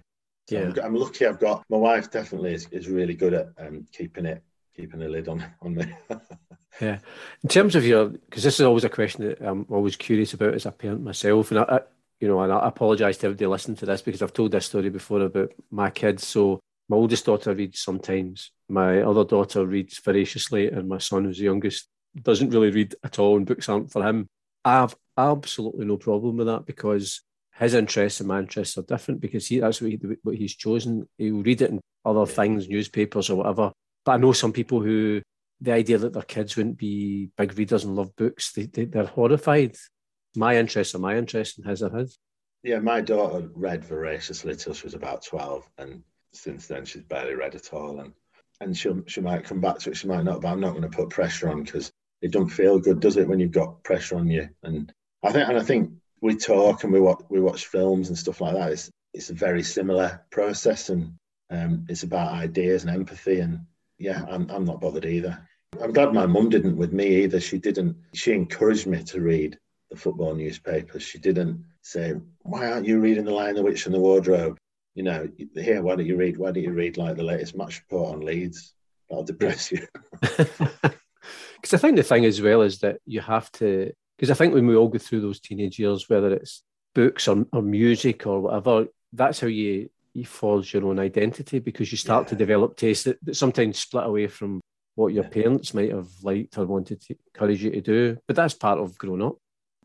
So 0.48 0.59
yeah. 0.59 0.66
I'm, 0.66 0.79
I'm, 0.79 0.94
lucky 0.94 1.26
I've 1.26 1.40
got 1.40 1.64
my 1.68 1.76
wife 1.76 2.11
definitely 2.11 2.55
is, 2.55 2.68
is 2.70 2.88
really 2.88 3.14
good 3.14 3.35
at 3.35 3.48
um, 3.59 3.85
keeping 3.92 4.26
it 4.26 4.44
keeping 4.76 5.02
a 5.02 5.09
lid 5.09 5.29
on 5.29 5.44
on 5.62 5.74
me. 5.74 5.87
yeah, 6.81 6.98
in 7.42 7.48
terms 7.48 7.74
of 7.74 7.85
your, 7.85 8.07
because 8.07 8.44
this 8.44 8.61
is 8.61 8.66
always 8.66 8.85
a 8.85 8.88
question 8.88 9.26
that 9.26 9.40
I'm 9.40 9.66
always 9.68 9.96
curious 9.96 10.35
about 10.35 10.55
as 10.55 10.66
a 10.66 10.70
parent 10.70 11.02
myself, 11.02 11.50
and 11.50 11.61
I, 11.61 11.62
I 11.62 11.81
you 12.20 12.29
know, 12.29 12.40
and 12.40 12.52
I 12.52 12.68
apologise 12.68 13.18
to 13.18 13.26
everybody 13.26 13.46
listening 13.46 13.76
to 13.79 13.87
this 13.87 14.02
because 14.02 14.22
I've 14.22 14.33
told 14.33 14.52
this 14.52 14.66
story 14.66 14.88
before 14.88 15.20
about 15.20 15.52
my 15.70 15.90
kids. 15.90 16.26
So 16.26 16.61
my 16.88 16.96
oldest 16.96 17.26
daughter 17.26 17.55
reads 17.55 17.81
sometimes, 17.81 18.52
my 18.68 19.02
other 19.02 19.24
daughter 19.24 19.66
reads 19.66 19.98
voraciously, 19.98 20.70
and 20.70 20.88
my 20.88 20.98
son, 20.98 21.24
who's 21.24 21.38
the 21.38 21.44
youngest, 21.44 21.88
doesn't 22.22 22.50
really 22.50 22.70
read 22.70 22.94
at 23.05 23.18
all, 23.18 23.37
and 23.37 23.46
books 23.46 23.68
aren't 23.68 23.90
for 23.90 24.07
him. 24.07 24.26
I 24.64 24.74
have 24.74 24.96
absolutely 25.16 25.87
no 25.87 25.96
problem 25.96 26.38
with 26.38 26.46
that 26.46 26.66
because 26.66 27.22
his 27.55 27.74
interests 27.74 28.20
and 28.20 28.29
my 28.29 28.38
interests 28.38 28.76
are 28.76 28.83
different 28.83 29.20
because 29.20 29.46
he 29.46 29.59
that's 29.61 29.81
what, 29.81 29.90
he, 29.90 30.00
what 30.22 30.37
he's 30.37 30.55
chosen. 30.55 31.09
He'll 31.18 31.42
read 31.42 31.62
it 31.62 31.70
in 31.70 31.81
other 32.05 32.26
things, 32.26 32.68
newspapers 32.68 33.31
or 33.31 33.37
whatever, 33.37 33.72
but 34.05 34.12
I 34.12 34.16
know 34.16 34.33
some 34.33 34.52
people 34.52 34.81
who 34.81 35.22
the 35.61 35.72
idea 35.72 35.98
that 35.98 36.12
their 36.12 36.22
kids 36.22 36.57
wouldn't 36.57 36.79
be 36.79 37.31
big 37.37 37.57
readers 37.57 37.85
and 37.85 37.96
love 37.96 38.14
books, 38.16 38.52
they, 38.52 38.66
they, 38.66 38.85
they're 38.85 39.07
horrified. 39.07 39.74
My 40.37 40.57
interests 40.57 40.94
are 40.94 40.99
my 40.99 41.16
interests 41.16 41.59
and 41.59 41.66
his 41.66 41.83
are 41.83 41.96
his. 41.96 42.18
Yeah, 42.62 42.81
my 42.81 43.01
daughter 43.01 43.49
read 43.55 43.85
voraciously 43.85 44.57
till 44.57 44.75
she 44.75 44.87
was 44.87 44.94
about 44.94 45.25
12. 45.25 45.68
And 45.79 46.03
since 46.33 46.66
then, 46.66 46.85
she's 46.85 47.03
barely 47.03 47.35
read 47.35 47.55
at 47.55 47.72
all. 47.72 48.01
And 48.01 48.12
and 48.61 48.77
she 48.77 48.90
she 49.07 49.20
might 49.20 49.44
come 49.44 49.61
back 49.61 49.79
to 49.81 49.90
it, 49.90 49.96
she 49.96 50.09
might 50.09 50.25
not, 50.25 50.40
but 50.40 50.49
I'm 50.49 50.61
not 50.61 50.70
going 50.70 50.83
to 50.83 50.88
put 50.88 51.11
pressure 51.11 51.51
on 51.51 51.62
because 51.62 51.92
it 52.22 52.33
don't 52.33 52.49
feel 52.49 52.79
good, 52.79 53.01
does 53.01 53.18
it, 53.18 53.29
when 53.29 53.38
you've 53.38 53.53
got 53.53 53.85
pressure 53.85 54.16
on 54.16 54.29
you? 54.29 54.49
And 54.62 54.92
I 55.22 55.33
think, 55.33 55.49
and 55.49 55.59
I 55.59 55.62
think 55.62 55.92
we 56.22 56.37
talk 56.37 56.83
and 56.83 56.92
we 56.92 57.01
watch 57.01 57.22
we 57.29 57.40
watch 57.40 57.66
films 57.66 58.09
and 58.09 58.16
stuff 58.16 58.40
like 58.40 58.55
that. 58.55 58.72
It's 58.72 58.90
it's 59.12 59.31
a 59.31 59.35
very 59.35 59.62
similar 59.62 60.25
process, 60.31 60.88
and 60.88 61.12
um, 61.51 61.87
it's 61.88 62.03
about 62.03 62.33
ideas 62.33 62.85
and 62.85 62.94
empathy 62.94 63.40
and 63.40 63.61
yeah, 63.99 64.25
I'm, 64.29 64.51
I'm 64.51 64.64
not 64.64 64.81
bothered 64.81 65.05
either. 65.05 65.38
I'm 65.81 65.92
glad 65.92 66.12
my 66.12 66.27
mum 66.27 66.49
didn't 66.49 66.77
with 66.77 66.92
me 66.92 67.25
either. 67.25 67.40
She 67.40 67.59
didn't, 67.59 67.96
she 68.14 68.33
encouraged 68.33 68.87
me 68.87 69.03
to 69.05 69.20
read 69.20 69.59
the 69.90 69.96
football 69.96 70.35
newspapers. 70.35 71.03
She 71.03 71.18
didn't 71.18 71.64
say, 71.83 72.14
why 72.42 72.70
aren't 72.70 72.87
you 72.87 73.01
reading 73.01 73.25
The 73.25 73.33
Lion, 73.33 73.55
the 73.55 73.62
Witch 73.62 73.87
and 73.87 73.94
the 73.94 74.01
Wardrobe? 74.01 74.59
You 74.94 75.03
know, 75.03 75.29
here, 75.55 75.83
why 75.83 75.96
don't 75.96 76.07
you 76.07 76.16
read, 76.16 76.38
why 76.38 76.53
don't 76.53 76.62
you 76.62 76.72
read 76.72 76.96
like 76.96 77.16
the 77.16 77.22
latest 77.22 77.57
match 77.57 77.83
report 77.83 78.14
on 78.14 78.20
Leeds? 78.20 78.72
That'll 79.09 79.25
depress 79.25 79.72
you. 79.72 79.87
Because 81.57 81.75
I 81.75 81.79
think 81.79 81.96
the 81.96 82.03
thing 82.03 82.25
as 82.25 82.40
well 82.40 82.62
is 82.62 82.79
that 82.81 83.01
you 83.07 83.20
have 83.20 83.51
to, 83.53 83.92
because 84.16 84.31
I 84.31 84.35
think 84.35 84.55
when 84.55 84.66
we 84.66 84.77
all 84.77 84.88
go 84.88 84.99
through 84.99 85.22
those 85.22 85.40
teenage 85.40 85.79
years, 85.79 86.09
whether 86.09 86.33
it's 86.33 86.62
books 86.94 87.29
or, 87.29 87.44
or 87.53 87.62
music 87.62 88.27
or 88.27 88.40
whatever, 88.40 88.87
that's 89.12 89.40
how 89.40 89.49
you 89.49 89.90
you 90.14 90.25
forge 90.25 90.72
your 90.72 90.87
own 90.87 90.99
identity 90.99 91.59
because 91.59 91.92
you 91.92 91.99
start 91.99 92.25
yeah. 92.25 92.29
to 92.31 92.37
develop 92.37 92.75
tastes 92.75 93.05
that, 93.05 93.18
that, 93.22 93.37
sometimes 93.37 93.79
split 93.79 94.07
away 94.07 94.27
from 94.27 94.62
what 94.94 95.12
your 95.12 95.25
yeah. 95.25 95.31
parents 95.31 95.75
might 95.75 95.92
have 95.92 96.09
liked 96.22 96.57
or 96.57 96.64
wanted 96.64 97.03
to 97.03 97.14
encourage 97.35 97.62
you 97.62 97.70
to 97.70 97.81
do. 97.83 98.16
But 98.27 98.37
that's 98.37 98.55
part 98.55 98.79
of 98.79 98.96
growing 98.96 99.22
up. 99.22 99.37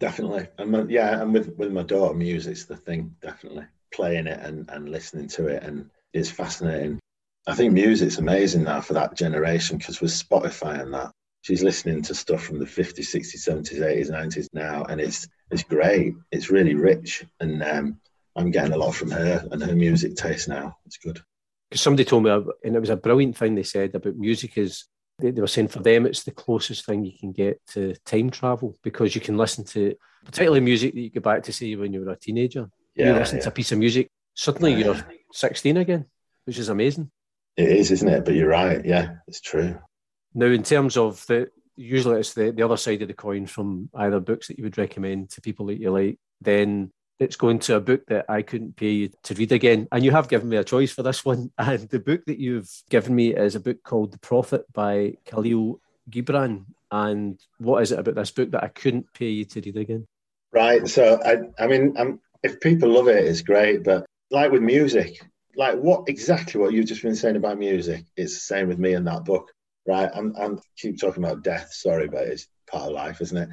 Definitely. 0.01 0.47
And 0.57 0.89
yeah, 0.89 1.21
and 1.21 1.31
with, 1.31 1.55
with 1.57 1.71
my 1.71 1.83
daughter, 1.83 2.15
music's 2.15 2.65
the 2.65 2.75
thing, 2.75 3.15
definitely. 3.21 3.65
Playing 3.93 4.25
it 4.25 4.39
and, 4.39 4.67
and 4.69 4.89
listening 4.89 5.27
to 5.29 5.47
it 5.47 5.63
and 5.63 5.89
it's 6.11 6.29
fascinating. 6.29 6.99
I 7.47 7.53
think 7.53 7.73
music's 7.73 8.17
amazing 8.17 8.63
now 8.63 8.81
for 8.81 8.93
that 8.93 9.15
generation 9.15 9.77
because 9.77 10.01
with 10.01 10.11
Spotify 10.11 10.81
and 10.81 10.93
that, 10.95 11.11
she's 11.43 11.63
listening 11.63 12.01
to 12.03 12.15
stuff 12.15 12.43
from 12.43 12.57
the 12.57 12.65
50s, 12.65 12.97
60s, 12.97 13.47
70s, 13.47 13.79
80s, 13.79 14.11
90s 14.11 14.47
now, 14.53 14.83
and 14.83 14.99
it's 14.99 15.27
it's 15.51 15.63
great. 15.63 16.13
It's 16.31 16.49
really 16.49 16.75
rich. 16.75 17.25
And 17.39 17.61
um, 17.63 17.99
I'm 18.35 18.51
getting 18.51 18.73
a 18.73 18.77
lot 18.77 18.95
from 18.95 19.11
her 19.11 19.47
and 19.51 19.61
her 19.61 19.75
music 19.75 20.15
taste 20.15 20.47
now. 20.47 20.77
It's 20.85 20.97
good. 20.97 21.19
Because 21.69 21.81
somebody 21.81 22.05
told 22.05 22.23
me, 22.23 22.31
and 22.31 22.75
it 22.75 22.79
was 22.79 22.89
a 22.89 22.95
brilliant 22.95 23.37
thing 23.37 23.55
they 23.55 23.63
said 23.63 23.95
about 23.95 24.17
music 24.17 24.57
is 24.57 24.85
they, 25.21 25.31
they 25.31 25.41
were 25.41 25.47
saying 25.47 25.69
for 25.69 25.79
them 25.79 26.05
it's 26.05 26.23
the 26.23 26.31
closest 26.31 26.85
thing 26.85 27.05
you 27.05 27.17
can 27.17 27.31
get 27.31 27.61
to 27.67 27.95
time 28.05 28.29
travel 28.29 28.77
because 28.83 29.15
you 29.15 29.21
can 29.21 29.37
listen 29.37 29.63
to 29.65 29.95
particularly 30.25 30.59
music 30.59 30.93
that 30.93 31.01
you 31.01 31.09
go 31.09 31.21
back 31.21 31.43
to 31.43 31.53
see 31.53 31.75
when 31.75 31.93
you 31.93 32.03
were 32.03 32.11
a 32.11 32.15
teenager. 32.17 32.69
Yeah, 32.95 33.07
you 33.07 33.13
listen 33.13 33.37
yeah. 33.37 33.43
to 33.43 33.49
a 33.49 33.53
piece 33.53 33.71
of 33.71 33.77
music, 33.77 34.09
suddenly 34.33 34.73
you're 34.73 34.97
16 35.33 35.77
again, 35.77 36.05
which 36.45 36.57
is 36.57 36.69
amazing. 36.69 37.09
It 37.57 37.69
is, 37.69 37.91
isn't 37.91 38.07
it? 38.07 38.25
But 38.25 38.35
you're 38.35 38.49
right. 38.49 38.83
Yeah, 38.83 39.15
it's 39.27 39.41
true. 39.41 39.77
Now, 40.33 40.47
in 40.47 40.63
terms 40.63 40.97
of 40.97 41.25
the 41.27 41.49
usually 41.75 42.19
it's 42.19 42.33
the, 42.33 42.51
the 42.51 42.63
other 42.63 42.77
side 42.77 43.01
of 43.01 43.07
the 43.07 43.13
coin 43.13 43.45
from 43.45 43.89
either 43.95 44.19
books 44.19 44.47
that 44.47 44.57
you 44.57 44.63
would 44.63 44.77
recommend 44.77 45.29
to 45.31 45.41
people 45.41 45.65
that 45.67 45.79
you 45.79 45.91
like, 45.91 46.19
then 46.41 46.91
it's 47.21 47.35
going 47.35 47.59
to 47.59 47.75
a 47.75 47.79
book 47.79 48.03
that 48.07 48.25
I 48.27 48.41
couldn't 48.41 48.75
pay 48.75 48.89
you 48.89 49.09
to 49.23 49.35
read 49.35 49.51
again. 49.51 49.87
And 49.91 50.03
you 50.03 50.09
have 50.09 50.27
given 50.27 50.49
me 50.49 50.57
a 50.57 50.63
choice 50.63 50.91
for 50.91 51.03
this 51.03 51.23
one. 51.25 51.51
And 51.57 51.87
the 51.89 51.99
book 51.99 52.25
that 52.25 52.39
you've 52.39 52.69
given 52.89 53.15
me 53.15 53.35
is 53.35 53.55
a 53.55 53.59
book 53.59 53.83
called 53.83 54.11
The 54.11 54.17
Prophet 54.17 54.65
by 54.73 55.13
Khalil 55.25 55.79
Gibran. 56.09 56.65
And 56.91 57.39
what 57.59 57.83
is 57.83 57.91
it 57.91 57.99
about 57.99 58.15
this 58.15 58.31
book 58.31 58.49
that 58.51 58.63
I 58.63 58.69
couldn't 58.69 59.13
pay 59.13 59.29
you 59.29 59.45
to 59.45 59.61
read 59.61 59.77
again? 59.77 60.07
Right. 60.51 60.87
So, 60.87 61.21
I, 61.23 61.63
I 61.63 61.67
mean, 61.67 61.93
I'm, 61.95 62.19
if 62.41 62.59
people 62.59 62.89
love 62.89 63.07
it, 63.07 63.23
it's 63.23 63.41
great. 63.41 63.83
But 63.83 64.07
like 64.31 64.51
with 64.51 64.63
music, 64.63 65.21
like 65.55 65.77
what 65.77 66.09
exactly 66.09 66.59
what 66.59 66.73
you've 66.73 66.87
just 66.87 67.03
been 67.03 67.15
saying 67.15 67.35
about 67.35 67.59
music, 67.59 68.03
it's 68.17 68.33
the 68.33 68.39
same 68.39 68.67
with 68.67 68.79
me 68.79 68.93
in 68.93 69.03
that 69.03 69.25
book. 69.25 69.51
Right. 69.87 70.09
I'm, 70.13 70.33
I'm 70.35 70.59
keep 70.75 70.99
talking 70.99 71.23
about 71.23 71.43
death. 71.43 71.71
Sorry, 71.71 72.07
but 72.07 72.25
it's 72.27 72.47
part 72.67 72.87
of 72.87 72.93
life, 72.93 73.21
isn't 73.21 73.37
it? 73.37 73.49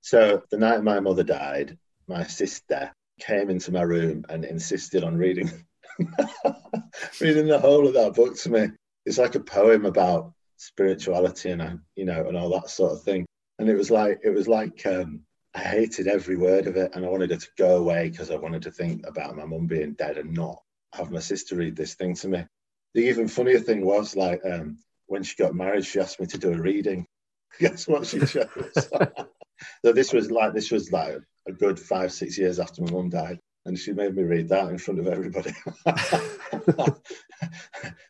So 0.00 0.42
the 0.50 0.56
night 0.56 0.82
my 0.82 0.98
mother 0.98 1.22
died, 1.22 1.78
my 2.08 2.24
sister 2.24 2.90
came 3.26 3.50
into 3.50 3.72
my 3.72 3.82
room 3.82 4.24
and 4.28 4.44
insisted 4.44 5.04
on 5.04 5.16
reading 5.16 5.50
reading 7.20 7.46
the 7.46 7.58
whole 7.60 7.86
of 7.86 7.94
that 7.94 8.14
book 8.14 8.36
to 8.38 8.50
me. 8.50 8.68
It's 9.04 9.18
like 9.18 9.34
a 9.34 9.40
poem 9.40 9.84
about 9.84 10.32
spirituality 10.56 11.50
and 11.50 11.80
you 11.96 12.04
know 12.04 12.26
and 12.26 12.36
all 12.36 12.50
that 12.50 12.70
sort 12.70 12.92
of 12.92 13.02
thing. 13.02 13.26
And 13.58 13.68
it 13.68 13.76
was 13.76 13.90
like 13.90 14.20
it 14.24 14.30
was 14.30 14.48
like 14.48 14.84
um, 14.86 15.20
I 15.54 15.60
hated 15.60 16.06
every 16.06 16.36
word 16.36 16.66
of 16.66 16.76
it, 16.76 16.94
and 16.94 17.04
I 17.04 17.08
wanted 17.08 17.30
her 17.30 17.36
to 17.36 17.48
go 17.58 17.76
away 17.76 18.10
because 18.10 18.30
I 18.30 18.36
wanted 18.36 18.62
to 18.62 18.70
think 18.70 19.06
about 19.06 19.36
my 19.36 19.44
mum 19.44 19.66
being 19.66 19.94
dead 19.94 20.18
and 20.18 20.32
not 20.32 20.62
have 20.94 21.10
my 21.10 21.20
sister 21.20 21.56
read 21.56 21.76
this 21.76 21.94
thing 21.94 22.14
to 22.16 22.28
me. 22.28 22.44
The 22.94 23.02
even 23.02 23.28
funnier 23.28 23.60
thing 23.60 23.84
was 23.84 24.16
like 24.16 24.42
um, 24.44 24.78
when 25.06 25.22
she 25.22 25.36
got 25.36 25.54
married, 25.54 25.86
she 25.86 26.00
asked 26.00 26.20
me 26.20 26.26
to 26.26 26.38
do 26.38 26.52
a 26.52 26.58
reading. 26.58 27.06
Guess 27.60 27.86
what 27.86 28.06
she 28.06 28.20
chose? 28.20 28.48
so 29.84 29.92
this 29.92 30.12
was 30.12 30.30
like 30.30 30.54
this 30.54 30.70
was 30.70 30.90
like 30.90 31.18
a 31.46 31.52
good 31.52 31.78
five 31.78 32.12
six 32.12 32.38
years 32.38 32.58
after 32.58 32.82
my 32.82 32.90
mum 32.90 33.08
died, 33.08 33.38
and 33.64 33.78
she 33.78 33.92
made 33.92 34.14
me 34.14 34.22
read 34.22 34.48
that 34.48 34.68
in 34.68 34.78
front 34.78 35.00
of 35.00 35.06
everybody. 35.06 35.52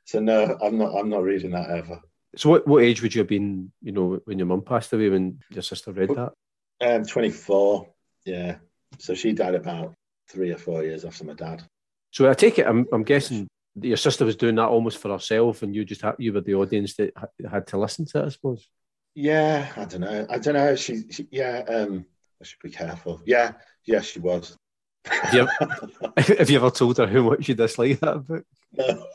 so 0.04 0.20
no, 0.20 0.58
I'm 0.62 0.78
not. 0.78 0.94
I'm 0.94 1.08
not 1.08 1.22
reading 1.22 1.52
that 1.52 1.70
ever. 1.70 2.00
So 2.36 2.48
what, 2.48 2.66
what 2.66 2.82
age 2.82 3.02
would 3.02 3.14
you 3.14 3.20
have 3.20 3.28
been, 3.28 3.72
you 3.82 3.92
know, 3.92 4.20
when 4.24 4.38
your 4.38 4.46
mum 4.46 4.62
passed 4.62 4.92
away 4.92 5.10
when 5.10 5.40
your 5.50 5.62
sister 5.62 5.92
read 5.92 6.10
that? 6.10 6.32
Um, 6.80 7.04
24. 7.04 7.88
Yeah. 8.24 8.56
So 8.98 9.14
she 9.14 9.32
died 9.32 9.54
about 9.54 9.94
three 10.30 10.50
or 10.50 10.56
four 10.56 10.82
years 10.82 11.04
after 11.04 11.24
my 11.24 11.34
dad. 11.34 11.62
So 12.10 12.28
I 12.28 12.34
take 12.34 12.58
it, 12.58 12.66
I'm, 12.66 12.86
I'm 12.92 13.02
guessing 13.02 13.48
your 13.74 13.96
sister 13.96 14.24
was 14.24 14.36
doing 14.36 14.54
that 14.56 14.68
almost 14.68 14.98
for 14.98 15.10
herself, 15.10 15.62
and 15.62 15.74
you 15.74 15.84
just 15.84 16.02
had, 16.02 16.14
you 16.18 16.32
were 16.32 16.40
the 16.40 16.54
audience 16.54 16.94
that 16.96 17.12
had 17.50 17.66
to 17.68 17.78
listen 17.78 18.06
to 18.06 18.20
it, 18.20 18.26
I 18.26 18.28
suppose. 18.28 18.68
Yeah, 19.14 19.70
I 19.76 19.84
don't 19.84 20.00
know. 20.00 20.26
I 20.28 20.38
don't 20.38 20.54
know. 20.54 20.74
She, 20.74 21.04
she 21.10 21.28
yeah. 21.30 21.64
Um, 21.68 22.06
I 22.42 22.44
should 22.44 22.58
be 22.60 22.70
careful. 22.70 23.22
Yeah, 23.24 23.52
yeah, 23.84 24.00
she 24.00 24.18
was. 24.18 24.56
Have 25.04 25.32
you, 25.34 25.48
ever, 25.60 26.12
have 26.38 26.50
you 26.50 26.56
ever 26.56 26.70
told 26.70 26.98
her 26.98 27.06
how 27.06 27.22
much 27.22 27.48
you 27.48 27.54
dislike 27.54 28.00
that 28.00 28.26
book? 28.26 28.44
No. 28.72 29.06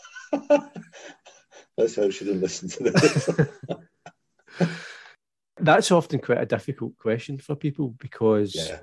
Let's 1.78 1.96
hope 1.96 2.14
she 2.14 2.24
didn't 2.24 2.42
listen 2.42 2.70
to 2.70 2.84
this. 2.84 3.30
That's 5.60 5.92
often 5.92 6.20
quite 6.20 6.40
a 6.40 6.46
difficult 6.46 6.98
question 6.98 7.38
for 7.38 7.56
people 7.56 7.90
because 8.00 8.56
yeah. 8.56 8.80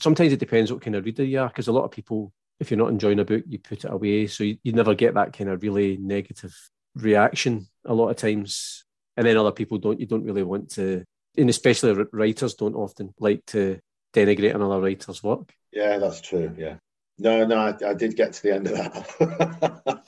sometimes 0.00 0.32
it 0.32 0.40
depends 0.40 0.72
what 0.72 0.80
kind 0.80 0.96
of 0.96 1.04
reader 1.04 1.24
you 1.24 1.40
are. 1.40 1.48
Because 1.48 1.68
a 1.68 1.72
lot 1.72 1.84
of 1.84 1.90
people, 1.90 2.32
if 2.60 2.70
you're 2.70 2.78
not 2.78 2.90
enjoying 2.90 3.20
a 3.20 3.26
book, 3.26 3.44
you 3.46 3.58
put 3.58 3.84
it 3.84 3.90
away. 3.90 4.26
So 4.26 4.44
you, 4.44 4.56
you 4.62 4.72
never 4.72 4.94
get 4.94 5.14
that 5.14 5.36
kind 5.36 5.50
of 5.50 5.62
really 5.62 5.98
negative 5.98 6.54
reaction 6.94 7.66
a 7.84 7.92
lot 7.92 8.08
of 8.08 8.16
times. 8.16 8.84
And 9.18 9.26
then 9.26 9.36
other 9.36 9.52
people 9.52 9.76
don't, 9.76 10.00
you 10.00 10.06
don't 10.06 10.24
really 10.24 10.44
want 10.44 10.70
to, 10.72 11.04
and 11.36 11.50
especially 11.50 12.04
writers 12.12 12.54
don't 12.54 12.74
often 12.74 13.14
like 13.18 13.44
to 13.46 13.78
denigrate 14.14 14.54
another 14.54 14.80
writer's 14.80 15.22
work. 15.22 15.52
Yeah, 15.72 15.98
that's 15.98 16.20
true. 16.20 16.54
Yeah. 16.56 16.76
No, 17.18 17.46
no, 17.46 17.56
I, 17.56 17.90
I 17.90 17.94
did 17.94 18.16
get 18.16 18.32
to 18.34 18.42
the 18.42 18.54
end 18.54 18.66
of 18.68 18.74
that. 18.74 20.02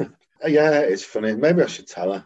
yeah, 0.46 0.80
it's 0.80 1.04
funny. 1.04 1.34
Maybe 1.34 1.62
I 1.62 1.66
should 1.66 1.86
tell 1.86 2.12
her. 2.12 2.24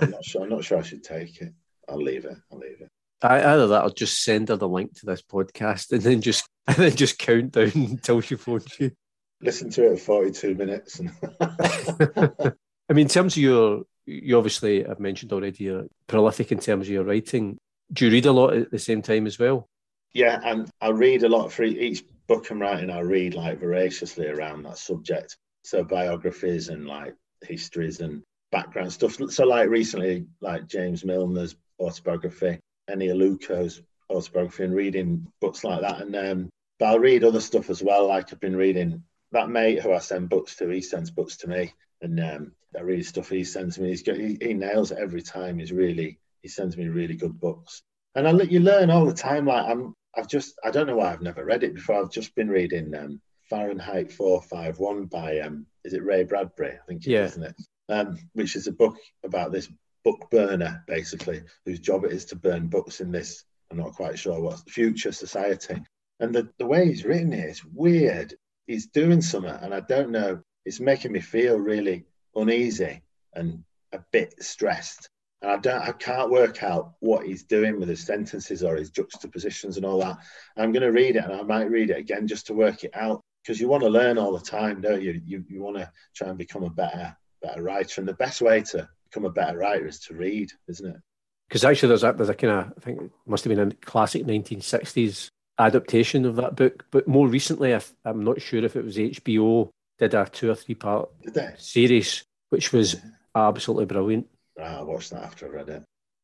I'm 0.00 0.10
not 0.10 0.24
sure. 0.24 0.42
I'm 0.42 0.48
not 0.48 0.64
sure 0.64 0.78
I 0.78 0.82
should 0.82 1.04
take 1.04 1.40
it. 1.40 1.52
I'll 1.88 2.02
leave 2.02 2.24
it. 2.24 2.36
I'll 2.50 2.58
leave 2.58 2.80
it. 2.80 2.88
I, 3.22 3.42
either 3.54 3.66
that, 3.68 3.84
or 3.84 3.90
just 3.90 4.22
send 4.22 4.48
her 4.48 4.56
the 4.56 4.68
link 4.68 4.94
to 4.98 5.06
this 5.06 5.22
podcast, 5.22 5.92
and 5.92 6.02
then 6.02 6.20
just 6.20 6.48
and 6.66 6.76
then 6.76 6.96
just 6.96 7.18
count 7.18 7.52
down 7.52 7.72
until 7.74 8.20
she 8.20 8.36
phones 8.36 8.78
you. 8.78 8.92
Listen 9.40 9.70
to 9.70 9.86
it 9.86 9.92
at 9.92 10.00
42 10.00 10.54
minutes. 10.56 11.00
I 11.40 12.92
mean, 12.92 13.02
in 13.04 13.08
terms 13.08 13.36
of 13.36 13.42
your, 13.42 13.82
you 14.08 14.38
obviously 14.38 14.82
have 14.84 15.00
mentioned 15.00 15.32
already, 15.32 15.64
you're 15.64 15.86
prolific 16.06 16.50
in 16.50 16.58
terms 16.58 16.86
of 16.86 16.92
your 16.92 17.04
writing. 17.04 17.58
Do 17.92 18.06
you 18.06 18.10
read 18.10 18.26
a 18.26 18.32
lot 18.32 18.54
at 18.54 18.70
the 18.70 18.78
same 18.78 19.02
time 19.02 19.26
as 19.26 19.38
well? 19.38 19.68
Yeah, 20.14 20.40
and 20.42 20.70
I 20.80 20.88
read 20.88 21.22
a 21.22 21.28
lot 21.28 21.52
for 21.52 21.62
each 21.64 22.04
book 22.26 22.50
I'm 22.50 22.60
writing. 22.60 22.90
I 22.90 23.00
read 23.00 23.34
like 23.34 23.60
voraciously 23.60 24.26
around 24.26 24.62
that 24.62 24.78
subject. 24.78 25.36
So 25.62 25.84
biographies 25.84 26.68
and 26.68 26.86
like 26.86 27.14
histories 27.42 28.00
and 28.00 28.22
background 28.50 28.92
stuff. 28.92 29.18
So 29.30 29.44
like 29.44 29.68
recently, 29.68 30.26
like 30.40 30.66
James 30.66 31.04
Milner's 31.04 31.56
autobiography, 31.78 32.58
Eni 32.90 33.08
Aluko's 33.08 33.82
autobiography, 34.10 34.64
and 34.64 34.74
reading 34.74 35.26
books 35.40 35.64
like 35.64 35.82
that. 35.82 36.00
And 36.00 36.16
um, 36.16 36.50
but 36.78 36.86
I'll 36.86 36.98
read 36.98 37.24
other 37.24 37.40
stuff 37.40 37.68
as 37.68 37.82
well. 37.82 38.08
Like 38.08 38.32
I've 38.32 38.40
been 38.40 38.56
reading 38.56 39.02
that 39.32 39.50
mate 39.50 39.82
who 39.82 39.92
I 39.92 39.98
send 39.98 40.30
books 40.30 40.56
to. 40.56 40.68
He 40.68 40.80
sends 40.80 41.10
books 41.10 41.36
to 41.38 41.48
me, 41.48 41.74
and 42.02 42.20
um, 42.20 42.52
I 42.76 42.80
read 42.82 43.04
stuff 43.06 43.28
he 43.28 43.44
sends 43.44 43.78
me. 43.78 43.88
He's 43.88 44.02
got, 44.02 44.16
he, 44.16 44.38
he 44.40 44.54
nails 44.54 44.90
it 44.90 44.98
every 44.98 45.22
time. 45.22 45.58
He's 45.58 45.72
really 45.72 46.18
he 46.42 46.48
sends 46.48 46.76
me 46.76 46.88
really 46.88 47.14
good 47.14 47.38
books, 47.40 47.82
and 48.14 48.28
I 48.28 48.32
let 48.32 48.52
you 48.52 48.60
learn 48.60 48.90
all 48.90 49.06
the 49.06 49.14
time. 49.14 49.46
Like 49.46 49.66
I'm 49.66 49.94
I've 50.16 50.28
just 50.28 50.54
I 50.64 50.70
don't 50.70 50.86
know 50.86 50.96
why 50.96 51.12
I've 51.12 51.22
never 51.22 51.44
read 51.44 51.64
it 51.64 51.74
before. 51.74 52.00
I've 52.00 52.12
just 52.12 52.34
been 52.34 52.48
reading 52.48 52.94
um, 52.94 53.20
Fahrenheit 53.48 54.12
451 54.12 55.06
by 55.06 55.40
um, 55.40 55.66
is 55.84 55.94
it 55.94 56.04
Ray 56.04 56.24
Bradbury? 56.24 56.72
I 56.72 56.86
think 56.86 57.06
it 57.06 57.10
yeah. 57.10 57.24
is, 57.24 57.32
isn't 57.32 57.44
it? 57.44 57.56
Um, 57.88 58.18
which 58.34 58.56
is 58.56 58.66
a 58.66 58.72
book 58.72 58.96
about 59.24 59.52
this 59.52 59.70
book 60.04 60.30
burner, 60.30 60.84
basically, 60.86 61.42
whose 61.64 61.80
job 61.80 62.04
it 62.04 62.12
is 62.12 62.24
to 62.26 62.36
burn 62.36 62.68
books 62.68 63.00
in 63.00 63.10
this. 63.10 63.44
I'm 63.70 63.78
not 63.78 63.94
quite 63.94 64.18
sure 64.18 64.40
what 64.40 64.68
future 64.68 65.12
society. 65.12 65.82
And 66.20 66.34
the, 66.34 66.48
the 66.58 66.66
way 66.66 66.86
he's 66.86 67.04
written 67.04 67.32
it 67.32 67.48
is 67.48 67.64
weird. 67.64 68.34
He's 68.66 68.86
doing 68.86 69.22
something, 69.22 69.50
and 69.50 69.72
I 69.72 69.80
don't 69.80 70.10
know. 70.10 70.42
It's 70.68 70.80
making 70.80 71.12
me 71.12 71.20
feel 71.20 71.58
really 71.58 72.04
uneasy 72.36 73.02
and 73.34 73.64
a 73.92 74.00
bit 74.12 74.34
stressed. 74.42 75.08
And 75.40 75.50
I 75.50 75.56
don't, 75.56 75.80
I 75.80 75.92
can't 75.92 76.30
work 76.30 76.62
out 76.62 76.92
what 77.00 77.24
he's 77.24 77.44
doing 77.44 77.80
with 77.80 77.88
his 77.88 78.04
sentences 78.04 78.62
or 78.62 78.76
his 78.76 78.90
juxtapositions 78.90 79.78
and 79.78 79.86
all 79.86 80.00
that. 80.00 80.18
I'm 80.58 80.72
going 80.72 80.82
to 80.82 80.92
read 80.92 81.16
it, 81.16 81.24
and 81.24 81.32
I 81.32 81.42
might 81.42 81.70
read 81.70 81.90
it 81.90 81.96
again 81.96 82.26
just 82.26 82.46
to 82.48 82.54
work 82.54 82.84
it 82.84 82.90
out 82.94 83.22
because 83.42 83.58
you 83.58 83.68
want 83.68 83.82
to 83.82 83.88
learn 83.88 84.18
all 84.18 84.36
the 84.36 84.44
time, 84.44 84.82
don't 84.82 85.00
you? 85.00 85.20
You 85.24 85.42
you 85.48 85.62
want 85.62 85.78
to 85.78 85.90
try 86.14 86.28
and 86.28 86.36
become 86.36 86.64
a 86.64 86.70
better 86.70 87.16
better 87.40 87.62
writer, 87.62 88.00
and 88.00 88.08
the 88.08 88.14
best 88.14 88.42
way 88.42 88.60
to 88.62 88.88
become 89.04 89.24
a 89.24 89.30
better 89.30 89.56
writer 89.56 89.86
is 89.86 90.00
to 90.00 90.14
read, 90.14 90.52
isn't 90.68 90.94
it? 90.94 91.00
Because 91.48 91.64
actually, 91.64 91.88
there's 91.88 92.04
a 92.04 92.12
there's 92.12 92.28
a 92.28 92.34
kind 92.34 92.52
of 92.52 92.72
I 92.76 92.80
think 92.80 93.00
it 93.00 93.10
must 93.26 93.44
have 93.44 93.56
been 93.56 93.68
a 93.70 93.74
classic 93.86 94.24
1960s 94.24 95.28
adaptation 95.58 96.24
of 96.24 96.36
that 96.36 96.56
book, 96.56 96.84
but 96.90 97.08
more 97.08 97.26
recently, 97.26 97.74
I, 97.74 97.80
I'm 98.04 98.22
not 98.22 98.42
sure 98.42 98.64
if 98.64 98.76
it 98.76 98.84
was 98.84 98.96
HBO 98.96 99.70
did 99.98 100.14
a 100.14 100.26
two 100.26 100.50
or 100.50 100.54
three 100.54 100.74
part 100.74 101.10
series, 101.58 102.24
which 102.50 102.72
was 102.72 102.96
absolutely 103.34 103.86
brilliant. 103.86 104.28
Ah, 104.60 104.78
I 104.78 104.82
watched 104.82 105.10
that 105.10 105.22
after 105.22 105.46
I 105.46 105.50
read 105.50 105.68
it. 105.68 105.82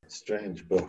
Strange 0.09 0.69
book. 0.69 0.89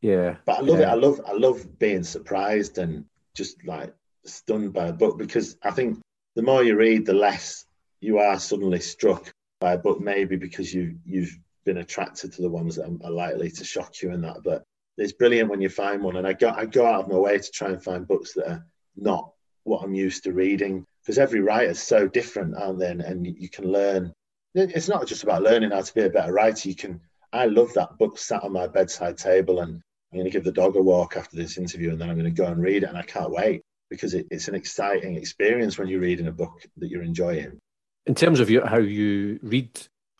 Yeah, 0.00 0.36
but 0.44 0.58
I 0.58 0.60
love 0.60 0.78
yeah. 0.78 0.88
it. 0.88 0.92
I 0.92 0.94
love 0.94 1.20
I 1.26 1.32
love 1.32 1.78
being 1.78 2.04
surprised 2.04 2.78
and 2.78 3.04
just 3.34 3.64
like 3.64 3.94
stunned 4.24 4.72
by 4.72 4.88
a 4.88 4.92
book 4.92 5.18
because 5.18 5.56
I 5.62 5.70
think 5.70 6.00
the 6.34 6.42
more 6.42 6.62
you 6.62 6.76
read, 6.76 7.06
the 7.06 7.14
less 7.14 7.64
you 8.00 8.18
are 8.18 8.38
suddenly 8.38 8.80
struck 8.80 9.32
by 9.60 9.72
a 9.72 9.78
book, 9.78 10.00
maybe 10.00 10.36
because 10.36 10.72
you 10.72 10.98
you've 11.04 11.36
been 11.64 11.78
attracted 11.78 12.32
to 12.32 12.42
the 12.42 12.50
ones 12.50 12.76
that 12.76 12.98
are 13.02 13.10
likely 13.10 13.50
to 13.50 13.64
shock 13.64 14.02
you 14.02 14.10
and 14.10 14.22
that. 14.24 14.42
But 14.44 14.62
it's 14.98 15.12
brilliant 15.12 15.50
when 15.50 15.60
you 15.60 15.68
find 15.68 16.02
one, 16.02 16.16
and 16.16 16.26
I 16.26 16.34
go 16.34 16.50
I 16.50 16.66
go 16.66 16.86
out 16.86 17.04
of 17.04 17.08
my 17.08 17.16
way 17.16 17.38
to 17.38 17.50
try 17.50 17.68
and 17.68 17.82
find 17.82 18.06
books 18.06 18.34
that 18.34 18.48
are 18.48 18.66
not 18.96 19.32
what 19.64 19.82
I'm 19.82 19.94
used 19.94 20.24
to 20.24 20.32
reading 20.32 20.86
because 21.06 21.18
every 21.18 21.40
writer's 21.40 21.78
so 21.78 22.08
different, 22.08 22.56
aren't 22.56 22.80
they? 22.80 22.90
And, 22.90 23.00
and 23.00 23.26
you 23.26 23.48
can 23.48 23.70
learn. 23.70 24.12
It's 24.54 24.88
not 24.88 25.06
just 25.06 25.22
about 25.22 25.42
learning 25.42 25.70
how 25.70 25.82
to 25.82 25.94
be 25.94 26.02
a 26.02 26.10
better 26.10 26.32
writer. 26.32 26.68
You 26.68 26.74
can. 26.74 27.00
I 27.32 27.46
love 27.46 27.72
that 27.74 27.96
book 27.98 28.18
sat 28.18 28.42
on 28.42 28.52
my 28.52 28.66
bedside 28.66 29.16
table, 29.16 29.60
and 29.60 29.80
I'm 30.12 30.18
going 30.18 30.24
to 30.24 30.30
give 30.30 30.44
the 30.44 30.52
dog 30.52 30.76
a 30.76 30.82
walk 30.82 31.16
after 31.16 31.36
this 31.36 31.58
interview, 31.58 31.90
and 31.90 32.00
then 32.00 32.10
I'm 32.10 32.18
going 32.18 32.34
to 32.34 32.42
go 32.42 32.46
and 32.46 32.60
read 32.60 32.82
it, 32.82 32.88
and 32.88 32.98
I 32.98 33.02
can't 33.02 33.30
wait 33.30 33.62
because 33.88 34.14
it, 34.14 34.26
it's 34.30 34.48
an 34.48 34.56
exciting 34.56 35.14
experience 35.14 35.78
when 35.78 35.86
you're 35.86 36.00
reading 36.00 36.26
a 36.26 36.32
book 36.32 36.64
that 36.78 36.88
you're 36.88 37.02
enjoying. 37.02 37.58
In 38.06 38.14
terms 38.14 38.40
of 38.40 38.50
your, 38.50 38.66
how 38.66 38.78
you 38.78 39.38
read, 39.42 39.70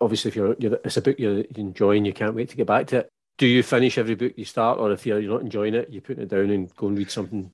obviously, 0.00 0.28
if 0.28 0.36
you're, 0.36 0.54
you're, 0.58 0.78
it's 0.84 0.96
a 0.96 1.02
book 1.02 1.18
you're 1.18 1.40
enjoying, 1.56 2.04
you 2.04 2.12
can't 2.12 2.34
wait 2.34 2.50
to 2.50 2.56
get 2.56 2.66
back 2.66 2.86
to 2.88 2.98
it. 2.98 3.08
Do 3.38 3.46
you 3.46 3.62
finish 3.62 3.98
every 3.98 4.14
book 4.14 4.34
you 4.36 4.44
start, 4.44 4.78
or 4.78 4.92
if 4.92 5.04
you're, 5.04 5.18
you're 5.18 5.32
not 5.32 5.42
enjoying 5.42 5.74
it, 5.74 5.90
you 5.90 6.00
put 6.00 6.18
it 6.18 6.28
down 6.28 6.50
and 6.50 6.74
go 6.76 6.86
and 6.86 6.98
read 6.98 7.10
something? 7.10 7.50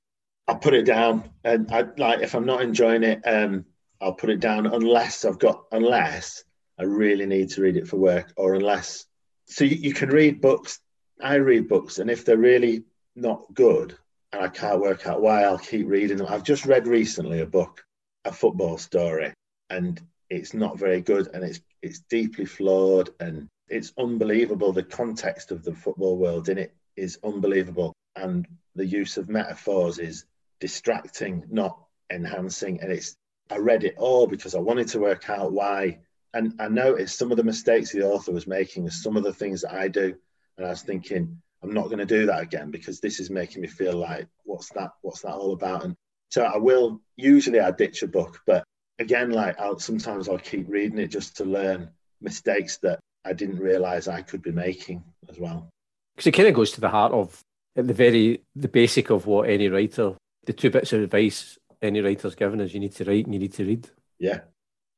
I 0.47 0.55
put 0.55 0.73
it 0.73 0.85
down, 0.85 1.29
and 1.43 1.71
I 1.71 1.85
like 1.97 2.21
if 2.21 2.35
I'm 2.35 2.45
not 2.45 2.61
enjoying 2.61 3.03
it, 3.03 3.21
um, 3.25 3.65
I'll 4.01 4.13
put 4.13 4.29
it 4.29 4.39
down 4.39 4.65
unless 4.65 5.25
I've 5.25 5.39
got 5.39 5.63
unless 5.71 6.43
I 6.77 6.83
really 6.83 7.25
need 7.25 7.49
to 7.51 7.61
read 7.61 7.77
it 7.77 7.87
for 7.87 7.97
work, 7.97 8.33
or 8.35 8.55
unless. 8.55 9.05
So 9.45 9.63
you, 9.63 9.75
you 9.75 9.93
can 9.93 10.09
read 10.09 10.41
books. 10.41 10.79
I 11.21 11.35
read 11.35 11.69
books, 11.69 11.99
and 11.99 12.09
if 12.09 12.25
they're 12.25 12.37
really 12.37 12.83
not 13.15 13.53
good, 13.53 13.97
and 14.31 14.43
I 14.43 14.49
can't 14.49 14.81
work 14.81 15.07
out 15.07 15.21
why 15.21 15.43
I'll 15.43 15.59
keep 15.59 15.87
reading 15.87 16.17
them. 16.17 16.27
I've 16.29 16.43
just 16.43 16.65
read 16.65 16.87
recently 16.87 17.41
a 17.41 17.45
book, 17.45 17.85
a 18.25 18.31
football 18.31 18.77
story, 18.77 19.33
and 19.69 20.01
it's 20.29 20.53
not 20.53 20.79
very 20.79 21.01
good 21.01 21.29
and 21.33 21.43
it's 21.43 21.61
it's 21.81 21.99
deeply 22.09 22.45
flawed 22.45 23.09
and 23.19 23.47
it's 23.69 23.93
unbelievable. 23.97 24.71
The 24.71 24.83
context 24.83 25.51
of 25.51 25.63
the 25.63 25.73
football 25.73 26.17
world 26.17 26.49
in 26.49 26.57
it 26.57 26.73
is 26.95 27.19
unbelievable. 27.23 27.93
And 28.15 28.47
the 28.75 28.85
use 28.85 29.17
of 29.17 29.29
metaphors 29.29 29.99
is 29.99 30.25
distracting, 30.59 31.43
not 31.49 31.77
enhancing. 32.11 32.81
And 32.81 32.91
it's 32.91 33.15
I 33.49 33.57
read 33.57 33.83
it 33.83 33.95
all 33.97 34.27
because 34.27 34.55
I 34.55 34.59
wanted 34.59 34.87
to 34.89 34.99
work 34.99 35.29
out 35.29 35.51
why. 35.51 35.99
And 36.33 36.53
I 36.59 36.67
noticed 36.67 37.17
some 37.17 37.31
of 37.31 37.37
the 37.37 37.43
mistakes 37.43 37.91
the 37.91 38.07
author 38.07 38.31
was 38.31 38.47
making 38.47 38.87
are 38.87 38.91
some 38.91 39.17
of 39.17 39.23
the 39.23 39.33
things 39.33 39.61
that 39.61 39.73
I 39.73 39.87
do. 39.87 40.15
And 40.57 40.65
I 40.65 40.69
was 40.69 40.81
thinking, 40.81 41.41
I'm 41.61 41.73
not 41.73 41.85
going 41.85 41.99
to 41.99 42.05
do 42.05 42.25
that 42.25 42.41
again 42.41 42.71
because 42.71 42.99
this 42.99 43.19
is 43.19 43.29
making 43.29 43.61
me 43.61 43.67
feel 43.67 43.95
like 43.95 44.27
what's 44.43 44.69
that 44.73 44.91
what's 45.01 45.21
that 45.21 45.33
all 45.33 45.53
about 45.53 45.85
and 45.85 45.95
so 46.29 46.43
I 46.43 46.57
will 46.57 46.99
usually 47.15 47.61
I 47.61 47.71
ditch 47.71 48.03
a 48.03 48.07
book 48.07 48.41
but 48.45 48.65
again 48.99 49.31
like 49.31 49.57
I'll 49.61 49.79
sometimes 49.79 50.27
I'll 50.27 50.37
keep 50.37 50.65
reading 50.67 50.99
it 50.99 51.07
just 51.07 51.37
to 51.37 51.45
learn 51.45 51.89
mistakes 52.19 52.79
that 52.79 52.99
I 53.23 53.31
didn't 53.31 53.59
realize 53.59 54.09
I 54.09 54.23
could 54.23 54.41
be 54.41 54.51
making 54.51 55.05
as 55.29 55.39
well 55.39 55.69
because 56.15 56.27
it 56.27 56.33
kind 56.33 56.49
of 56.49 56.53
goes 56.53 56.71
to 56.71 56.81
the 56.81 56.89
heart 56.89 57.13
of 57.13 57.41
at 57.75 57.87
the 57.87 57.93
very 57.93 58.41
the 58.55 58.67
basic 58.67 59.09
of 59.09 59.25
what 59.25 59.49
any 59.49 59.67
writer, 59.67 60.15
the 60.45 60.53
two 60.53 60.69
bits 60.69 60.93
of 60.93 61.01
advice 61.01 61.57
any 61.81 62.01
writer's 62.01 62.35
given 62.35 62.61
is 62.61 62.73
you 62.73 62.79
need 62.79 62.95
to 62.95 63.03
write 63.03 63.25
and 63.25 63.33
you 63.33 63.39
need 63.39 63.53
to 63.53 63.65
read. 63.65 63.89
Yeah. 64.19 64.39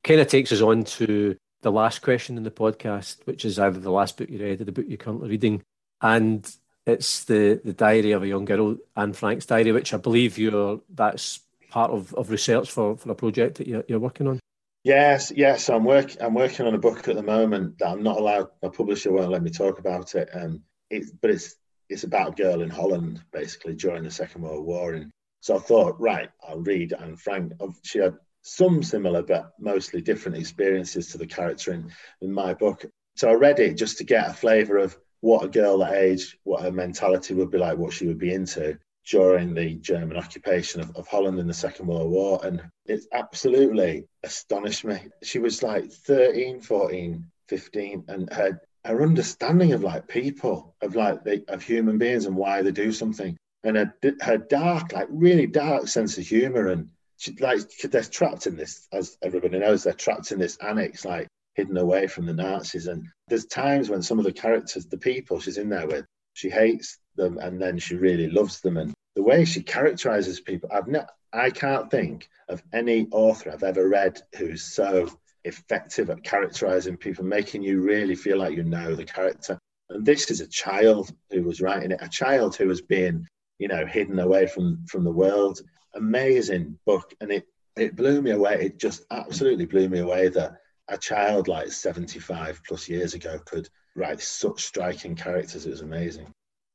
Kind 0.04 0.22
of 0.22 0.28
takes 0.28 0.52
us 0.52 0.62
on 0.62 0.84
to 0.84 1.36
the 1.62 1.72
last 1.72 2.02
question 2.02 2.38
in 2.38 2.44
the 2.44 2.52
podcast, 2.52 3.26
which 3.26 3.44
is 3.44 3.58
either 3.58 3.80
the 3.80 3.92
last 3.92 4.18
book 4.18 4.30
you 4.30 4.40
read 4.40 4.62
or 4.62 4.66
the 4.66 4.72
book 4.72 4.86
you're 4.88 4.98
currently 4.98 5.30
reading. 5.30 5.64
And 6.02 6.50
it's 6.86 7.24
the, 7.24 7.60
the 7.64 7.74
diary 7.74 8.12
of 8.12 8.22
a 8.22 8.28
young 8.28 8.46
girl, 8.46 8.78
Anne 8.96 9.14
Frank's 9.14 9.48
diary, 9.48 9.72
which 9.72 9.94
I 9.94 9.98
believe 9.98 10.38
you're 10.38 10.82
that's 10.94 11.40
part 11.72 11.92
of, 11.92 12.14
of 12.14 12.30
research 12.30 12.72
for, 12.72 12.96
for 12.96 13.12
a 13.12 13.16
project 13.16 13.58
that 13.58 13.68
you're, 13.68 13.84
you're 13.88 14.00
working 14.00 14.28
on. 14.28 14.40
Yes, 14.84 15.32
yes, 15.36 15.68
I'm 15.68 15.84
work 15.84 16.12
I'm 16.22 16.36
working 16.36 16.68
on 16.68 16.76
a 16.76 16.78
book 16.78 17.08
at 17.08 17.16
the 17.16 17.24
moment 17.24 17.80
that 17.80 17.88
I'm 17.88 18.04
not 18.04 18.18
allowed. 18.18 18.50
My 18.62 18.70
publisher 18.70 19.12
won't 19.12 19.32
let 19.32 19.42
me 19.42 19.50
talk 19.50 19.80
about 19.80 20.14
it. 20.14 20.30
Um, 20.32 20.62
it, 20.92 21.06
but 21.20 21.32
it's 21.32 21.56
it's 21.90 22.04
about 22.04 22.30
a 22.30 22.44
girl 22.44 22.62
in 22.62 22.70
Holland, 22.70 23.24
basically 23.34 23.74
during 23.74 24.04
the 24.04 24.12
Second 24.12 24.44
World 24.44 24.64
War. 24.64 24.94
And 24.94 25.12
so 25.46 25.58
I 25.58 25.60
thought, 25.60 26.02
right, 26.02 26.32
I'll 26.50 26.62
read 26.62 26.94
Anne 26.94 27.18
Frank. 27.18 27.54
She 27.84 28.00
had 28.00 28.16
some 28.42 28.82
similar 28.82 29.22
but 29.22 29.54
mostly 29.60 30.02
different 30.02 30.40
experiences 30.40 31.12
to 31.12 31.20
the 31.20 31.28
character 31.28 31.72
in, 31.72 31.92
in 32.22 32.34
my 32.34 32.56
book. 32.56 32.84
So 33.16 33.30
I 33.30 33.34
read 33.34 33.60
it 33.60 33.76
just 33.76 34.00
to 34.00 34.04
get 34.04 34.28
a 34.28 34.34
flavour 34.34 34.80
of 34.80 34.98
what 35.22 35.44
a 35.44 35.48
girl 35.48 35.78
that 35.78 35.94
age, 35.94 36.36
what 36.46 36.64
her 36.64 36.72
mentality 36.72 37.36
would 37.36 37.52
be 37.52 37.60
like, 37.60 37.78
what 37.78 37.94
she 37.94 38.08
would 38.08 38.18
be 38.18 38.34
into 38.34 38.80
during 39.08 39.54
the 39.54 39.76
German 39.76 40.18
occupation 40.18 40.82
of, 40.82 40.96
of 40.96 41.08
Holland 41.08 41.38
in 41.38 41.46
the 41.46 41.54
Second 41.54 41.86
World 41.86 42.10
War. 42.10 42.40
And 42.44 42.64
it 42.88 43.02
absolutely 43.14 44.08
astonished 44.24 44.84
me. 44.84 44.98
She 45.22 45.38
was 45.38 45.62
like 45.62 45.92
13, 45.92 46.60
14, 46.60 47.24
15, 47.50 48.04
and 48.08 48.34
her 48.34 48.60
her 48.84 49.02
understanding 49.04 49.74
of 49.74 49.84
like 49.84 50.08
people, 50.08 50.76
of 50.82 50.96
like 50.96 51.24
the, 51.24 51.44
of 51.50 51.62
human 51.62 52.00
beings 52.00 52.26
and 52.26 52.36
why 52.36 52.62
they 52.62 52.72
do 52.72 52.92
something, 52.92 53.36
and 53.66 53.78
her, 53.78 53.94
her 54.22 54.38
dark, 54.38 54.94
like 54.94 55.08
really 55.10 55.48
dark 55.48 55.88
sense 55.88 56.18
of 56.18 56.26
humor, 56.26 56.68
and 56.68 56.90
she 57.18 57.36
like 57.40 57.60
they're 57.84 58.04
trapped 58.04 58.48
in 58.48 58.56
this, 58.56 58.88
as 58.94 59.18
everybody 59.22 59.60
knows, 59.60 59.84
they're 59.84 59.94
trapped 59.94 60.32
in 60.32 60.40
this 60.40 60.58
annex, 60.58 61.04
like 61.06 61.28
hidden 61.56 61.78
away 61.78 62.08
from 62.08 62.26
the 62.26 62.34
Nazis. 62.34 62.88
And 62.88 63.08
there's 63.28 63.46
times 63.46 63.90
when 63.90 64.02
some 64.02 64.20
of 64.20 64.26
the 64.26 64.34
characters, 64.34 64.86
the 64.86 64.98
people 64.98 65.40
she's 65.40 65.58
in 65.58 65.70
there 65.70 65.88
with, 65.88 66.06
she 66.34 66.50
hates 66.50 67.00
them 67.16 67.38
and 67.38 67.62
then 67.62 67.80
she 67.80 67.96
really 67.96 68.30
loves 68.30 68.62
them. 68.62 68.78
And 68.78 68.94
the 69.16 69.24
way 69.24 69.46
she 69.46 69.64
characterizes 69.64 70.42
people, 70.42 70.70
I've 70.72 70.88
not, 70.88 71.10
I 71.34 71.50
can't 71.50 71.90
think 71.90 72.30
of 72.50 72.62
any 72.74 73.08
author 73.12 73.52
I've 73.52 73.64
ever 73.64 73.88
read 73.88 74.22
who's 74.38 74.64
so 74.64 75.10
effective 75.46 76.10
at 76.10 76.24
characterizing 76.24 76.98
people, 76.98 77.24
making 77.24 77.64
you 77.64 77.82
really 77.82 78.16
feel 78.16 78.38
like 78.38 78.56
you 78.56 78.64
know 78.64 78.94
the 78.94 79.06
character. 79.06 79.58
And 79.90 80.06
this 80.06 80.30
is 80.32 80.42
a 80.42 80.48
child 80.48 81.12
who 81.32 81.44
was 81.44 81.62
writing 81.62 81.92
it, 81.92 82.00
a 82.02 82.10
child 82.10 82.56
who 82.56 82.68
was 82.68 82.82
being, 82.82 83.28
you 83.60 83.68
know, 83.68 83.86
hidden 83.86 84.20
away 84.20 84.48
from 84.48 84.86
from 84.88 85.04
the 85.04 85.12
world. 85.12 85.60
Amazing 85.96 86.78
book, 86.86 87.14
and 87.22 87.32
it 87.32 87.48
it 87.76 87.96
blew 87.96 88.22
me 88.22 88.32
away. 88.32 88.58
It 88.62 88.80
just 88.80 89.06
absolutely 89.12 89.66
blew 89.66 89.90
me 89.90 90.00
away 90.00 90.30
that 90.30 90.58
a 90.88 90.98
child 90.98 91.48
like 91.48 91.72
75 91.72 92.62
plus 92.68 92.88
years 92.88 93.14
ago 93.14 93.40
could 93.46 93.70
write 93.96 94.22
such 94.22 94.64
striking 94.64 95.16
characters. 95.16 95.66
It 95.66 95.72
was 95.72 95.82
amazing. 95.82 96.28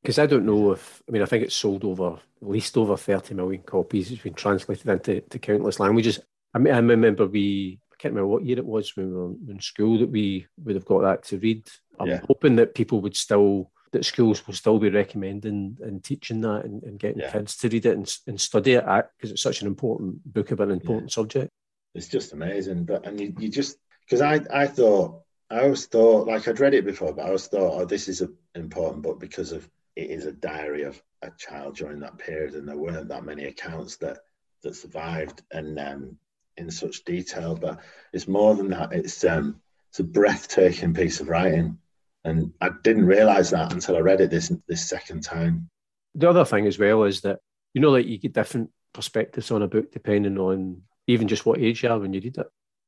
Because 0.02 0.18
I 0.18 0.26
don't 0.26 0.46
know 0.46 0.72
if, 0.72 1.02
I 1.08 1.12
mean, 1.12 1.22
I 1.22 1.26
think 1.26 1.44
it's 1.44 1.54
sold 1.54 1.84
over, 1.84 2.14
at 2.14 2.48
least 2.48 2.76
over 2.76 2.96
30 2.96 3.34
million 3.34 3.62
copies. 3.62 4.10
It's 4.10 4.22
been 4.22 4.34
translated 4.34 4.88
into 4.88 5.20
to 5.20 5.38
countless 5.38 5.78
languages. 5.78 6.20
I 6.54 6.58
mean, 6.58 6.72
I 6.72 6.78
remember 6.78 7.26
we, 7.26 7.78
I 7.92 7.96
can't 7.98 8.14
remember 8.14 8.28
what 8.28 8.44
year 8.44 8.58
it 8.58 8.64
was 8.64 8.96
when 8.96 9.10
we 9.10 9.16
were 9.16 9.52
in 9.52 9.60
school 9.60 9.98
that 9.98 10.10
we 10.10 10.46
would 10.64 10.74
have 10.74 10.86
got 10.86 11.02
that 11.02 11.24
to 11.24 11.38
read. 11.38 11.68
I'm 11.98 12.08
yeah. 12.08 12.20
hoping 12.26 12.56
that 12.56 12.74
people 12.74 13.02
would 13.02 13.16
still, 13.16 13.70
that 13.92 14.04
schools 14.04 14.46
will 14.46 14.54
still 14.54 14.78
be 14.78 14.90
recommending 14.90 15.76
and 15.80 16.02
teaching 16.04 16.40
that 16.42 16.64
and, 16.64 16.82
and 16.84 16.98
getting 16.98 17.20
yeah. 17.20 17.30
kids 17.30 17.56
to 17.56 17.68
read 17.68 17.86
it 17.86 17.96
and, 17.96 18.12
and 18.26 18.40
study 18.40 18.74
it 18.74 18.84
because 18.84 19.32
it's 19.32 19.42
such 19.42 19.62
an 19.62 19.66
important 19.66 20.20
book 20.32 20.50
about 20.50 20.68
an 20.68 20.74
important 20.74 21.10
yeah. 21.10 21.14
subject. 21.14 21.50
It's 21.94 22.08
just 22.08 22.32
amazing. 22.32 22.84
But, 22.84 23.06
and 23.06 23.18
you, 23.20 23.34
you 23.38 23.48
just, 23.48 23.78
because 24.04 24.20
I, 24.20 24.40
I 24.52 24.66
thought, 24.66 25.22
I 25.50 25.62
always 25.62 25.86
thought, 25.86 26.28
like 26.28 26.46
I'd 26.46 26.60
read 26.60 26.74
it 26.74 26.84
before, 26.84 27.12
but 27.12 27.22
I 27.22 27.26
always 27.26 27.48
thought, 27.48 27.80
oh, 27.80 27.84
this 27.84 28.08
is 28.08 28.20
an 28.20 28.36
important 28.54 29.02
book 29.02 29.18
because 29.18 29.50
of 29.50 29.68
it 29.96 30.10
is 30.10 30.26
a 30.26 30.32
diary 30.32 30.84
of 30.84 31.02
a 31.22 31.30
child 31.36 31.76
during 31.76 32.00
that 32.00 32.18
period, 32.18 32.54
and 32.54 32.68
there 32.68 32.76
weren't 32.76 33.08
that 33.08 33.24
many 33.24 33.44
accounts 33.44 33.96
that 33.96 34.18
that 34.62 34.76
survived 34.76 35.42
and 35.50 35.78
um, 35.78 36.16
in 36.56 36.70
such 36.70 37.04
detail. 37.04 37.54
But 37.56 37.80
it's 38.12 38.28
more 38.28 38.54
than 38.54 38.68
that. 38.70 38.92
It's 38.92 39.24
um, 39.24 39.60
it's 39.90 40.00
a 40.00 40.04
breathtaking 40.04 40.94
piece 40.94 41.20
of 41.20 41.28
writing, 41.28 41.78
and 42.24 42.52
I 42.60 42.70
didn't 42.82 43.06
realize 43.06 43.50
that 43.50 43.72
until 43.72 43.96
I 43.96 44.00
read 44.00 44.20
it 44.20 44.30
this 44.30 44.52
this 44.68 44.88
second 44.88 45.22
time. 45.22 45.70
The 46.14 46.28
other 46.28 46.44
thing 46.44 46.66
as 46.66 46.78
well 46.78 47.04
is 47.04 47.20
that 47.22 47.40
you 47.74 47.80
know, 47.80 47.90
like 47.90 48.06
you 48.06 48.18
get 48.18 48.32
different 48.32 48.70
perspectives 48.92 49.50
on 49.50 49.62
a 49.62 49.68
book 49.68 49.92
depending 49.92 50.38
on 50.38 50.82
even 51.06 51.28
just 51.28 51.46
what 51.46 51.60
age 51.60 51.82
you 51.82 51.88
are 51.88 51.98
when 51.98 52.12
you 52.12 52.20
read 52.20 52.38
it. 52.38 52.46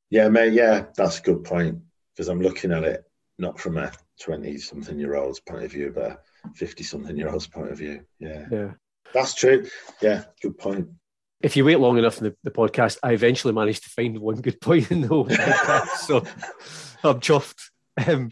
Yeah, 0.09 0.29
mate. 0.29 0.53
Yeah, 0.53 0.85
that's 0.95 1.19
a 1.19 1.23
good 1.23 1.43
point 1.43 1.79
because 2.13 2.27
I'm 2.27 2.41
looking 2.41 2.71
at 2.71 2.83
it 2.83 3.03
not 3.39 3.59
from 3.59 3.77
a 3.77 3.91
20 4.21 4.57
something 4.57 4.99
year 4.99 5.15
old's 5.15 5.39
point 5.39 5.63
of 5.63 5.71
view, 5.71 5.91
but 5.93 6.23
50 6.55 6.83
something 6.83 7.17
year 7.17 7.29
old's 7.29 7.47
point 7.47 7.71
of 7.71 7.77
view. 7.77 8.05
Yeah. 8.19 8.45
Yeah. 8.51 8.71
That's 9.13 9.33
true. 9.33 9.65
Yeah, 10.01 10.23
good 10.41 10.57
point. 10.57 10.87
If 11.41 11.57
you 11.57 11.65
wait 11.65 11.79
long 11.79 11.97
enough 11.97 12.19
in 12.19 12.25
the, 12.25 12.35
the 12.43 12.51
podcast, 12.51 12.97
I 13.03 13.11
eventually 13.11 13.53
managed 13.53 13.83
to 13.83 13.89
find 13.89 14.17
one 14.17 14.41
good 14.41 14.61
point 14.61 14.91
in 14.91 15.01
the 15.01 15.07
whole 15.07 15.27
podcast. 15.27 15.87
so 15.97 16.17
I'm 17.03 17.19
chuffed. 17.19 17.69
Um, 18.07 18.31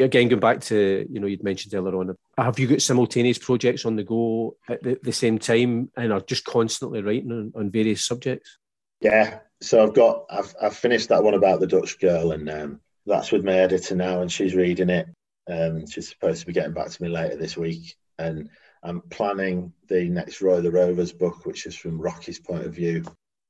again, 0.00 0.28
going 0.28 0.40
back 0.40 0.60
to, 0.62 1.06
you 1.10 1.20
know, 1.20 1.26
you'd 1.26 1.42
mentioned 1.42 1.74
earlier 1.74 1.96
on, 1.96 2.16
have 2.36 2.58
you 2.58 2.66
got 2.66 2.82
simultaneous 2.82 3.38
projects 3.38 3.84
on 3.84 3.96
the 3.96 4.04
go 4.04 4.56
at 4.68 4.82
the, 4.82 4.98
the 5.02 5.12
same 5.12 5.38
time 5.38 5.90
and 5.96 6.12
are 6.12 6.20
just 6.20 6.44
constantly 6.44 7.02
writing 7.02 7.32
on, 7.32 7.52
on, 7.54 7.70
various 7.70 8.04
subjects? 8.04 8.58
Yeah. 9.00 9.40
So 9.60 9.82
I've 9.82 9.94
got, 9.94 10.24
I've, 10.30 10.54
I've 10.62 10.76
finished 10.76 11.08
that 11.08 11.22
one 11.22 11.34
about 11.34 11.60
the 11.60 11.66
Dutch 11.66 11.98
girl 11.98 12.32
and 12.32 12.48
um, 12.48 12.80
that's 13.06 13.32
with 13.32 13.44
my 13.44 13.54
editor 13.54 13.96
now 13.96 14.20
and 14.20 14.30
she's 14.30 14.54
reading 14.54 14.90
it 14.90 15.08
um, 15.48 15.86
she's 15.86 16.08
supposed 16.08 16.40
to 16.40 16.46
be 16.46 16.52
getting 16.52 16.74
back 16.74 16.90
to 16.90 17.02
me 17.02 17.08
later 17.08 17.36
this 17.36 17.56
week, 17.56 17.96
and 18.18 18.50
I'm 18.82 19.00
planning 19.02 19.72
the 19.88 20.08
next 20.08 20.42
Roy 20.42 20.60
the 20.60 20.70
Rovers 20.70 21.12
book, 21.12 21.46
which 21.46 21.66
is 21.66 21.74
from 21.74 22.00
Rocky's 22.00 22.38
point 22.38 22.66
of 22.66 22.74
view, 22.74 23.04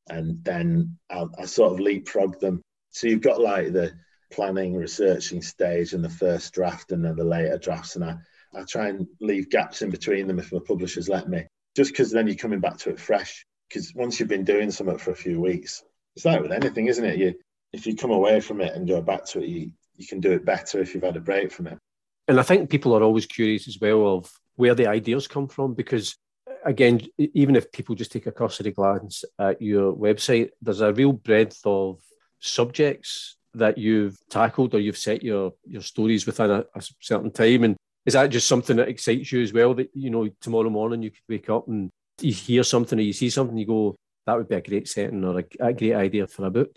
and 0.09 0.43
then 0.45 0.99
I'll, 1.11 1.31
I 1.39 1.47
sort 1.47 1.73
of 1.73 1.81
leapfrog 1.81 2.39
them. 2.41 2.63
So 2.91 3.09
you've 3.09 3.21
got 3.21 3.41
like 3.41 3.73
the 3.73 3.93
planning, 4.31 4.75
researching 4.75 5.43
stage, 5.43 5.93
and 5.93 6.05
the 6.05 6.09
first 6.09 6.53
draft, 6.53 6.93
and 6.93 7.05
then 7.05 7.17
the 7.17 7.25
later 7.25 7.59
drafts, 7.59 7.97
and 7.97 8.05
I 8.05 8.17
I 8.55 8.65
try 8.65 8.89
and 8.89 9.07
leave 9.21 9.51
gaps 9.51 9.83
in 9.83 9.91
between 9.91 10.27
them 10.27 10.39
if 10.39 10.53
my 10.53 10.61
publishers 10.67 11.09
let 11.09 11.29
me, 11.29 11.47
just 11.77 11.93
because 11.93 12.11
then 12.11 12.27
you're 12.27 12.37
coming 12.37 12.61
back 12.61 12.79
to 12.79 12.91
it 12.91 13.01
fresh. 13.01 13.45
Because 13.69 13.93
once 13.95 14.19
you've 14.19 14.29
been 14.29 14.45
doing 14.45 14.71
something 14.71 14.97
for 14.99 15.11
a 15.11 15.17
few 15.17 15.41
weeks, 15.41 15.83
it's 16.17 16.25
like 16.25 16.41
with 16.41 16.53
anything, 16.53 16.87
isn't 16.87 17.05
it? 17.05 17.19
You 17.19 17.35
if 17.73 17.87
you 17.87 17.95
come 17.95 18.11
away 18.11 18.41
from 18.41 18.61
it 18.61 18.75
and 18.75 18.89
go 18.89 19.03
back 19.03 19.27
to 19.27 19.43
it, 19.43 19.49
you 19.49 19.73
you 19.97 20.07
can 20.07 20.21
do 20.21 20.33
it 20.33 20.45
better 20.45 20.81
if 20.81 20.95
you've 20.95 21.05
had 21.05 21.17
a 21.17 21.21
break 21.21 21.53
from 21.53 21.67
it. 21.67 21.79
And 22.27 22.39
I 22.39 22.43
think 22.43 22.71
people 22.71 22.95
are 22.95 23.03
always 23.03 23.27
curious 23.27 23.69
as 23.69 23.79
well 23.81 24.17
of 24.17 24.33
where 24.57 24.75
the 24.75 24.87
ideas 24.87 25.27
come 25.27 25.49
from 25.49 25.75
because 25.75 26.17
again, 26.65 27.01
even 27.19 27.57
if 27.57 27.73
people 27.73 27.95
just 27.95 28.13
take 28.13 28.27
a 28.27 28.33
cursory 28.33 28.73
glance 28.73 29.25
at 29.39 29.61
your 29.63 29.95
website, 29.95 30.51
there's 30.61 30.81
a 30.81 30.93
real 30.93 31.13
breadth 31.13 31.61
of 31.65 32.01
subjects 32.41 33.37
that 33.55 33.79
you've 33.79 34.17
tackled 34.29 34.75
or 34.75 34.81
you've 34.81 34.99
set 34.99 35.23
your 35.23 35.53
your 35.67 35.83
stories 35.83 36.27
within 36.27 36.51
a, 36.51 36.65
a, 36.75 36.83
certain 37.01 37.31
time. 37.31 37.65
And 37.65 37.77
is 38.07 38.15
that 38.15 38.29
just 38.29 38.49
something 38.49 38.77
that 38.77 38.89
excites 38.89 39.33
you 39.33 39.43
as 39.43 39.53
well? 39.53 39.75
That 39.75 39.91
you 39.95 40.11
know, 40.11 40.29
tomorrow 40.41 40.71
morning 40.71 41.03
you 41.03 41.11
could 41.11 41.23
wake 41.29 41.51
up 41.51 41.69
and 41.69 41.91
you 42.21 42.33
hear 42.33 42.63
something 42.63 42.99
or 42.99 43.03
you 43.03 43.13
see 43.13 43.31
something, 43.31 43.57
you 43.57 43.67
go, 43.67 43.97
that 44.27 44.37
would 44.37 44.49
be 44.49 44.57
a 44.57 44.61
great 44.61 44.89
setting 44.89 45.25
or 45.25 45.41
a, 45.41 45.45
a 45.61 45.73
great 45.73 45.95
idea 45.95 46.27
for 46.27 46.47
a 46.47 46.51
book. 46.51 46.77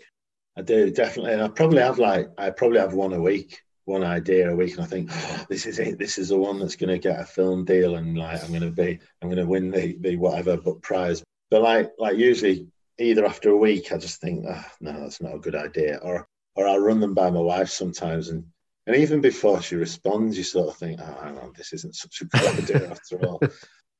I 0.56 0.62
do 0.62 0.90
definitely, 0.90 1.32
and 1.32 1.42
I 1.42 1.48
probably 1.48 1.80
have 1.80 1.98
like 1.98 2.28
I 2.38 2.50
probably 2.50 2.80
have 2.80 2.94
one 2.94 3.12
a 3.12 3.20
week 3.20 3.60
one 3.84 4.04
idea 4.04 4.50
a 4.50 4.54
week 4.54 4.74
and 4.74 4.84
I 4.84 4.86
think 4.86 5.10
oh, 5.12 5.44
this 5.48 5.66
is 5.66 5.78
it 5.78 5.98
this 5.98 6.18
is 6.18 6.28
the 6.28 6.38
one 6.38 6.58
that's 6.58 6.76
going 6.76 6.90
to 6.90 6.98
get 6.98 7.20
a 7.20 7.24
film 7.24 7.64
deal 7.64 7.96
and 7.96 8.16
like 8.16 8.42
I'm 8.42 8.50
going 8.50 8.62
to 8.62 8.70
be 8.70 8.98
I'm 9.20 9.28
going 9.28 9.36
to 9.36 9.46
win 9.46 9.70
the, 9.70 9.96
the 10.00 10.16
whatever 10.16 10.56
book 10.56 10.82
prize 10.82 11.22
but 11.50 11.62
like 11.62 11.90
like 11.98 12.16
usually 12.16 12.68
either 12.98 13.24
after 13.24 13.50
a 13.50 13.56
week 13.56 13.92
I 13.92 13.98
just 13.98 14.20
think 14.20 14.44
oh, 14.48 14.64
no 14.80 15.00
that's 15.00 15.20
not 15.20 15.34
a 15.34 15.40
good 15.40 15.56
idea 15.56 15.98
or 16.02 16.26
or 16.54 16.66
I'll 16.66 16.78
run 16.78 17.00
them 17.00 17.14
by 17.14 17.30
my 17.30 17.40
wife 17.40 17.70
sometimes 17.70 18.28
and 18.28 18.44
and 18.86 18.96
even 18.96 19.20
before 19.20 19.62
she 19.62 19.76
responds 19.76 20.36
you 20.36 20.42
sort 20.44 20.68
of 20.68 20.76
think 20.76 21.00
oh 21.00 21.18
hang 21.22 21.38
on 21.38 21.52
this 21.56 21.72
isn't 21.72 21.94
such 21.94 22.20
a 22.20 22.24
good 22.24 22.58
idea 22.58 22.90
after 22.90 23.24
all. 23.26 23.40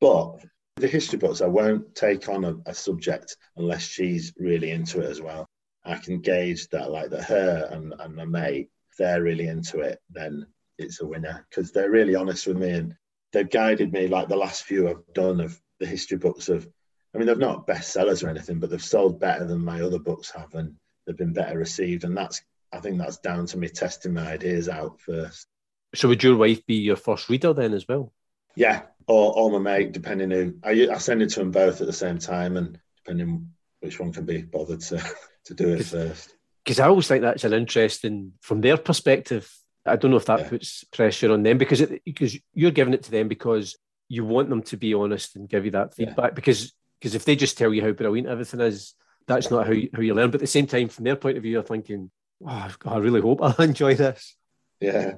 But 0.00 0.44
the 0.76 0.88
history 0.88 1.18
books 1.18 1.40
I 1.40 1.46
won't 1.46 1.94
take 1.94 2.28
on 2.28 2.44
a, 2.44 2.56
a 2.66 2.74
subject 2.74 3.36
unless 3.56 3.82
she's 3.82 4.32
really 4.36 4.70
into 4.70 5.00
it 5.00 5.10
as 5.10 5.20
well. 5.20 5.46
I 5.84 5.96
can 5.96 6.20
gauge 6.20 6.68
that 6.68 6.90
like 6.90 7.10
that 7.10 7.24
her 7.24 7.68
and, 7.70 7.94
and 7.98 8.14
my 8.14 8.24
mate 8.24 8.70
they're 8.98 9.22
really 9.22 9.48
into 9.48 9.80
it, 9.80 10.00
then 10.10 10.46
it's 10.78 11.00
a 11.00 11.06
winner 11.06 11.46
because 11.48 11.72
they're 11.72 11.90
really 11.90 12.14
honest 12.14 12.46
with 12.46 12.56
me 12.56 12.70
and 12.70 12.96
they've 13.32 13.48
guided 13.48 13.92
me 13.92 14.08
like 14.08 14.28
the 14.28 14.36
last 14.36 14.64
few 14.64 14.88
I've 14.88 15.14
done 15.14 15.40
of 15.40 15.58
the 15.80 15.86
history 15.86 16.18
books 16.18 16.48
of 16.48 16.68
I 17.14 17.18
mean 17.18 17.26
they're 17.26 17.36
not 17.36 17.66
bestsellers 17.66 18.24
or 18.24 18.28
anything, 18.28 18.58
but 18.58 18.70
they've 18.70 18.82
sold 18.82 19.20
better 19.20 19.44
than 19.44 19.64
my 19.64 19.82
other 19.82 19.98
books 19.98 20.30
have 20.30 20.54
and 20.54 20.76
they've 21.06 21.16
been 21.16 21.32
better 21.32 21.58
received. 21.58 22.04
And 22.04 22.16
that's 22.16 22.42
I 22.72 22.80
think 22.80 22.98
that's 22.98 23.18
down 23.18 23.46
to 23.46 23.58
me 23.58 23.68
testing 23.68 24.14
my 24.14 24.32
ideas 24.32 24.68
out 24.68 25.00
first. 25.00 25.46
So 25.94 26.08
would 26.08 26.22
your 26.22 26.36
wife 26.36 26.64
be 26.66 26.76
your 26.76 26.96
first 26.96 27.28
reader 27.28 27.52
then 27.52 27.74
as 27.74 27.86
well? 27.86 28.12
Yeah, 28.54 28.82
or, 29.06 29.36
or 29.36 29.50
my 29.50 29.58
mate, 29.58 29.92
depending 29.92 30.30
who. 30.30 30.54
I, 30.62 30.88
I 30.90 30.98
send 30.98 31.22
it 31.22 31.30
to 31.30 31.40
them 31.40 31.50
both 31.50 31.80
at 31.80 31.86
the 31.86 31.92
same 31.92 32.18
time, 32.18 32.56
and 32.56 32.78
depending 32.96 33.50
which 33.80 34.00
one 34.00 34.12
can 34.12 34.24
be 34.24 34.42
bothered 34.42 34.80
to, 34.80 35.02
to 35.46 35.54
do 35.54 35.70
it 35.70 35.84
first. 35.84 36.34
Because 36.64 36.80
I 36.80 36.86
always 36.86 37.08
think 37.08 37.22
that's 37.22 37.44
an 37.44 37.52
interesting, 37.52 38.32
from 38.40 38.60
their 38.60 38.76
perspective, 38.76 39.52
I 39.84 39.96
don't 39.96 40.12
know 40.12 40.16
if 40.16 40.26
that 40.26 40.40
yeah. 40.40 40.48
puts 40.48 40.84
pressure 40.84 41.32
on 41.32 41.42
them 41.42 41.58
because 41.58 41.80
it, 41.80 42.02
because 42.04 42.38
you're 42.54 42.70
giving 42.70 42.94
it 42.94 43.02
to 43.04 43.10
them 43.10 43.26
because 43.26 43.76
you 44.08 44.24
want 44.24 44.48
them 44.48 44.62
to 44.62 44.76
be 44.76 44.94
honest 44.94 45.34
and 45.34 45.48
give 45.48 45.64
you 45.64 45.72
that 45.72 45.94
feedback. 45.94 46.30
Yeah. 46.30 46.34
Because 46.34 46.72
because 47.00 47.16
if 47.16 47.24
they 47.24 47.34
just 47.34 47.58
tell 47.58 47.74
you 47.74 47.82
how 47.82 47.90
brilliant 47.90 48.28
everything 48.28 48.60
is, 48.60 48.94
that's 49.26 49.50
not 49.50 49.66
how 49.66 49.72
you, 49.72 49.88
how 49.94 50.02
you 50.02 50.14
learn. 50.14 50.30
But 50.30 50.36
at 50.36 50.40
the 50.42 50.46
same 50.46 50.66
time, 50.66 50.88
from 50.88 51.04
their 51.04 51.16
point 51.16 51.36
of 51.36 51.42
view, 51.42 51.52
you're 51.52 51.62
thinking, 51.62 52.10
oh, 52.46 52.70
I 52.84 52.98
really 52.98 53.20
hope 53.20 53.42
I'll 53.42 53.54
enjoy 53.64 53.94
this. 53.94 54.36
Yeah. 54.80 55.16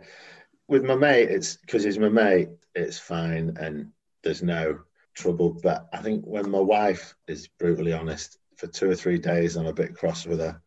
With 0.69 0.85
my 0.85 0.95
mate, 0.95 1.31
it's 1.31 1.57
because 1.57 1.85
he's 1.85 1.99
my 1.99 2.09
mate, 2.09 2.49
it's 2.75 2.99
fine 2.99 3.57
and 3.61 3.91
there's 4.23 4.43
no 4.43 4.81
trouble. 5.15 5.59
But 5.63 5.89
I 5.93 5.99
think 5.99 6.25
when 6.25 6.51
my 6.51 6.61
wife 6.61 7.15
is 7.29 7.49
brutally 7.49 7.93
honest, 7.93 8.39
for 8.57 8.67
two 8.67 8.91
or 8.91 8.95
three 8.95 9.19
days, 9.19 9.57
I'm 9.57 9.67
a 9.67 9.73
bit 9.73 9.97
cross 9.97 10.27
with 10.27 10.41
her. 10.41 10.61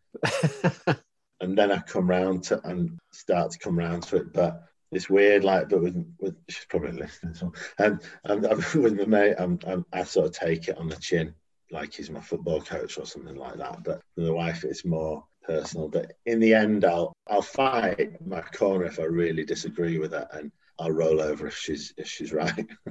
and 1.42 1.58
then 1.58 1.72
I 1.72 1.80
come 1.80 2.10
round 2.10 2.44
to 2.46 2.62
and 2.68 3.00
start 3.12 3.52
to 3.52 3.60
come 3.60 3.78
round 3.78 4.04
to 4.04 4.18
it. 4.18 4.34
But 4.34 4.64
it's 4.92 5.10
weird, 5.10 5.44
like, 5.44 5.70
but 5.70 5.82
with, 5.82 6.16
with 6.20 6.36
she's 6.50 6.66
probably 6.66 6.94
listening. 6.94 7.34
So, 7.34 7.54
um, 7.80 8.00
um, 8.26 8.44
and, 8.44 8.46
and 8.76 8.84
with 8.84 8.98
my 8.98 9.06
mate, 9.06 9.36
I'm, 9.38 9.60
I'm, 9.68 9.86
I 9.92 10.04
sort 10.04 10.28
of 10.28 10.34
take 10.34 10.68
it 10.68 10.78
on 10.78 10.88
the 10.88 10.96
chin, 10.96 11.34
like 11.72 11.94
he's 11.94 12.10
my 12.10 12.22
football 12.22 12.62
coach 12.62 12.98
or 12.98 13.06
something 13.06 13.36
like 13.36 13.58
that. 13.58 13.84
But 13.84 14.02
with 14.16 14.26
the 14.26 14.34
wife, 14.34 14.64
it's 14.64 14.86
more 14.86 15.24
personal. 15.44 15.90
But 15.90 16.14
in 16.26 16.40
the 16.40 16.54
end, 16.54 16.86
I'll 16.86 17.14
I'll 17.28 17.42
fight 17.42 18.26
my 18.26 18.42
corner 18.42 18.86
if 18.86 19.00
I 19.00 19.04
really 19.04 19.46
disagree 19.46 19.98
with 19.98 20.12
her, 20.12 20.28
and 20.34 20.52
I'll 20.80 20.92
roll 20.92 21.22
over 21.22 21.48
if 21.48 21.58
she's 21.58 21.94
if 21.98 22.08
she's 22.08 22.34
right. 22.34 22.68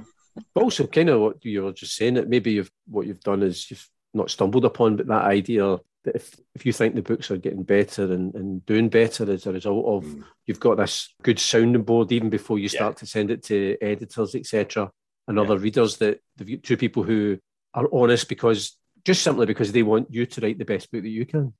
but 0.53 0.63
also, 0.63 0.87
kind 0.87 1.09
of 1.09 1.21
what 1.21 1.43
you 1.45 1.63
were 1.63 1.73
just 1.73 1.95
saying, 1.95 2.15
that 2.15 2.29
maybe 2.29 2.51
you've 2.51 2.71
what 2.87 3.07
you've 3.07 3.21
done 3.21 3.43
is 3.43 3.69
you've 3.69 3.87
not 4.13 4.31
stumbled 4.31 4.65
upon, 4.65 4.95
but 4.95 5.07
that 5.07 5.25
idea 5.25 5.77
that 6.03 6.15
if, 6.15 6.39
if 6.55 6.65
you 6.65 6.71
think 6.71 6.95
the 6.95 7.01
books 7.01 7.29
are 7.29 7.37
getting 7.37 7.63
better 7.63 8.03
and, 8.03 8.33
and 8.33 8.65
doing 8.65 8.87
better 8.87 9.29
as 9.29 9.45
a 9.45 9.51
result 9.51 9.85
of 9.85 10.09
mm. 10.09 10.23
you've 10.45 10.59
got 10.59 10.77
this 10.77 11.13
good 11.21 11.37
sounding 11.37 11.83
board 11.83 12.11
even 12.13 12.29
before 12.29 12.57
you 12.57 12.69
start 12.69 12.95
yeah. 12.95 12.99
to 12.99 13.05
send 13.05 13.29
it 13.29 13.43
to 13.43 13.77
editors, 13.81 14.33
etc., 14.33 14.89
and 15.27 15.37
yeah. 15.37 15.43
other 15.43 15.57
readers 15.57 15.97
that 15.97 16.21
the 16.37 16.57
two 16.57 16.77
people 16.77 17.03
who 17.03 17.37
are 17.73 17.87
honest 17.91 18.29
because 18.29 18.77
just 19.05 19.23
simply 19.23 19.45
because 19.45 19.71
they 19.71 19.83
want 19.83 20.13
you 20.13 20.25
to 20.25 20.41
write 20.41 20.57
the 20.57 20.65
best 20.65 20.91
book 20.91 21.03
that 21.03 21.09
you 21.09 21.25
can. 21.25 21.53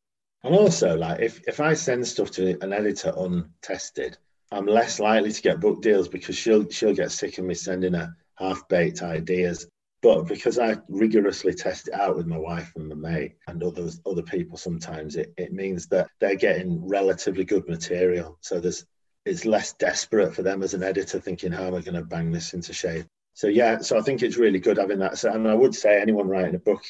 And 0.43 0.55
also, 0.55 0.95
like 0.97 1.19
if, 1.19 1.41
if 1.47 1.59
I 1.59 1.73
send 1.73 2.07
stuff 2.07 2.31
to 2.31 2.57
an 2.61 2.73
editor 2.73 3.13
untested, 3.17 4.17
I'm 4.51 4.65
less 4.65 4.99
likely 4.99 5.31
to 5.31 5.41
get 5.41 5.59
book 5.59 5.81
deals 5.81 6.07
because 6.07 6.37
she'll 6.37 6.69
she'll 6.69 6.95
get 6.95 7.11
sick 7.11 7.37
of 7.37 7.45
me 7.45 7.53
sending 7.53 7.93
her 7.93 8.15
half 8.35 8.67
baked 8.69 9.01
ideas 9.01 9.67
but 10.01 10.27
because 10.27 10.59
I 10.59 10.77
rigorously 10.89 11.53
test 11.53 11.87
it 11.87 11.93
out 11.93 12.15
with 12.15 12.27
my 12.27 12.37
wife 12.37 12.71
and 12.75 12.87
my 12.87 12.95
mate 12.95 13.35
and 13.47 13.63
others, 13.63 13.99
other 14.05 14.21
people, 14.21 14.57
sometimes 14.57 15.15
it, 15.15 15.33
it 15.37 15.51
means 15.51 15.87
that 15.87 16.09
they're 16.19 16.35
getting 16.35 16.87
relatively 16.87 17.43
good 17.43 17.67
material. 17.67 18.37
So 18.41 18.59
there's 18.59 18.85
it's 19.25 19.43
less 19.43 19.73
desperate 19.73 20.33
for 20.33 20.43
them 20.43 20.63
as 20.63 20.73
an 20.73 20.83
editor 20.83 21.19
thinking, 21.19 21.51
how 21.51 21.63
am 21.63 21.75
I 21.75 21.81
going 21.81 21.95
to 21.95 22.03
bang 22.03 22.31
this 22.31 22.53
into 22.53 22.71
shape? 22.71 23.07
So 23.37 23.45
yeah, 23.45 23.77
so 23.81 23.99
I 23.99 24.01
think 24.01 24.23
it's 24.23 24.37
really 24.37 24.57
good 24.57 24.79
having 24.79 24.97
that. 24.97 25.19
So, 25.19 25.31
and 25.31 25.47
I 25.47 25.53
would 25.53 25.75
say 25.75 26.01
anyone 26.01 26.27
writing 26.27 26.55
a 26.55 26.59
book, 26.59 26.83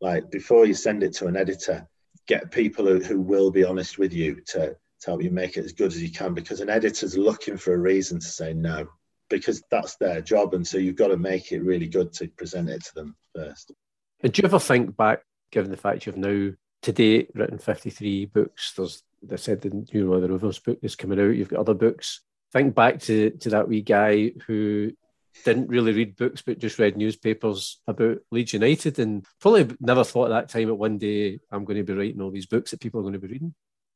like 0.00 0.30
before 0.30 0.64
you 0.64 0.72
send 0.72 1.02
it 1.02 1.12
to 1.16 1.26
an 1.26 1.36
editor, 1.36 1.86
get 2.26 2.50
people 2.50 2.86
who, 2.86 3.00
who 3.00 3.20
will 3.20 3.50
be 3.50 3.64
honest 3.64 3.98
with 3.98 4.14
you 4.14 4.36
to, 4.46 4.70
to 4.70 5.06
help 5.06 5.22
you 5.22 5.30
make 5.30 5.58
it 5.58 5.66
as 5.66 5.74
good 5.74 5.92
as 5.92 6.02
you 6.02 6.10
can 6.10 6.32
because 6.32 6.62
an 6.62 6.70
editor's 6.70 7.18
looking 7.18 7.58
for 7.58 7.74
a 7.74 7.78
reason 7.78 8.18
to 8.18 8.26
say 8.26 8.54
no 8.54 8.88
because 9.28 9.62
that's 9.70 9.96
their 9.96 10.22
job. 10.22 10.54
And 10.54 10.66
so 10.66 10.78
you've 10.78 10.96
got 10.96 11.08
to 11.08 11.18
make 11.18 11.52
it 11.52 11.60
really 11.60 11.86
good 11.86 12.14
to 12.14 12.28
present 12.28 12.70
it 12.70 12.82
to 12.82 12.94
them 12.94 13.14
first. 13.34 13.72
And 14.22 14.32
do 14.32 14.40
you 14.40 14.46
ever 14.46 14.58
think 14.58 14.96
back, 14.96 15.20
given 15.52 15.70
the 15.70 15.76
fact 15.76 16.06
you've 16.06 16.16
now 16.16 16.52
to 16.80 16.92
date 16.92 17.28
written 17.34 17.58
53 17.58 18.24
books, 18.24 18.72
there's, 18.74 19.02
they 19.22 19.36
said 19.36 19.60
the 19.60 19.86
New 19.92 20.10
Roy 20.10 20.20
the 20.20 20.30
Rovers 20.30 20.60
book 20.60 20.78
is 20.80 20.96
coming 20.96 21.20
out, 21.20 21.36
you've 21.36 21.50
got 21.50 21.60
other 21.60 21.74
books. 21.74 22.22
Think 22.54 22.74
back 22.74 23.00
to, 23.00 23.32
to 23.32 23.50
that 23.50 23.68
wee 23.68 23.82
guy 23.82 24.32
who 24.46 24.92
didn't 25.44 25.68
really 25.68 25.92
read 25.92 26.16
books 26.16 26.42
but 26.42 26.58
just 26.58 26.78
read 26.78 26.96
newspapers 26.96 27.80
about 27.86 28.18
Leeds 28.30 28.52
United 28.52 28.98
and 28.98 29.24
probably 29.40 29.74
never 29.80 30.04
thought 30.04 30.30
at 30.30 30.30
that 30.30 30.48
time 30.48 30.68
that 30.68 30.74
one 30.74 30.98
day 30.98 31.38
I'm 31.50 31.64
going 31.64 31.78
to 31.78 31.84
be 31.84 31.92
writing 31.92 32.20
all 32.20 32.30
these 32.30 32.46
books 32.46 32.70
that 32.70 32.80
people 32.80 33.00
are 33.00 33.04
going 33.04 33.14
to 33.14 33.18
be 33.20 33.28
reading. 33.28 33.54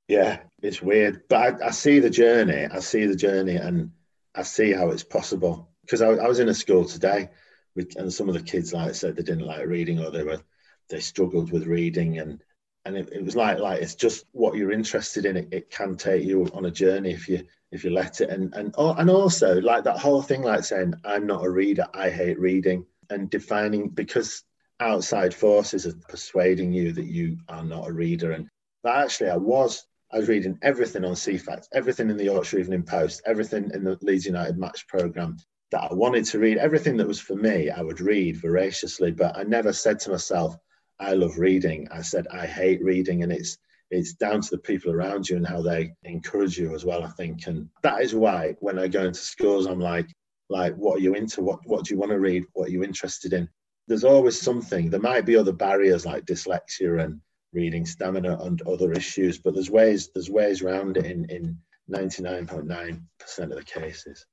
Yeah, 0.08 0.40
it's 0.62 0.82
weird. 0.82 1.22
But 1.28 1.62
I, 1.62 1.66
I 1.68 1.70
see 1.70 1.98
the 1.98 2.10
journey. 2.10 2.66
I 2.66 2.80
see 2.80 3.06
the 3.06 3.16
journey 3.16 3.56
and 3.56 3.90
I 4.34 4.42
see 4.42 4.72
how 4.72 4.90
it's 4.90 5.04
possible 5.04 5.70
because 5.82 6.02
I, 6.02 6.08
I, 6.08 6.28
was 6.28 6.40
in 6.40 6.48
a 6.48 6.54
school 6.54 6.84
today, 6.84 7.30
with, 7.74 7.96
and 7.96 8.12
some 8.12 8.28
of 8.28 8.34
the 8.34 8.42
kids 8.42 8.72
like 8.72 8.94
said 8.94 9.16
they 9.16 9.22
didn't 9.22 9.46
like 9.46 9.66
reading 9.66 10.00
or 10.00 10.10
they 10.10 10.22
were 10.22 10.40
they 10.88 11.00
struggled 11.00 11.50
with 11.50 11.66
reading 11.66 12.18
and 12.18 12.42
and 12.84 12.96
it, 12.96 13.08
it 13.12 13.24
was 13.24 13.34
like 13.34 13.58
like 13.58 13.80
it's 13.80 13.94
just 13.94 14.26
what 14.32 14.56
you're 14.56 14.72
interested 14.72 15.24
in. 15.24 15.36
It, 15.36 15.48
it 15.52 15.70
can 15.70 15.96
take 15.96 16.24
you 16.24 16.46
on 16.52 16.66
a 16.66 16.70
journey 16.70 17.12
if 17.12 17.28
you 17.28 17.44
if 17.74 17.84
you 17.84 17.90
let 17.90 18.20
it 18.20 18.30
and 18.30 18.54
and 18.54 18.74
and 18.76 19.10
also 19.10 19.60
like 19.60 19.84
that 19.84 19.98
whole 19.98 20.22
thing 20.22 20.42
like 20.42 20.64
saying 20.64 20.94
I'm 21.04 21.26
not 21.26 21.44
a 21.44 21.50
reader, 21.50 21.86
I 21.92 22.10
hate 22.10 22.38
reading 22.38 22.86
and 23.10 23.28
defining 23.28 23.88
because 23.88 24.42
outside 24.80 25.34
forces 25.34 25.86
are 25.86 25.94
persuading 26.08 26.72
you 26.72 26.92
that 26.92 27.06
you 27.06 27.38
are 27.48 27.64
not 27.64 27.88
a 27.88 27.92
reader 27.92 28.32
and 28.32 28.48
actually 28.86 29.30
I 29.30 29.36
was 29.36 29.84
I 30.12 30.18
was 30.18 30.28
reading 30.28 30.58
everything 30.62 31.04
on 31.04 31.14
Ceefax, 31.14 31.66
everything 31.72 32.08
in 32.08 32.16
the 32.16 32.24
Yorkshire 32.24 32.60
Evening 32.60 32.84
Post, 32.84 33.22
everything 33.26 33.70
in 33.74 33.82
the 33.82 33.98
Leeds 34.00 34.26
United 34.26 34.56
match 34.56 34.86
programme 34.86 35.36
that 35.72 35.90
I 35.90 35.94
wanted 35.94 36.24
to 36.26 36.38
read. 36.38 36.58
Everything 36.58 36.96
that 36.98 37.08
was 37.08 37.18
for 37.18 37.34
me, 37.34 37.68
I 37.68 37.82
would 37.82 38.00
read 38.00 38.36
voraciously, 38.36 39.10
but 39.10 39.36
I 39.36 39.42
never 39.42 39.72
said 39.72 39.98
to 40.00 40.10
myself, 40.10 40.56
I 41.00 41.14
love 41.14 41.36
reading. 41.38 41.88
I 41.90 42.02
said, 42.02 42.28
I 42.28 42.46
hate 42.46 42.80
reading. 42.84 43.24
And 43.24 43.32
it's, 43.32 43.58
it's 43.90 44.14
down 44.14 44.40
to 44.40 44.50
the 44.50 44.58
people 44.58 44.92
around 44.92 45.28
you 45.28 45.36
and 45.36 45.46
how 45.46 45.62
they 45.62 45.92
encourage 46.04 46.58
you 46.58 46.74
as 46.74 46.84
well, 46.84 47.02
I 47.02 47.10
think. 47.10 47.46
And 47.46 47.68
that 47.82 48.02
is 48.02 48.14
why 48.14 48.56
when 48.60 48.78
I 48.78 48.88
go 48.88 49.04
into 49.04 49.20
schools, 49.20 49.66
I'm 49.66 49.80
like, 49.80 50.08
like, 50.48 50.74
what 50.74 50.98
are 50.98 51.02
you 51.02 51.14
into? 51.14 51.42
What, 51.42 51.60
what 51.64 51.84
do 51.84 51.94
you 51.94 52.00
want 52.00 52.12
to 52.12 52.18
read? 52.18 52.44
What 52.52 52.68
are 52.68 52.72
you 52.72 52.84
interested 52.84 53.32
in? 53.32 53.48
There's 53.86 54.04
always 54.04 54.40
something. 54.40 54.90
There 54.90 55.00
might 55.00 55.26
be 55.26 55.36
other 55.36 55.52
barriers 55.52 56.06
like 56.06 56.24
dyslexia 56.24 57.02
and 57.02 57.20
reading 57.52 57.86
stamina 57.86 58.38
and 58.42 58.60
other 58.62 58.92
issues. 58.92 59.38
But 59.38 59.54
there's 59.54 59.70
ways 59.70 60.10
there's 60.14 60.30
ways 60.30 60.62
around 60.62 60.96
it 60.96 61.06
in 61.06 61.24
in 61.26 61.58
99.9% 61.90 63.00
of 63.38 63.50
the 63.50 63.62
cases. 63.62 64.26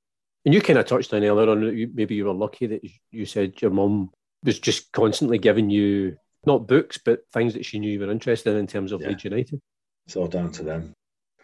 And 0.45 0.54
you 0.54 0.62
kind 0.62 0.80
of 0.80 0.86
touched 0.86 1.14
on 1.14 1.24
earlier 1.24 1.49
on, 1.49 1.91
maybe 1.93 2.16
you 2.16 2.26
were 2.26 2.34
lucky 2.34 2.66
that 2.68 2.82
you 3.12 3.26
said 3.26 3.62
your 3.62 3.72
mum 3.72 4.10
was 4.43 4.60
just 4.60 4.91
constantly 4.91 5.38
giving 5.38 5.70
you 5.70 6.18
not 6.45 6.67
books, 6.67 6.97
but 6.97 7.21
things 7.33 7.53
that 7.53 7.65
she 7.65 7.79
knew 7.79 7.91
you 7.91 7.99
were 7.99 8.11
interested 8.11 8.51
in 8.51 8.57
in 8.57 8.67
terms 8.67 8.91
of 8.91 9.01
yeah. 9.01 9.09
Leeds 9.09 9.23
United. 9.23 9.61
It's 10.05 10.15
all 10.15 10.27
down 10.27 10.51
to 10.53 10.63
them. 10.63 10.93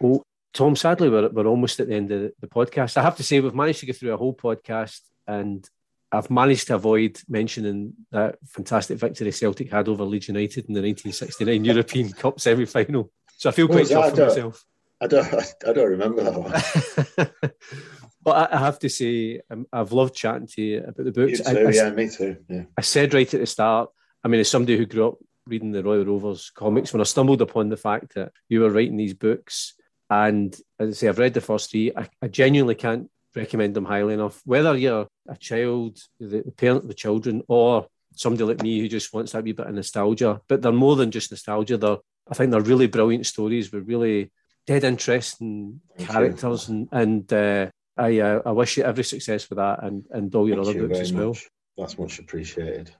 Well, 0.00 0.22
Tom, 0.54 0.76
sadly, 0.76 1.08
we're, 1.08 1.28
we're 1.28 1.46
almost 1.46 1.80
at 1.80 1.88
the 1.88 1.94
end 1.94 2.10
of 2.10 2.32
the 2.40 2.46
podcast. 2.46 2.96
I 2.96 3.02
have 3.02 3.16
to 3.16 3.22
say, 3.22 3.40
we've 3.40 3.54
managed 3.54 3.80
to 3.80 3.86
get 3.86 3.96
through 3.96 4.14
a 4.14 4.16
whole 4.16 4.34
podcast 4.34 5.00
and 5.26 5.68
I've 6.10 6.30
managed 6.30 6.68
to 6.68 6.74
avoid 6.74 7.20
mentioning 7.28 7.92
that 8.12 8.36
fantastic 8.46 8.98
victory 8.98 9.30
Celtic 9.30 9.70
had 9.70 9.88
over 9.88 10.04
Leeds 10.04 10.28
United 10.28 10.66
in 10.66 10.74
the 10.74 10.80
1969 10.80 11.64
European 11.64 12.12
Cup 12.12 12.40
semi 12.40 12.64
final. 12.64 13.10
So 13.36 13.50
I 13.50 13.52
feel 13.52 13.68
quite 13.68 13.86
chuffed 13.86 14.12
with 14.12 14.28
myself. 14.28 14.64
I 15.00 15.06
don't, 15.06 15.32
I 15.66 15.72
don't 15.72 15.90
remember 15.90 16.24
that 16.24 16.34
one. 16.34 17.30
but 18.22 18.52
I 18.52 18.58
have 18.58 18.78
to 18.80 18.88
say, 18.88 19.40
um, 19.50 19.66
I've 19.72 19.92
loved 19.92 20.14
chatting 20.14 20.48
to 20.48 20.62
you 20.62 20.78
about 20.80 21.04
the 21.04 21.12
books. 21.12 21.38
You 21.38 21.44
too, 21.44 21.66
I, 21.68 21.70
yeah, 21.70 21.90
me 21.90 22.08
too. 22.08 22.36
Yeah. 22.48 22.64
I 22.76 22.80
said 22.80 23.14
right 23.14 23.32
at 23.32 23.40
the 23.40 23.46
start, 23.46 23.90
I 24.24 24.28
mean, 24.28 24.40
as 24.40 24.50
somebody 24.50 24.76
who 24.76 24.86
grew 24.86 25.08
up 25.08 25.18
reading 25.46 25.72
the 25.72 25.82
Royal 25.82 26.04
Rovers 26.04 26.50
comics, 26.50 26.92
when 26.92 27.00
I 27.00 27.04
stumbled 27.04 27.42
upon 27.42 27.68
the 27.68 27.76
fact 27.76 28.14
that 28.14 28.32
you 28.48 28.60
were 28.60 28.70
writing 28.70 28.96
these 28.96 29.14
books, 29.14 29.74
and 30.10 30.54
as 30.78 30.88
I 30.88 30.92
say, 30.92 31.08
I've 31.08 31.18
read 31.18 31.34
the 31.34 31.40
first 31.40 31.70
three, 31.70 31.92
I, 31.94 32.08
I 32.22 32.28
genuinely 32.28 32.74
can't 32.74 33.10
recommend 33.34 33.74
them 33.74 33.84
highly 33.84 34.14
enough. 34.14 34.40
Whether 34.44 34.76
you're 34.76 35.06
a 35.28 35.36
child, 35.36 35.98
the 36.18 36.42
parent 36.56 36.82
of 36.82 36.88
the 36.88 36.94
children, 36.94 37.42
or 37.48 37.86
somebody 38.14 38.44
like 38.44 38.62
me 38.62 38.80
who 38.80 38.88
just 38.88 39.12
wants 39.12 39.32
that 39.32 39.44
wee 39.44 39.52
bit 39.52 39.66
of 39.66 39.74
nostalgia, 39.74 40.40
but 40.48 40.62
they're 40.62 40.72
more 40.72 40.96
than 40.96 41.10
just 41.10 41.30
nostalgia. 41.30 41.76
They're, 41.76 41.98
I 42.30 42.34
think 42.34 42.50
they're 42.50 42.60
really 42.60 42.86
brilliant 42.86 43.26
stories 43.26 43.72
with 43.72 43.88
really 43.88 44.32
dead 44.66 44.84
interesting 44.84 45.80
Thank 45.96 46.10
characters, 46.10 46.68
you. 46.68 46.74
and 46.74 46.88
and 46.92 47.32
uh, 47.32 47.70
I 47.96 48.18
uh, 48.20 48.42
I 48.44 48.52
wish 48.52 48.76
you 48.76 48.84
every 48.84 49.04
success 49.04 49.48
with 49.48 49.58
that 49.58 49.82
and 49.82 50.04
and 50.10 50.34
all 50.34 50.48
your 50.48 50.56
Thank 50.56 50.68
other 50.68 50.78
you 50.80 50.88
books 50.88 51.00
as 51.00 51.12
well. 51.12 51.28
Much. 51.28 51.48
That's 51.76 51.98
much 51.98 52.18
appreciated. 52.18 52.90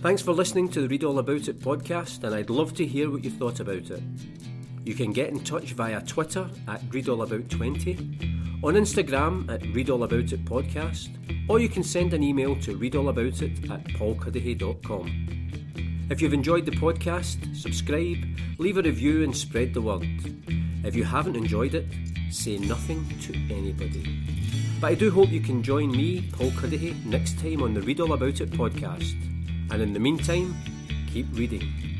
Thanks 0.00 0.20
for 0.20 0.32
listening 0.32 0.68
to 0.68 0.82
the 0.82 0.88
Read 0.88 1.04
All 1.04 1.18
About 1.18 1.48
It 1.48 1.58
podcast, 1.58 2.22
and 2.22 2.34
I'd 2.34 2.50
love 2.50 2.74
to 2.74 2.84
hear 2.84 3.10
what 3.10 3.24
you 3.24 3.30
thought 3.30 3.60
about 3.60 3.88
it. 3.90 4.02
You 4.84 4.92
can 4.94 5.10
get 5.10 5.30
in 5.30 5.42
touch 5.42 5.72
via 5.72 6.02
Twitter 6.02 6.50
at 6.68 6.82
ReadAllAbout20, 6.90 8.62
on 8.62 8.74
Instagram 8.74 9.50
at 9.50 9.62
ReadAllAboutIt 9.62 10.44
podcast, 10.44 11.08
or 11.48 11.60
you 11.60 11.70
can 11.70 11.82
send 11.82 12.12
an 12.12 12.22
email 12.22 12.54
to 12.60 12.76
readallaboutit 12.78 13.70
at 13.70 13.84
paulcuddihy.com. 13.84 16.06
If 16.10 16.20
you've 16.20 16.34
enjoyed 16.34 16.66
the 16.66 16.72
podcast, 16.72 17.56
subscribe, 17.56 18.18
leave 18.58 18.76
a 18.76 18.82
review, 18.82 19.24
and 19.24 19.34
spread 19.34 19.72
the 19.72 19.80
word. 19.80 20.06
If 20.84 20.94
you 20.94 21.04
haven't 21.04 21.36
enjoyed 21.36 21.74
it, 21.74 21.86
say 22.30 22.58
nothing 22.58 23.08
to 23.22 23.32
anybody. 23.52 24.04
But 24.78 24.88
I 24.88 24.94
do 24.94 25.10
hope 25.10 25.30
you 25.30 25.40
can 25.40 25.62
join 25.62 25.90
me, 25.90 26.28
Paul 26.32 26.50
Cuddihy, 26.50 27.02
next 27.06 27.38
time 27.40 27.62
on 27.62 27.72
the 27.72 27.80
Read 27.80 28.00
All 28.00 28.12
About 28.12 28.42
It 28.42 28.50
podcast. 28.50 29.14
And 29.70 29.82
in 29.82 29.92
the 29.92 30.00
meantime, 30.00 30.54
keep 31.12 31.26
reading. 31.32 31.95